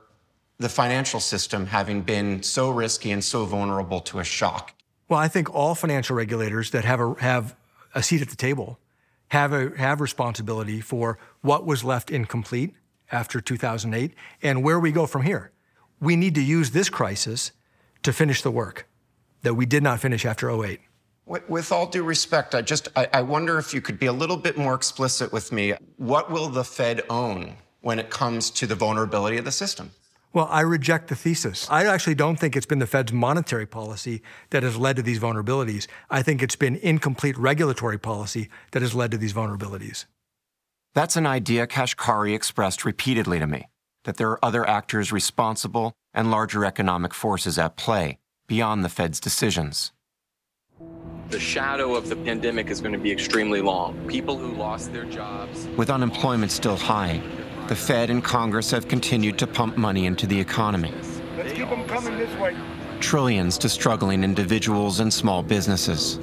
the 0.59 0.69
financial 0.69 1.21
system 1.21 1.67
having 1.67 2.03
been 2.03 2.43
so 2.43 2.71
risky 2.71 3.11
and 3.11 3.23
so 3.23 3.45
vulnerable 3.45 4.01
to 4.01 4.19
a 4.19 4.25
shock? 4.25 4.75
Well, 5.09 5.19
I 5.19 5.29
think 5.29 5.55
all 5.55 5.75
financial 5.75 6.17
regulators 6.17 6.71
that 6.73 6.85
have 6.85 7.01
a, 7.01 7.15
have 7.21 7.57
a 7.95 8.03
seat 8.03 8.23
at 8.23 8.29
the 8.29 8.37
table 8.37 8.79
have, 9.29 9.53
a, 9.53 9.71
have 9.77 10.01
responsibility 10.01 10.81
for 10.81 11.19
what 11.43 11.65
was 11.65 11.85
left 11.85 12.11
incomplete 12.11 12.75
after 13.11 13.41
2008 13.41 14.13
and 14.43 14.63
where 14.63 14.81
we 14.81 14.93
go 14.93 15.07
from 15.07 15.23
here. 15.23 15.53
We 16.01 16.17
need 16.17 16.35
to 16.35 16.43
use 16.43 16.71
this 16.71 16.89
crisis 16.89 17.53
to 18.03 18.13
finish 18.13 18.43
the 18.43 18.51
work 18.51 18.89
that 19.43 19.55
we 19.55 19.67
did 19.67 19.83
not 19.83 20.01
finish 20.01 20.25
after 20.25 20.51
08. 20.51 20.81
With, 21.27 21.73
all 21.73 21.87
due 21.87 22.05
respect, 22.05 22.55
I 22.55 22.63
just 22.63 22.89
I, 22.97 23.07
I 23.13 23.23
wonder 23.23 23.59
if 23.59 23.75
you 23.75 23.83
could 23.83 23.99
be 23.99 24.07
a 24.07 24.13
little 24.13 24.37
bit 24.37 24.57
more 24.57 24.75
explicit 24.75 25.31
with 25.31 25.53
me. 25.53 25.75
What 25.99 26.31
will 26.31 26.49
the 26.49 26.65
Fed 26.65 27.03
own 27.11 27.57
when 27.83 27.99
it 27.99 28.09
comes 28.09 28.51
to 28.53 28.67
the 28.67 28.75
vulnerability 28.75 29.37
of 29.37 29.45
the 29.45 29.53
system? 29.53 29.91
Well, 30.33 30.49
I 30.51 30.61
reject 30.61 31.09
the 31.09 31.17
thesis. 31.17 31.67
I 31.71 31.87
actually 31.87 32.15
don't 32.15 32.39
think 32.39 32.55
it's 32.55 32.67
been 32.67 32.81
the 32.81 32.87
Fed's 32.87 33.13
monetary 33.13 33.67
policy 33.67 34.23
that 34.51 34.63
has 34.63 34.77
led 34.77 34.97
to 34.97 35.03
these 35.03 35.19
vulnerabilities. 35.19 35.87
I 36.11 36.23
think 36.23 36.43
it's 36.43 36.57
been 36.57 36.77
incomplete 36.77 37.39
regulatory 37.39 37.99
policy 37.99 38.51
that 38.73 38.83
has 38.83 38.95
led 38.95 39.11
to 39.13 39.17
these 39.17 39.33
vulnerabilities. 39.33 40.05
That's 40.95 41.17
an 41.17 41.27
idea 41.27 41.67
Kashkari 41.67 42.35
expressed 42.35 42.85
repeatedly 42.85 43.39
to 43.39 43.47
me 43.47 43.69
that 44.05 44.17
there 44.17 44.31
are 44.31 44.45
other 44.45 44.69
actors 44.69 45.13
responsible 45.13 45.93
and 46.13 46.31
larger 46.31 46.65
economic 46.65 47.15
forces 47.15 47.59
at 47.59 47.77
play 47.77 48.19
beyond 48.47 48.85
the 48.85 48.89
Fed's 48.89 49.21
decisions. 49.21 49.93
The 51.29 51.41
shadow 51.41 51.95
of 51.95 52.09
the 52.09 52.17
pandemic 52.17 52.69
is 52.71 52.81
going 52.81 52.95
to 52.95 52.99
be 52.99 53.13
extremely 53.13 53.61
long. 53.61 53.99
People 54.09 54.39
who 54.39 54.55
lost 54.55 54.93
their 54.95 55.05
jobs. 55.05 55.67
With 55.77 55.91
unemployment 55.91 56.51
still 56.51 56.77
high, 56.77 57.21
the 57.69 57.77
Fed 57.77 58.09
and 58.09 58.25
Congress 58.25 58.71
have 58.71 58.89
continued 58.89 59.39
to 59.39 59.47
pump 59.47 59.77
money 59.77 60.07
into 60.07 60.27
the 60.27 60.41
economy. 60.41 60.93
Let's 61.37 61.53
keep 61.53 61.69
them 61.69 61.87
coming 61.87 62.17
this 62.17 62.35
way. 62.39 62.57
Trillions 63.01 63.59
to 63.59 63.69
struggling 63.69 64.25
individuals 64.25 65.01
and 65.01 65.13
small 65.13 65.43
businesses. 65.43 66.17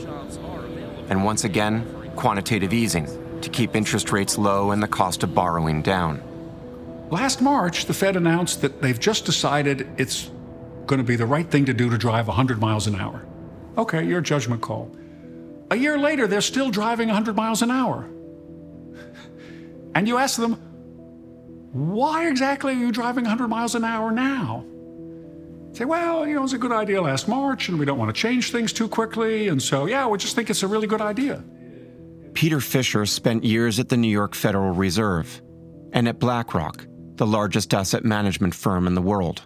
And 1.09 1.23
once 1.23 1.43
again, 1.43 1.85
quantitative 2.15 2.73
easing 2.73 3.07
to 3.41 3.49
keep 3.49 3.75
interest 3.75 4.11
rates 4.11 4.37
low 4.37 4.71
and 4.71 4.81
the 4.81 4.87
cost 4.87 5.21
of 5.23 5.35
borrowing 5.35 5.83
down. 5.83 6.21
Last 7.11 7.41
March, 7.41 7.85
the 7.85 7.93
Fed 7.93 8.15
announced 8.15 8.61
that 8.61 8.81
they've 8.81 8.99
just 8.99 9.25
decided 9.25 9.87
it's 9.97 10.31
going 10.87 10.97
to 10.97 11.03
be 11.03 11.15
the 11.15 11.27
right 11.27 11.49
thing 11.49 11.65
to 11.65 11.73
do 11.73 11.89
to 11.91 11.97
drive 11.97 12.27
100 12.27 12.59
miles 12.59 12.87
an 12.87 12.95
hour. 12.95 13.23
Okay, 13.77 14.03
your 14.03 14.21
judgment 14.21 14.61
call. 14.61 14.91
A 15.69 15.75
year 15.75 15.97
later, 15.97 16.25
they're 16.25 16.41
still 16.41 16.71
driving 16.71 17.09
100 17.09 17.35
miles 17.35 17.61
an 17.61 17.69
hour. 17.69 18.09
And 19.93 20.07
you 20.07 20.17
ask 20.17 20.39
them, 20.39 20.59
why 21.75 22.29
exactly 22.29 22.71
are 22.71 22.77
you 22.77 22.89
driving 22.89 23.25
100 23.25 23.49
miles 23.49 23.75
an 23.75 23.83
hour 23.83 24.09
now? 24.09 24.63
Say, 25.73 25.83
well, 25.83 26.25
you 26.25 26.35
know, 26.35 26.39
it 26.39 26.43
was 26.43 26.53
a 26.53 26.57
good 26.57 26.71
idea 26.71 27.01
last 27.01 27.27
March, 27.27 27.67
and 27.67 27.77
we 27.77 27.85
don't 27.85 27.97
want 27.97 28.15
to 28.15 28.17
change 28.21 28.53
things 28.53 28.71
too 28.71 28.87
quickly, 28.87 29.49
and 29.49 29.61
so, 29.61 29.85
yeah, 29.85 30.07
we 30.07 30.17
just 30.17 30.37
think 30.37 30.49
it's 30.49 30.63
a 30.63 30.69
really 30.69 30.87
good 30.87 31.01
idea. 31.01 31.43
Peter 32.33 32.61
Fisher 32.61 33.05
spent 33.05 33.43
years 33.43 33.77
at 33.77 33.89
the 33.89 33.97
New 33.97 34.07
York 34.07 34.35
Federal 34.35 34.71
Reserve 34.71 35.41
and 35.91 36.07
at 36.07 36.17
BlackRock, 36.17 36.87
the 37.17 37.27
largest 37.27 37.73
asset 37.73 38.05
management 38.05 38.55
firm 38.55 38.87
in 38.87 38.95
the 38.95 39.01
world. 39.01 39.41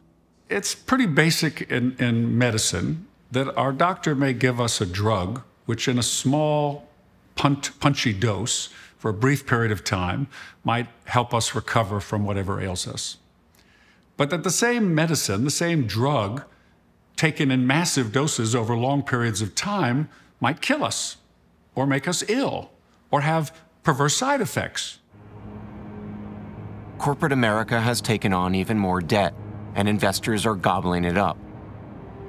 It's 0.49 0.75
pretty 0.75 1.07
basic 1.07 1.63
in, 1.71 1.95
in 1.97 2.37
medicine 2.37 3.07
that 3.31 3.55
our 3.57 3.71
doctor 3.71 4.13
may 4.13 4.33
give 4.33 4.61
us 4.61 4.81
a 4.81 4.85
drug, 4.85 5.41
which 5.65 5.87
in 5.87 5.97
a 5.97 6.03
small, 6.03 6.87
punt, 7.35 7.71
punchy 7.79 8.13
dose 8.13 8.69
for 8.99 9.09
a 9.09 9.13
brief 9.13 9.47
period 9.47 9.71
of 9.71 9.83
time 9.83 10.27
might 10.63 10.87
help 11.05 11.33
us 11.33 11.55
recover 11.55 11.99
from 11.99 12.25
whatever 12.25 12.61
ails 12.61 12.87
us. 12.87 13.17
But 14.17 14.29
that 14.29 14.43
the 14.43 14.51
same 14.51 14.93
medicine, 14.93 15.45
the 15.45 15.49
same 15.49 15.87
drug, 15.87 16.43
taken 17.15 17.49
in 17.49 17.65
massive 17.65 18.11
doses 18.11 18.53
over 18.53 18.75
long 18.75 19.01
periods 19.01 19.41
of 19.41 19.55
time, 19.55 20.09
might 20.41 20.61
kill 20.61 20.83
us 20.83 21.17
or 21.73 21.87
make 21.87 22.07
us 22.07 22.23
ill 22.27 22.71
or 23.09 23.21
have 23.21 23.55
perverse 23.83 24.15
side 24.15 24.41
effects. 24.41 24.99
Corporate 26.97 27.31
America 27.31 27.79
has 27.79 28.01
taken 28.01 28.33
on 28.33 28.53
even 28.53 28.77
more 28.77 28.99
debt, 28.99 29.33
and 29.73 29.87
investors 29.87 30.45
are 30.45 30.55
gobbling 30.55 31.05
it 31.05 31.17
up. 31.17 31.37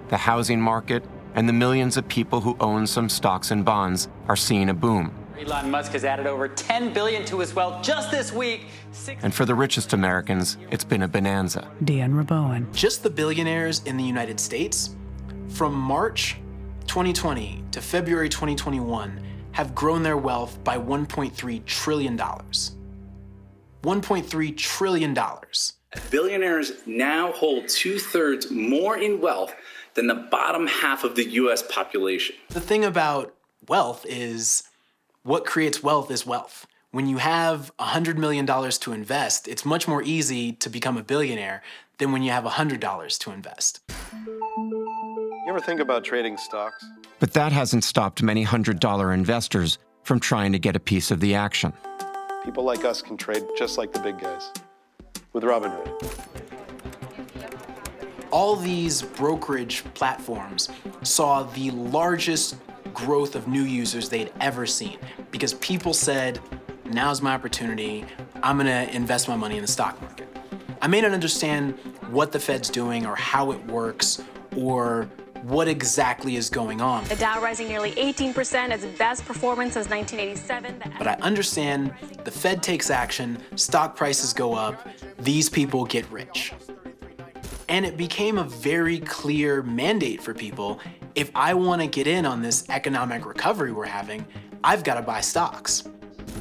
The 0.09 0.17
housing 0.17 0.61
market 0.61 1.05
and 1.35 1.49
the 1.49 1.53
millions 1.53 1.97
of 1.97 2.07
people 2.07 2.41
who 2.41 2.57
own 2.61 2.87
some 2.87 3.09
stocks 3.09 3.51
and 3.51 3.65
bonds 3.65 4.09
are 4.29 4.37
seeing 4.37 4.69
a 4.69 4.75
boom. 4.75 5.13
Elon 5.41 5.71
Musk 5.71 5.93
has 5.93 6.05
added 6.05 6.27
over 6.27 6.49
10 6.49 6.93
billion 6.93 7.25
to 7.25 7.39
his 7.39 7.55
wealth 7.55 7.83
just 7.83 8.11
this 8.11 8.31
week. 8.33 8.67
Six- 8.93 9.25
And 9.25 9.33
for 9.35 9.47
the 9.47 9.55
richest 9.55 9.93
Americans, 9.95 10.59
it's 10.71 10.85
been 10.85 11.01
a 11.03 11.09
bonanza. 11.09 11.71
Dion 11.83 12.13
Rabouin. 12.13 12.71
Just 12.75 13.03
the 13.03 13.09
billionaires 13.11 13.83
in 13.85 13.97
the 13.97 14.05
United 14.05 14.39
States, 14.39 14.91
from 15.49 15.73
March 15.75 16.37
2020 16.89 17.65
to 17.71 17.81
February 17.81 18.29
2021, 18.29 19.19
have 19.53 19.75
grown 19.75 20.03
their 20.03 20.19
wealth 20.19 20.63
by 20.63 20.77
$1.3 20.77 21.65
trillion. 21.65 22.19
$1.3 22.19 24.57
trillion. 24.57 25.19
Billionaires 26.11 26.73
now 26.87 27.33
hold 27.33 27.67
two 27.69 27.99
thirds 27.99 28.51
more 28.51 28.97
in 28.99 29.21
wealth 29.21 29.55
than 29.95 30.07
the 30.07 30.15
bottom 30.15 30.67
half 30.67 31.03
of 31.03 31.17
the 31.17 31.25
US 31.31 31.63
population. 31.63 32.37
The 32.51 32.61
thing 32.61 32.85
about 32.85 33.35
wealth 33.67 34.05
is 34.09 34.65
what 35.23 35.45
creates 35.45 35.83
wealth 35.83 36.11
is 36.11 36.25
wealth. 36.25 36.67
When 36.93 37.07
you 37.07 37.19
have 37.19 37.71
$100 37.79 38.17
million 38.17 38.47
to 38.47 38.93
invest, 38.93 39.49
it's 39.49 39.65
much 39.65 39.87
more 39.87 40.03
easy 40.03 40.53
to 40.55 40.69
become 40.71 40.97
a 40.97 41.03
billionaire 41.03 41.63
than 41.99 42.11
when 42.11 42.23
you 42.23 42.31
have 42.31 42.45
$100 42.45 43.19
to 43.19 43.31
invest. 43.31 43.81
You 44.13 45.45
ever 45.49 45.61
think 45.61 45.81
about 45.81 46.05
trading 46.05 46.37
stocks? 46.37 46.85
But 47.19 47.35
that 47.35 47.53
hasn't 47.53 47.85
stopped 47.85 48.23
many 48.23 48.43
hundred 48.43 48.81
dollar 48.81 49.13
investors 49.13 49.79
from 50.05 50.21
trying 50.21 50.53
to 50.53 50.59
get 50.59 50.75
a 50.75 50.81
piece 50.81 51.11
of 51.11 51.21
the 51.21 51.35
action. 51.35 51.73
People 52.45 52.65
like 52.65 52.85
us 52.85 53.03
can 53.03 53.17
trade 53.17 53.45
just 53.59 53.77
like 53.77 53.93
the 53.93 53.99
big 54.01 54.19
guys 54.19 54.51
with 55.33 55.45
Robinhood. 55.45 55.91
All 58.31 58.57
these 58.57 59.03
brokerage 59.03 59.85
platforms 59.95 60.71
saw 61.03 61.43
the 61.43 61.73
largest 61.73 62.57
growth 62.95 63.35
of 63.35 63.49
new 63.49 63.63
users 63.63 64.09
they'd 64.09 64.33
ever 64.41 64.67
seen 64.67 64.99
because 65.31 65.55
people 65.55 65.93
said, 65.93 66.41
now's 66.85 67.23
my 67.23 67.35
opportunity. 67.35 68.05
I'm 68.43 68.57
going 68.57 68.67
to 68.67 68.95
invest 68.95 69.29
my 69.29 69.37
money 69.37 69.57
in 69.57 69.63
the 69.63 69.69
stock 69.69 70.01
market. 70.01 70.29
I 70.83 70.87
may 70.87 71.01
not 71.01 71.13
understand 71.13 71.79
what 72.11 72.33
the 72.33 72.41
Fed's 72.41 72.71
doing 72.71 73.07
or 73.07 73.15
how 73.15 73.53
it 73.53 73.65
works 73.67 74.23
or 74.57 75.09
what 75.43 75.69
exactly 75.69 76.37
is 76.37 76.51
going 76.51 76.81
on. 76.81 77.05
The 77.05 77.17
Dow 77.17 77.41
rising 77.41 77.69
nearly 77.69 77.93
18%, 77.93 78.71
its 78.71 78.85
best 78.99 79.25
performance 79.25 79.75
since 79.75 79.89
1987. 79.89 80.95
But 80.99 81.07
I 81.07 81.15
understand 81.23 81.95
the 82.25 82.31
Fed 82.31 82.63
takes 82.63 82.91
action, 82.91 83.39
stock 83.57 83.97
prices 83.97 84.33
go 84.33 84.55
up, 84.55 84.87
these 85.19 85.49
people 85.49 85.85
get 85.85 86.11
rich. 86.11 86.53
And 87.69 87.87
it 87.87 87.97
became 87.97 88.39
a 88.39 88.45
very 88.45 88.99
clear 88.99 89.63
mandate 89.63 90.21
for 90.21 90.35
people 90.35 90.81
if 91.15 91.31
I 91.35 91.55
want 91.55 91.81
to 91.83 91.87
get 91.87 92.07
in 92.07 92.27
on 92.27 92.43
this 92.43 92.69
economic 92.69 93.27
recovery 93.27 93.73
we're 93.73 93.87
having, 93.87 94.25
I've 94.63 94.85
got 94.85 94.95
to 94.95 95.03
buy 95.03 95.21
stocks. 95.21 95.85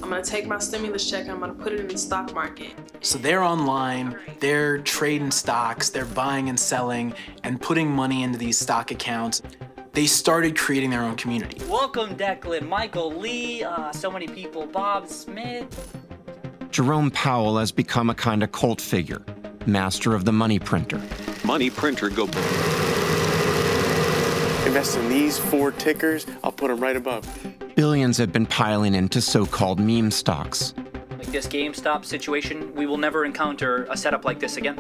I'm 0.02 0.10
gonna 0.10 0.24
take 0.24 0.48
my 0.48 0.60
stimulus 0.60 1.10
check 1.10 1.24
and 1.24 1.32
I'm 1.32 1.40
gonna 1.40 1.54
put 1.54 1.74
it 1.74 1.80
in 1.80 1.88
the 1.88 1.98
stock 1.98 2.34
market. 2.34 2.72
So 3.02 3.18
they're 3.18 3.44
online, 3.44 4.18
they're 4.40 4.78
trading 4.78 5.32
stocks, 5.32 5.90
they're 5.90 6.06
buying 6.06 6.48
and 6.48 6.58
selling, 6.60 7.14
and 7.44 7.60
putting 7.60 7.90
money 7.90 8.24
into 8.24 8.38
these 8.38 8.58
stock 8.58 8.92
accounts. 8.92 9.42
They 9.92 10.06
started 10.06 10.58
creating 10.58 10.92
their 10.92 11.02
own 11.02 11.16
community. 11.16 11.62
Welcome, 11.66 12.16
Declan, 12.16 12.68
Michael 12.68 13.14
Lee, 13.14 13.64
uh, 13.64 13.92
so 13.92 14.10
many 14.10 14.28
people, 14.28 14.66
Bob 14.66 15.08
Smith. 15.08 15.98
Jerome 16.72 17.12
Powell 17.12 17.58
has 17.58 17.72
become 17.72 18.10
a 18.10 18.16
kind 18.16 18.42
of 18.42 18.52
cult 18.52 18.80
figure, 18.80 19.22
master 19.66 20.14
of 20.14 20.24
the 20.24 20.32
money 20.32 20.60
printer. 20.60 21.02
Money 21.44 21.70
printer 21.70 22.10
go. 22.10 22.30
Invest 24.66 24.98
in 24.98 25.10
these 25.10 25.40
four 25.40 25.72
tickers, 25.72 26.28
I'll 26.44 26.52
put 26.52 26.68
them 26.68 26.80
right 26.80 26.96
above. 26.96 27.26
Billions 27.76 28.18
have 28.18 28.32
been 28.32 28.46
piling 28.46 28.94
into 28.94 29.22
so 29.22 29.46
called 29.46 29.80
meme 29.80 30.12
stocks. 30.12 30.74
Like 31.18 31.28
this 31.28 31.48
GameStop 31.48 32.06
situation, 32.06 32.74
we 32.76 32.86
will 32.86 32.98
never 32.98 33.26
encounter 33.26 33.86
a 33.90 33.98
setup 33.98 34.26
like 34.26 34.40
this 34.40 34.58
again. 34.58 34.80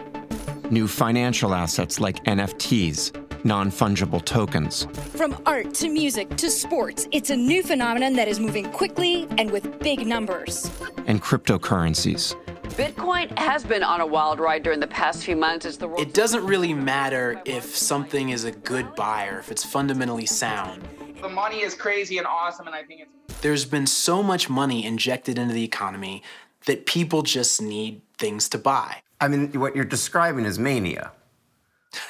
New 0.69 0.87
financial 0.87 1.53
assets 1.53 1.99
like 1.99 2.23
NFTs, 2.25 3.28
non 3.43 3.71
fungible 3.71 4.23
tokens. 4.23 4.85
From 5.15 5.41
art 5.45 5.73
to 5.75 5.89
music 5.89 6.35
to 6.37 6.49
sports, 6.49 7.07
it's 7.11 7.29
a 7.29 7.35
new 7.35 7.63
phenomenon 7.63 8.13
that 8.13 8.27
is 8.27 8.39
moving 8.39 8.71
quickly 8.71 9.27
and 9.37 9.51
with 9.51 9.79
big 9.79 10.05
numbers. 10.05 10.69
And 11.05 11.21
cryptocurrencies. 11.21 12.35
Bitcoin 12.79 13.37
has 13.37 13.63
been 13.63 13.83
on 13.83 13.99
a 13.99 14.05
wild 14.05 14.39
ride 14.39 14.63
during 14.63 14.79
the 14.79 14.87
past 14.87 15.25
few 15.25 15.35
months 15.35 15.65
as 15.65 15.77
the 15.77 15.87
world. 15.87 15.99
It 15.99 16.13
doesn't 16.13 16.45
really 16.45 16.73
matter 16.73 17.41
if 17.43 17.75
something 17.75 18.29
is 18.29 18.45
a 18.45 18.51
good 18.51 18.95
buy 18.95 19.27
or 19.27 19.39
if 19.39 19.51
it's 19.51 19.65
fundamentally 19.65 20.25
sound. 20.25 20.87
The 21.21 21.27
money 21.27 21.61
is 21.61 21.75
crazy 21.75 22.19
and 22.19 22.27
awesome, 22.27 22.67
and 22.67 22.75
I 22.75 22.83
think 22.83 23.01
it's. 23.01 23.41
There's 23.41 23.65
been 23.65 23.87
so 23.87 24.23
much 24.23 24.49
money 24.49 24.85
injected 24.85 25.37
into 25.37 25.53
the 25.53 25.63
economy 25.63 26.23
that 26.65 26.85
people 26.85 27.21
just 27.21 27.61
need 27.61 28.01
things 28.17 28.47
to 28.49 28.57
buy. 28.57 29.01
I 29.19 29.27
mean, 29.27 29.51
what 29.59 29.75
you're 29.75 29.85
describing 29.85 30.45
is 30.45 30.57
mania. 30.57 31.11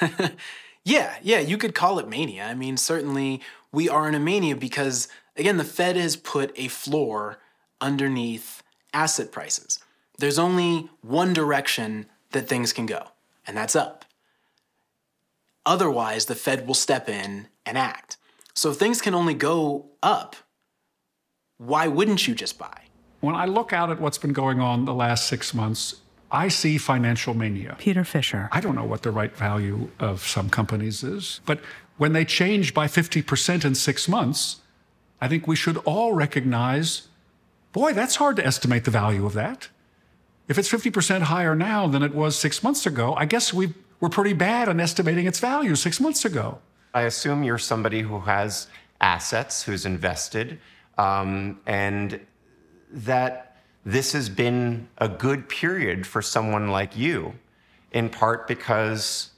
Yeah, 0.84 1.16
yeah, 1.22 1.40
you 1.40 1.58
could 1.58 1.74
call 1.74 1.98
it 1.98 2.08
mania. 2.08 2.44
I 2.44 2.54
mean, 2.54 2.76
certainly 2.76 3.40
we 3.72 3.88
are 3.88 4.08
in 4.08 4.14
a 4.14 4.20
mania 4.20 4.56
because, 4.56 5.08
again, 5.36 5.56
the 5.56 5.64
Fed 5.64 5.96
has 5.96 6.16
put 6.16 6.52
a 6.56 6.68
floor 6.68 7.38
underneath 7.80 8.62
asset 8.92 9.30
prices. 9.30 9.78
There's 10.18 10.38
only 10.38 10.88
one 11.02 11.32
direction 11.32 12.06
that 12.32 12.48
things 12.48 12.72
can 12.72 12.86
go, 12.86 13.08
and 13.46 13.56
that's 13.56 13.76
up. 13.76 14.04
Otherwise, 15.66 16.26
the 16.26 16.34
Fed 16.34 16.66
will 16.66 16.74
step 16.74 17.08
in 17.08 17.48
and 17.66 17.76
act. 17.76 18.16
So 18.54 18.70
if 18.70 18.76
things 18.76 19.00
can 19.00 19.14
only 19.14 19.34
go 19.34 19.86
up, 20.02 20.36
why 21.58 21.86
wouldn't 21.88 22.26
you 22.26 22.34
just 22.34 22.58
buy? 22.58 22.82
When 23.20 23.34
I 23.34 23.44
look 23.44 23.72
out 23.72 23.90
at 23.90 24.00
what's 24.00 24.18
been 24.18 24.32
going 24.32 24.60
on 24.60 24.86
the 24.86 24.94
last 24.94 25.28
six 25.28 25.52
months, 25.52 25.96
I 26.32 26.48
see 26.48 26.78
financial 26.78 27.34
mania. 27.34 27.76
Peter 27.78 28.04
Fisher. 28.04 28.48
I 28.52 28.60
don't 28.60 28.74
know 28.74 28.84
what 28.84 29.02
the 29.02 29.10
right 29.10 29.36
value 29.36 29.90
of 29.98 30.22
some 30.22 30.48
companies 30.48 31.02
is, 31.02 31.40
but 31.44 31.60
when 31.96 32.12
they 32.12 32.24
change 32.24 32.72
by 32.72 32.86
50% 32.86 33.64
in 33.64 33.74
six 33.74 34.08
months, 34.08 34.60
I 35.20 35.28
think 35.28 35.46
we 35.46 35.56
should 35.56 35.76
all 35.78 36.12
recognize 36.12 37.08
boy, 37.72 37.92
that's 37.92 38.16
hard 38.16 38.36
to 38.36 38.46
estimate 38.46 38.84
the 38.84 38.90
value 38.90 39.24
of 39.26 39.32
that. 39.34 39.68
If 40.48 40.58
it's 40.58 40.68
50% 40.68 41.22
higher 41.22 41.54
now 41.54 41.86
than 41.86 42.02
it 42.02 42.14
was 42.14 42.36
six 42.36 42.62
months 42.62 42.86
ago, 42.86 43.14
I 43.14 43.24
guess 43.24 43.54
we've, 43.54 43.74
were 44.00 44.08
pretty 44.08 44.32
bad 44.32 44.68
on 44.68 44.80
estimating 44.80 45.26
its 45.26 45.38
value 45.38 45.76
six 45.76 46.00
months 46.00 46.24
ago. 46.24 46.58
I 46.94 47.02
assume 47.02 47.44
you're 47.44 47.58
somebody 47.58 48.00
who 48.00 48.18
has 48.20 48.66
assets, 49.00 49.62
who's 49.62 49.86
invested, 49.86 50.58
um, 50.98 51.60
and 51.66 52.20
that 52.90 53.49
this 53.84 54.12
has 54.12 54.28
been 54.28 54.88
a 54.98 55.08
good 55.08 55.48
period 55.48 56.06
for 56.06 56.20
someone 56.20 56.68
like 56.68 56.96
you, 56.96 57.34
in 57.92 58.08
part 58.08 58.46
because 58.46 59.30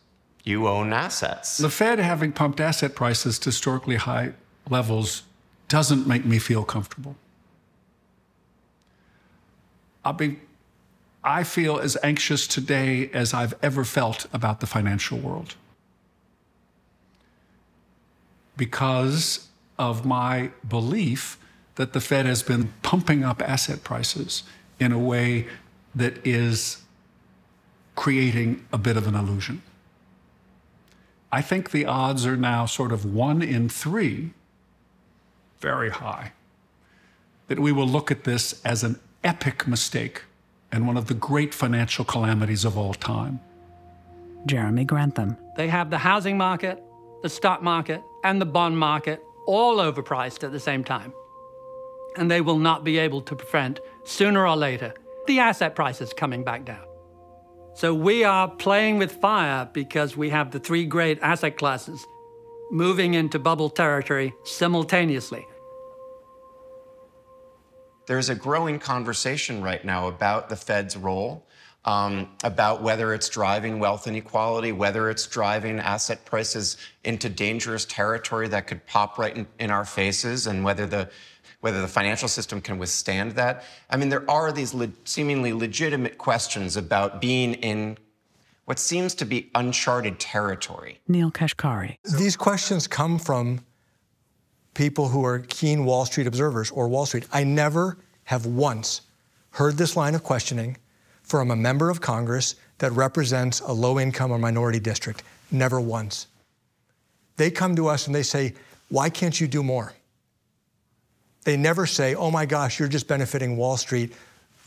you 0.44 0.66
own 0.66 0.92
assets. 0.92 1.58
The 1.58 1.70
Fed 1.70 1.98
having 1.98 2.32
pumped 2.32 2.60
asset 2.60 2.94
prices 2.94 3.38
to 3.40 3.46
historically 3.46 3.96
high 3.96 4.32
levels 4.68 5.22
doesn't 5.68 6.06
make 6.06 6.24
me 6.24 6.38
feel 6.38 6.64
comfortable. 6.64 7.16
I'll 10.04 10.12
be, 10.12 10.40
I 11.22 11.44
feel 11.44 11.78
as 11.78 11.96
anxious 12.02 12.46
today 12.46 13.08
as 13.12 13.32
I've 13.32 13.54
ever 13.62 13.84
felt 13.84 14.26
about 14.32 14.60
the 14.60 14.66
financial 14.66 15.18
world 15.18 15.54
because 18.56 19.48
of 19.78 20.04
my 20.04 20.50
belief 20.68 21.38
that 21.76 21.92
the 21.92 22.00
Fed 22.00 22.26
has 22.26 22.42
been 22.42 22.72
pumping 22.82 23.24
up 23.24 23.42
asset 23.42 23.82
prices 23.82 24.42
in 24.78 24.92
a 24.92 24.98
way 24.98 25.46
that 25.94 26.24
is 26.26 26.82
creating 27.94 28.64
a 28.72 28.78
bit 28.78 28.96
of 28.96 29.06
an 29.06 29.14
illusion. 29.14 29.62
I 31.30 31.40
think 31.40 31.70
the 31.70 31.86
odds 31.86 32.26
are 32.26 32.36
now 32.36 32.66
sort 32.66 32.92
of 32.92 33.04
one 33.04 33.42
in 33.42 33.68
three, 33.68 34.32
very 35.60 35.90
high, 35.90 36.32
that 37.48 37.58
we 37.58 37.72
will 37.72 37.88
look 37.88 38.10
at 38.10 38.24
this 38.24 38.60
as 38.64 38.82
an 38.82 38.98
epic 39.24 39.66
mistake 39.66 40.22
and 40.70 40.86
one 40.86 40.96
of 40.96 41.06
the 41.06 41.14
great 41.14 41.54
financial 41.54 42.04
calamities 42.04 42.64
of 42.64 42.76
all 42.76 42.94
time. 42.94 43.40
Jeremy 44.46 44.84
Grantham. 44.84 45.36
They 45.56 45.68
have 45.68 45.90
the 45.90 45.98
housing 45.98 46.36
market, 46.36 46.82
the 47.22 47.28
stock 47.28 47.62
market, 47.62 48.02
and 48.24 48.40
the 48.40 48.46
bond 48.46 48.78
market 48.78 49.22
all 49.46 49.76
overpriced 49.76 50.44
at 50.44 50.52
the 50.52 50.60
same 50.60 50.82
time. 50.82 51.12
And 52.16 52.30
they 52.30 52.40
will 52.40 52.58
not 52.58 52.84
be 52.84 52.98
able 52.98 53.22
to 53.22 53.36
prevent, 53.36 53.80
sooner 54.04 54.46
or 54.46 54.56
later, 54.56 54.94
the 55.26 55.38
asset 55.38 55.74
prices 55.74 56.12
coming 56.12 56.44
back 56.44 56.64
down. 56.64 56.84
So 57.74 57.94
we 57.94 58.22
are 58.24 58.48
playing 58.48 58.98
with 58.98 59.12
fire 59.12 59.68
because 59.72 60.16
we 60.16 60.30
have 60.30 60.50
the 60.50 60.60
three 60.60 60.84
great 60.84 61.18
asset 61.22 61.56
classes 61.56 62.04
moving 62.70 63.14
into 63.14 63.38
bubble 63.38 63.70
territory 63.70 64.34
simultaneously. 64.44 65.46
There's 68.06 68.28
a 68.28 68.34
growing 68.34 68.78
conversation 68.78 69.62
right 69.62 69.84
now 69.84 70.08
about 70.08 70.48
the 70.48 70.56
Fed's 70.56 70.96
role, 70.96 71.46
um, 71.84 72.28
about 72.44 72.82
whether 72.82 73.12
it's 73.12 73.28
driving 73.28 73.78
wealth 73.78 74.06
inequality, 74.06 74.72
whether 74.72 75.10
it's 75.10 75.26
driving 75.26 75.80
asset 75.80 76.24
prices 76.24 76.76
into 77.04 77.28
dangerous 77.28 77.84
territory 77.84 78.48
that 78.48 78.66
could 78.66 78.86
pop 78.86 79.18
right 79.18 79.36
in, 79.36 79.46
in 79.58 79.70
our 79.70 79.84
faces, 79.84 80.46
and 80.46 80.64
whether 80.64 80.86
the 80.86 81.10
whether 81.60 81.80
the 81.80 81.88
financial 81.88 82.26
system 82.26 82.60
can 82.60 82.76
withstand 82.76 83.32
that. 83.32 83.62
I 83.88 83.96
mean, 83.96 84.08
there 84.08 84.28
are 84.28 84.50
these 84.50 84.74
le- 84.74 84.90
seemingly 85.04 85.52
legitimate 85.52 86.18
questions 86.18 86.76
about 86.76 87.20
being 87.20 87.54
in 87.54 87.98
what 88.64 88.80
seems 88.80 89.14
to 89.14 89.24
be 89.24 89.48
uncharted 89.54 90.18
territory. 90.18 90.98
Neel 91.06 91.30
Kashkari. 91.30 91.98
These 92.18 92.36
questions 92.36 92.88
come 92.88 93.16
from 93.16 93.60
people 94.74 95.08
who 95.08 95.24
are 95.24 95.38
keen 95.38 95.84
Wall 95.84 96.04
Street 96.04 96.26
observers 96.26 96.70
or 96.72 96.88
Wall 96.88 97.06
Street. 97.06 97.28
I 97.32 97.44
never 97.44 97.96
have 98.24 98.44
once 98.44 99.02
heard 99.50 99.76
this 99.76 99.96
line 99.96 100.16
of 100.16 100.24
questioning 100.24 100.76
from 101.32 101.50
a 101.50 101.56
member 101.56 101.88
of 101.88 102.02
Congress 102.02 102.56
that 102.76 102.92
represents 102.92 103.60
a 103.60 103.72
low 103.72 103.98
income 103.98 104.30
or 104.30 104.36
minority 104.36 104.78
district. 104.78 105.22
Never 105.50 105.80
once. 105.80 106.26
They 107.38 107.50
come 107.50 107.74
to 107.76 107.88
us 107.88 108.06
and 108.06 108.14
they 108.14 108.22
say, 108.22 108.52
Why 108.90 109.08
can't 109.08 109.40
you 109.40 109.48
do 109.48 109.62
more? 109.62 109.94
They 111.44 111.56
never 111.56 111.86
say, 111.86 112.14
oh 112.14 112.30
my 112.30 112.44
gosh, 112.44 112.78
you're 112.78 112.86
just 112.86 113.08
benefiting 113.08 113.56
Wall 113.56 113.78
Street. 113.78 114.12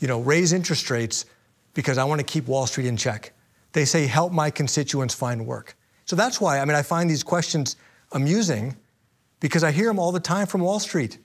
You 0.00 0.08
know, 0.08 0.20
raise 0.20 0.52
interest 0.52 0.90
rates 0.90 1.26
because 1.72 1.98
I 1.98 2.04
want 2.04 2.18
to 2.18 2.24
keep 2.24 2.48
Wall 2.48 2.66
Street 2.66 2.86
in 2.86 2.96
check. 2.96 3.32
They 3.72 3.84
say, 3.84 4.04
help 4.08 4.32
my 4.32 4.50
constituents 4.50 5.14
find 5.14 5.46
work. 5.46 5.76
So 6.04 6.16
that's 6.16 6.40
why, 6.40 6.58
I 6.58 6.64
mean, 6.64 6.74
I 6.74 6.82
find 6.82 7.08
these 7.08 7.22
questions 7.22 7.76
amusing 8.10 8.74
because 9.38 9.62
I 9.62 9.70
hear 9.70 9.86
them 9.86 10.00
all 10.00 10.10
the 10.10 10.18
time 10.18 10.48
from 10.48 10.62
Wall 10.62 10.80
Street. 10.80 11.18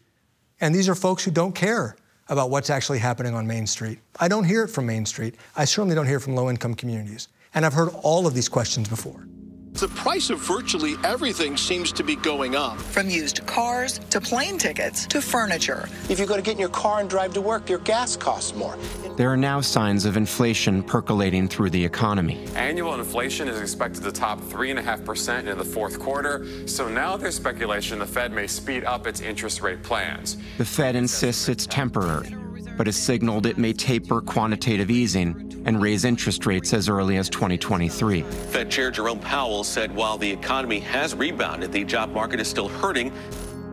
And 0.60 0.76
these 0.76 0.88
are 0.88 0.94
folks 0.94 1.26
who 1.26 1.32
don't 1.32 1.56
care 1.56 1.96
about 2.32 2.50
what's 2.50 2.70
actually 2.70 2.98
happening 2.98 3.36
on 3.36 3.46
Main 3.46 3.68
Street. 3.68 4.00
I 4.18 4.30
don't 4.30 4.46
hear 4.46 4.64
it 4.64 4.70
from 4.70 4.86
Main 4.86 5.06
Street. 5.06 5.36
I 5.58 5.66
certainly 5.66 5.96
don't 5.96 6.08
hear 6.08 6.22
from 6.22 6.34
low 6.34 6.50
income 6.50 6.74
communities. 6.74 7.28
And 7.54 7.66
I've 7.66 7.74
heard 7.74 7.90
all 8.04 8.26
of 8.26 8.34
these 8.34 8.48
questions 8.48 8.88
before. 8.88 9.28
The 9.74 9.88
price 9.88 10.30
of 10.30 10.40
virtually 10.40 10.96
everything 11.04 11.56
seems 11.56 11.92
to 11.94 12.04
be 12.04 12.18
going 12.18 12.56
up. 12.56 12.78
From 12.78 13.10
used 13.10 13.46
cars 13.48 14.00
to 14.10 14.20
plane 14.20 14.58
tickets 14.58 15.06
to 15.08 15.22
furniture. 15.22 15.88
If 16.10 16.20
you 16.20 16.26
go 16.26 16.36
to 16.36 16.42
get 16.42 16.54
in 16.54 16.60
your 16.60 16.70
car 16.70 17.00
and 17.00 17.10
drive 17.10 17.34
to 17.36 17.42
work, 17.42 17.70
your 17.70 17.80
gas 17.80 18.18
costs 18.18 18.54
more. 18.54 18.78
There 19.16 19.30
are 19.30 19.38
now 19.38 19.62
signs 19.62 20.06
of 20.06 20.18
inflation 20.18 20.84
percolating 20.84 21.48
through 21.48 21.70
the 21.70 21.84
economy. 21.84 22.46
Annual 22.56 22.96
inflation 22.96 23.48
is 23.48 23.62
expected 23.62 24.04
to 24.04 24.12
top 24.12 24.42
3.5% 24.42 25.48
in 25.48 25.58
the 25.58 25.64
fourth 25.64 26.00
quarter, 26.00 26.68
so 26.68 26.90
now 26.90 27.16
there's 27.16 27.36
speculation 27.36 28.00
the 28.00 28.06
Fed 28.06 28.34
may 28.34 28.48
speed 28.48 28.84
up 28.84 29.08
its 29.08 29.22
interest 29.22 29.62
rate 29.62 29.82
plans. 29.84 30.38
The 30.58 30.66
Fed 30.66 30.96
insists 30.96 31.48
it's 31.48 31.66
temporary 31.66 32.36
but 32.78 32.88
has 32.88 32.96
signaled 32.96 33.46
it 33.46 33.60
may 33.60 33.74
taper 33.74 34.22
quantitative 34.22 34.90
easing 34.90 35.51
and 35.66 35.82
raise 35.82 36.06
interest 36.06 36.46
rates 36.46 36.74
as 36.74 36.90
early 36.90 37.18
as 37.18 37.30
2023. 37.30 38.22
Fed 38.22 38.70
Chair 38.70 38.92
Jerome 38.92 39.20
Powell 39.20 39.64
said 39.64 39.94
while 39.96 40.18
the 40.18 40.30
economy 40.30 40.80
has 40.80 41.16
rebounded, 41.16 41.72
the 41.72 41.84
job 41.84 42.12
market 42.12 42.40
is 42.40 42.48
still 42.48 42.68
hurting. 42.68 43.12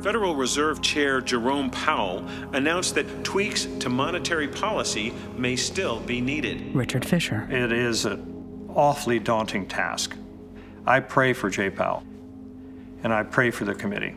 Federal 0.02 0.36
Reserve 0.36 0.80
Chair 0.80 1.20
Jerome 1.20 1.70
Powell 1.70 2.24
announced 2.52 2.94
that 2.94 3.24
tweaks 3.24 3.64
to 3.80 3.88
monetary 3.88 4.46
policy 4.46 5.12
may 5.36 5.56
still 5.56 6.00
be 6.00 6.20
needed. 6.20 6.74
Richard 6.74 7.04
Fisher. 7.04 7.48
It 7.50 7.72
is 7.72 8.04
an 8.04 8.66
awfully 8.74 9.18
daunting 9.18 9.66
task. 9.66 10.16
I 10.86 11.00
pray 11.00 11.32
for 11.32 11.50
Jay 11.50 11.68
Powell, 11.68 12.04
and 13.02 13.12
I 13.12 13.24
pray 13.24 13.50
for 13.50 13.64
the 13.64 13.74
committee 13.74 14.14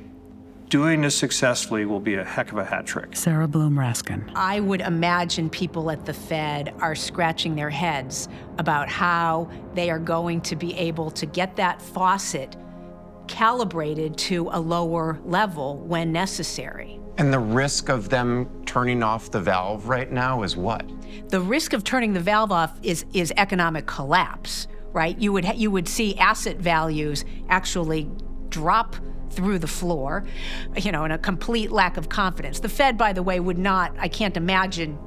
doing 0.72 1.02
this 1.02 1.18
successfully 1.18 1.86
will 1.86 2.00
be 2.00 2.16
a 2.16 2.24
heck 2.24 2.50
of 2.54 2.58
a 2.58 2.64
hat 2.64 2.86
trick. 2.86 3.14
Sarah 3.14 3.48
Bloom 3.48 3.76
Raskin. 3.76 4.32
I 4.36 4.62
would 4.62 4.80
imagine 4.80 5.50
people 5.50 5.92
at 5.92 6.06
the 6.06 6.14
Fed 6.14 6.74
are 6.80 6.96
scratching 6.96 7.56
their 7.56 7.70
heads 7.70 8.30
about 8.58 8.88
how 8.88 9.52
they 9.76 9.90
are 9.92 10.00
going 10.00 10.40
to 10.42 10.56
be 10.56 10.74
able 10.76 11.12
to 11.12 11.26
get 11.26 11.58
that 11.58 11.82
faucet 11.82 12.56
calibrated 13.28 14.18
to 14.18 14.48
a 14.54 14.60
lower 14.60 15.20
level 15.26 15.78
when 15.80 16.14
necessary. 16.14 17.00
And 17.18 17.34
the 17.34 17.40
risk 17.40 17.90
of 17.90 18.08
them 18.08 18.50
turning 18.66 19.04
off 19.04 19.30
the 19.30 19.42
valve 19.42 19.90
right 19.90 20.10
now 20.10 20.44
is 20.44 20.56
what? 20.56 20.90
The 21.28 21.42
risk 21.42 21.74
of 21.74 21.84
turning 21.84 22.14
the 22.14 22.22
valve 22.22 22.54
off 22.54 22.80
is, 22.82 23.04
is 23.14 23.34
economic 23.36 23.88
collapse, 23.88 24.68
right? 24.94 25.20
You 25.20 25.34
would, 25.34 25.46
you 25.58 25.70
would 25.70 25.90
see 25.90 26.16
asset 26.16 26.58
values 26.58 27.26
actually 27.50 28.10
drop 28.48 28.96
through 29.32 29.60
the 29.60 29.68
floor, 29.68 30.24
you 30.78 30.92
know, 30.92 31.04
and 31.04 31.14
a 31.14 31.18
complete 31.18 31.72
lack 31.72 31.98
of 31.98 32.10
confidence. 32.10 32.60
The 32.60 32.70
Fed, 32.70 32.98
by 32.98 33.14
the 33.14 33.24
way, 33.24 33.40
would 33.40 33.58
not, 33.58 33.96
I 33.98 34.08
can't 34.08 34.38
imagine, 34.38 34.98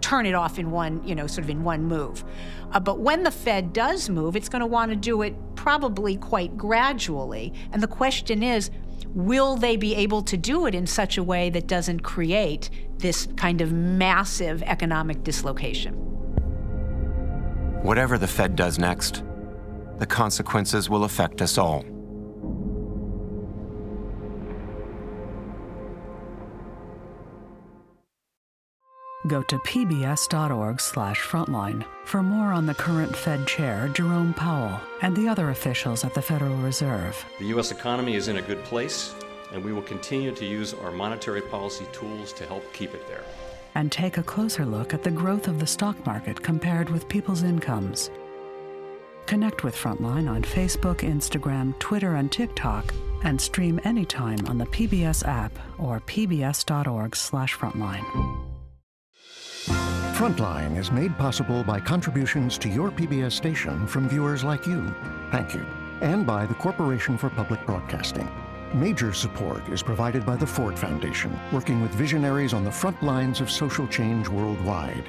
turn 0.00 0.26
it 0.26 0.34
off 0.34 0.58
in 0.58 0.70
one, 0.70 1.02
you 1.06 1.14
know, 1.14 1.26
sort 1.26 1.44
of 1.44 1.50
in 1.50 1.64
one 1.64 1.84
move. 1.84 2.24
Uh, 2.72 2.80
but 2.80 3.00
when 3.00 3.22
the 3.22 3.30
Fed 3.30 3.72
does 3.72 4.08
move, 4.08 4.36
it's 4.36 4.48
going 4.48 4.60
to 4.60 4.66
want 4.66 4.90
to 4.90 4.96
do 4.96 5.22
it 5.22 5.34
probably 5.56 6.16
quite 6.16 6.56
gradually. 6.56 7.52
And 7.72 7.82
the 7.82 7.88
question 7.88 8.42
is, 8.42 8.70
will 9.14 9.56
they 9.56 9.76
be 9.76 9.94
able 9.94 10.22
to 10.22 10.36
do 10.36 10.66
it 10.66 10.74
in 10.74 10.86
such 10.86 11.16
a 11.18 11.22
way 11.22 11.50
that 11.50 11.66
doesn't 11.66 12.00
create 12.00 12.70
this 12.98 13.26
kind 13.36 13.60
of 13.60 13.72
massive 13.72 14.62
economic 14.62 15.24
dislocation? 15.24 15.94
Whatever 17.82 18.18
the 18.18 18.26
Fed 18.26 18.56
does 18.56 18.78
next, 18.78 19.22
the 19.98 20.06
consequences 20.06 20.90
will 20.90 21.04
affect 21.04 21.40
us 21.40 21.56
all. 21.56 21.84
Go 29.26 29.42
to 29.42 29.58
pbs.org/frontline 29.58 31.84
for 32.04 32.22
more 32.22 32.52
on 32.52 32.66
the 32.66 32.74
current 32.74 33.16
Fed 33.16 33.46
chair, 33.46 33.88
Jerome 33.88 34.34
Powell, 34.34 34.78
and 35.02 35.16
the 35.16 35.28
other 35.28 35.50
officials 35.50 36.04
at 36.04 36.14
the 36.14 36.22
Federal 36.22 36.54
Reserve. 36.56 37.24
The 37.38 37.46
US 37.46 37.72
economy 37.72 38.14
is 38.14 38.28
in 38.28 38.36
a 38.36 38.42
good 38.42 38.62
place, 38.64 39.14
and 39.52 39.64
we 39.64 39.72
will 39.72 39.82
continue 39.82 40.30
to 40.32 40.44
use 40.44 40.74
our 40.74 40.92
monetary 40.92 41.40
policy 41.40 41.86
tools 41.92 42.32
to 42.34 42.46
help 42.46 42.72
keep 42.72 42.94
it 42.94 43.08
there. 43.08 43.24
And 43.74 43.90
take 43.90 44.18
a 44.18 44.22
closer 44.22 44.64
look 44.64 44.94
at 44.94 45.02
the 45.02 45.10
growth 45.10 45.48
of 45.48 45.58
the 45.58 45.66
stock 45.66 46.06
market 46.06 46.40
compared 46.40 46.88
with 46.88 47.08
people's 47.08 47.42
incomes. 47.42 48.12
Connect 49.26 49.64
with 49.64 49.74
Frontline 49.74 50.30
on 50.30 50.42
Facebook, 50.42 50.98
Instagram, 50.98 51.76
Twitter, 51.80 52.14
and 52.14 52.30
TikTok, 52.30 52.94
and 53.24 53.40
stream 53.40 53.80
anytime 53.82 54.46
on 54.46 54.58
the 54.58 54.66
PBS 54.66 55.26
app 55.26 55.58
or 55.78 55.98
pbs.org/frontline. 56.00 58.55
Frontline 59.66 60.76
is 60.76 60.90
made 60.90 61.16
possible 61.18 61.62
by 61.62 61.78
contributions 61.80 62.56
to 62.58 62.68
your 62.68 62.90
PBS 62.90 63.32
station 63.32 63.86
from 63.86 64.08
viewers 64.08 64.42
like 64.42 64.66
you. 64.66 64.94
Thank 65.30 65.54
you. 65.54 65.66
And 66.00 66.26
by 66.26 66.46
the 66.46 66.54
Corporation 66.54 67.18
for 67.18 67.30
Public 67.30 67.64
Broadcasting. 67.66 68.28
Major 68.74 69.12
support 69.12 69.68
is 69.68 69.82
provided 69.82 70.24
by 70.24 70.36
the 70.36 70.46
Ford 70.46 70.78
Foundation, 70.78 71.38
working 71.52 71.80
with 71.80 71.90
visionaries 71.92 72.54
on 72.54 72.64
the 72.64 72.70
front 72.70 73.02
lines 73.02 73.40
of 73.40 73.50
social 73.50 73.86
change 73.86 74.28
worldwide. 74.28 75.08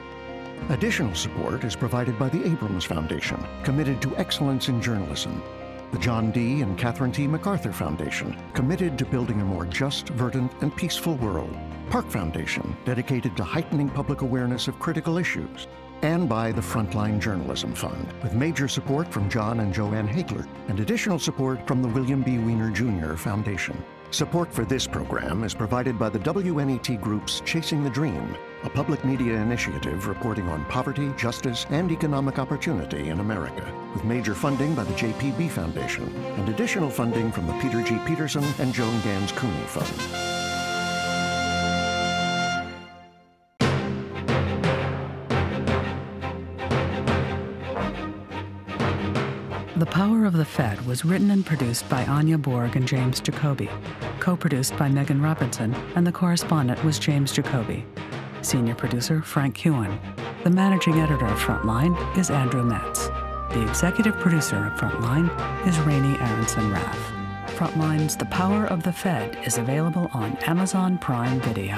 Additional 0.70 1.16
support 1.16 1.64
is 1.64 1.76
provided 1.76 2.18
by 2.20 2.30
the 2.30 2.45
Abrams 2.45 2.86
Foundation, 2.86 3.43
committed 3.64 4.01
to 4.01 4.16
excellence 4.18 4.70
in 4.70 4.82
journalism. 4.82 5.41
The 5.92 6.00
Jon 6.00 6.32
D. 6.32 6.62
and 6.62 6.78
Catherine 6.78 7.14
T. 7.14 7.28
MacArthur 7.28 7.72
Foundation, 7.72 8.36
committed 8.54 8.98
to 8.98 9.06
building 9.06 9.40
a 9.40 9.46
more 9.46 9.66
just, 9.66 10.10
verdant, 10.10 10.52
and 10.62 10.76
peaceful 10.76 11.16
world. 11.16 11.56
Park 11.90 12.10
Foundation, 12.10 12.76
dedicated 12.84 13.38
to 13.38 13.44
heightening 13.44 13.90
public 13.90 14.22
awareness 14.22 14.68
of 14.68 14.78
critical 14.80 15.18
issues. 15.18 15.68
And 16.02 16.28
by 16.28 16.52
the 16.52 16.62
Frontline 16.62 17.20
Journalism 17.20 17.74
Fund, 17.74 18.14
with 18.22 18.34
major 18.34 18.68
support 18.68 19.12
from 19.12 19.30
John 19.30 19.62
and 19.62 19.74
Jo 19.74 19.94
Ann 19.94 20.08
Hagler, 20.08 20.46
and 20.68 20.80
additional 20.82 21.20
support 21.20 21.66
from 21.66 21.82
the 21.82 21.88
William 21.88 22.22
B. 22.22 22.38
Wiener 22.38 22.70
Jr. 22.70 23.16
Foundation. 23.16 23.82
Support 24.12 24.54
for 24.54 24.66
this 24.66 24.88
program 24.88 25.44
is 25.44 25.54
provided 25.54 25.98
by 25.98 26.10
the 26.10 26.20
WNET 26.20 27.00
Group's 27.02 27.42
Chasing 27.46 27.84
the 27.84 27.90
Dream, 27.90 28.36
a 28.64 28.70
public 28.70 29.03
media 29.05 29.36
initiative 29.36 30.08
reporting 30.08 30.47
on 30.49 30.66
poverty, 30.66 31.12
justice, 31.18 31.66
and 31.70 31.91
economic 31.91 32.39
opportunity 32.39 33.10
in 33.10 33.20
America, 33.20 33.64
with 33.93 34.03
major 34.03 34.34
funding 34.34 34.74
by 34.74 34.84
the 34.84 34.93
JPB 34.93 35.49
Foundation 35.49 36.03
and 36.38 36.49
additional 36.49 36.89
funding 36.89 37.32
from 37.32 37.47
the 37.47 37.53
Peter 37.60 37.82
G. 37.82 37.99
Peterson 38.05 38.43
and 38.60 38.74
Joan 38.74 38.99
Gans 39.01 39.32
Cooney 39.34 39.64
Fund. 39.68 40.38
The 49.78 49.86
Power 49.86 50.26
of 50.26 50.34
the 50.34 50.43
Fed 50.43 50.84
was 50.88 51.05
written 51.05 51.30
and 51.30 51.45
produced 51.45 51.88
by 51.88 52.03
Anya 52.05 52.39
Bourg 52.39 52.76
and 52.76 52.88
James 52.88 53.20
Jacoby, 53.20 53.70
co 54.20 54.36
produced 54.36 54.76
by 54.76 54.89
Megan 54.89 55.22
Robinson, 55.22 55.76
and 55.95 56.05
the 56.05 56.12
correspondent 56.12 56.84
was 56.84 56.97
James 56.97 57.32
Jacoby. 57.32 57.86
Senior 58.48 58.76
producer 58.76 59.22
Frank 59.22 59.58
Hewen. 59.58 60.00
The 60.45 60.50
managing 60.50 61.02
editor 61.02 61.26
of 61.26 61.38
Frontline 61.38 62.18
is 62.18 62.30
Andrew 62.30 62.64
Metz. 62.64 63.08
The 63.52 63.62
executive 63.68 64.16
producer 64.20 64.68
of 64.68 64.80
Frontline 64.80 65.28
is 65.68 65.78
Raney 65.82 66.18
Aronson 66.18 66.72
Rath. 66.72 67.12
Frontline's 67.58 68.16
The 68.16 68.24
Power 68.28 68.64
of 68.68 68.84
the 68.84 68.93
Fed 68.93 69.38
is 69.45 69.58
available 69.58 70.10
on 70.14 70.38
Amazon 70.38 70.98
Prime 70.98 71.41
Video. 71.41 71.78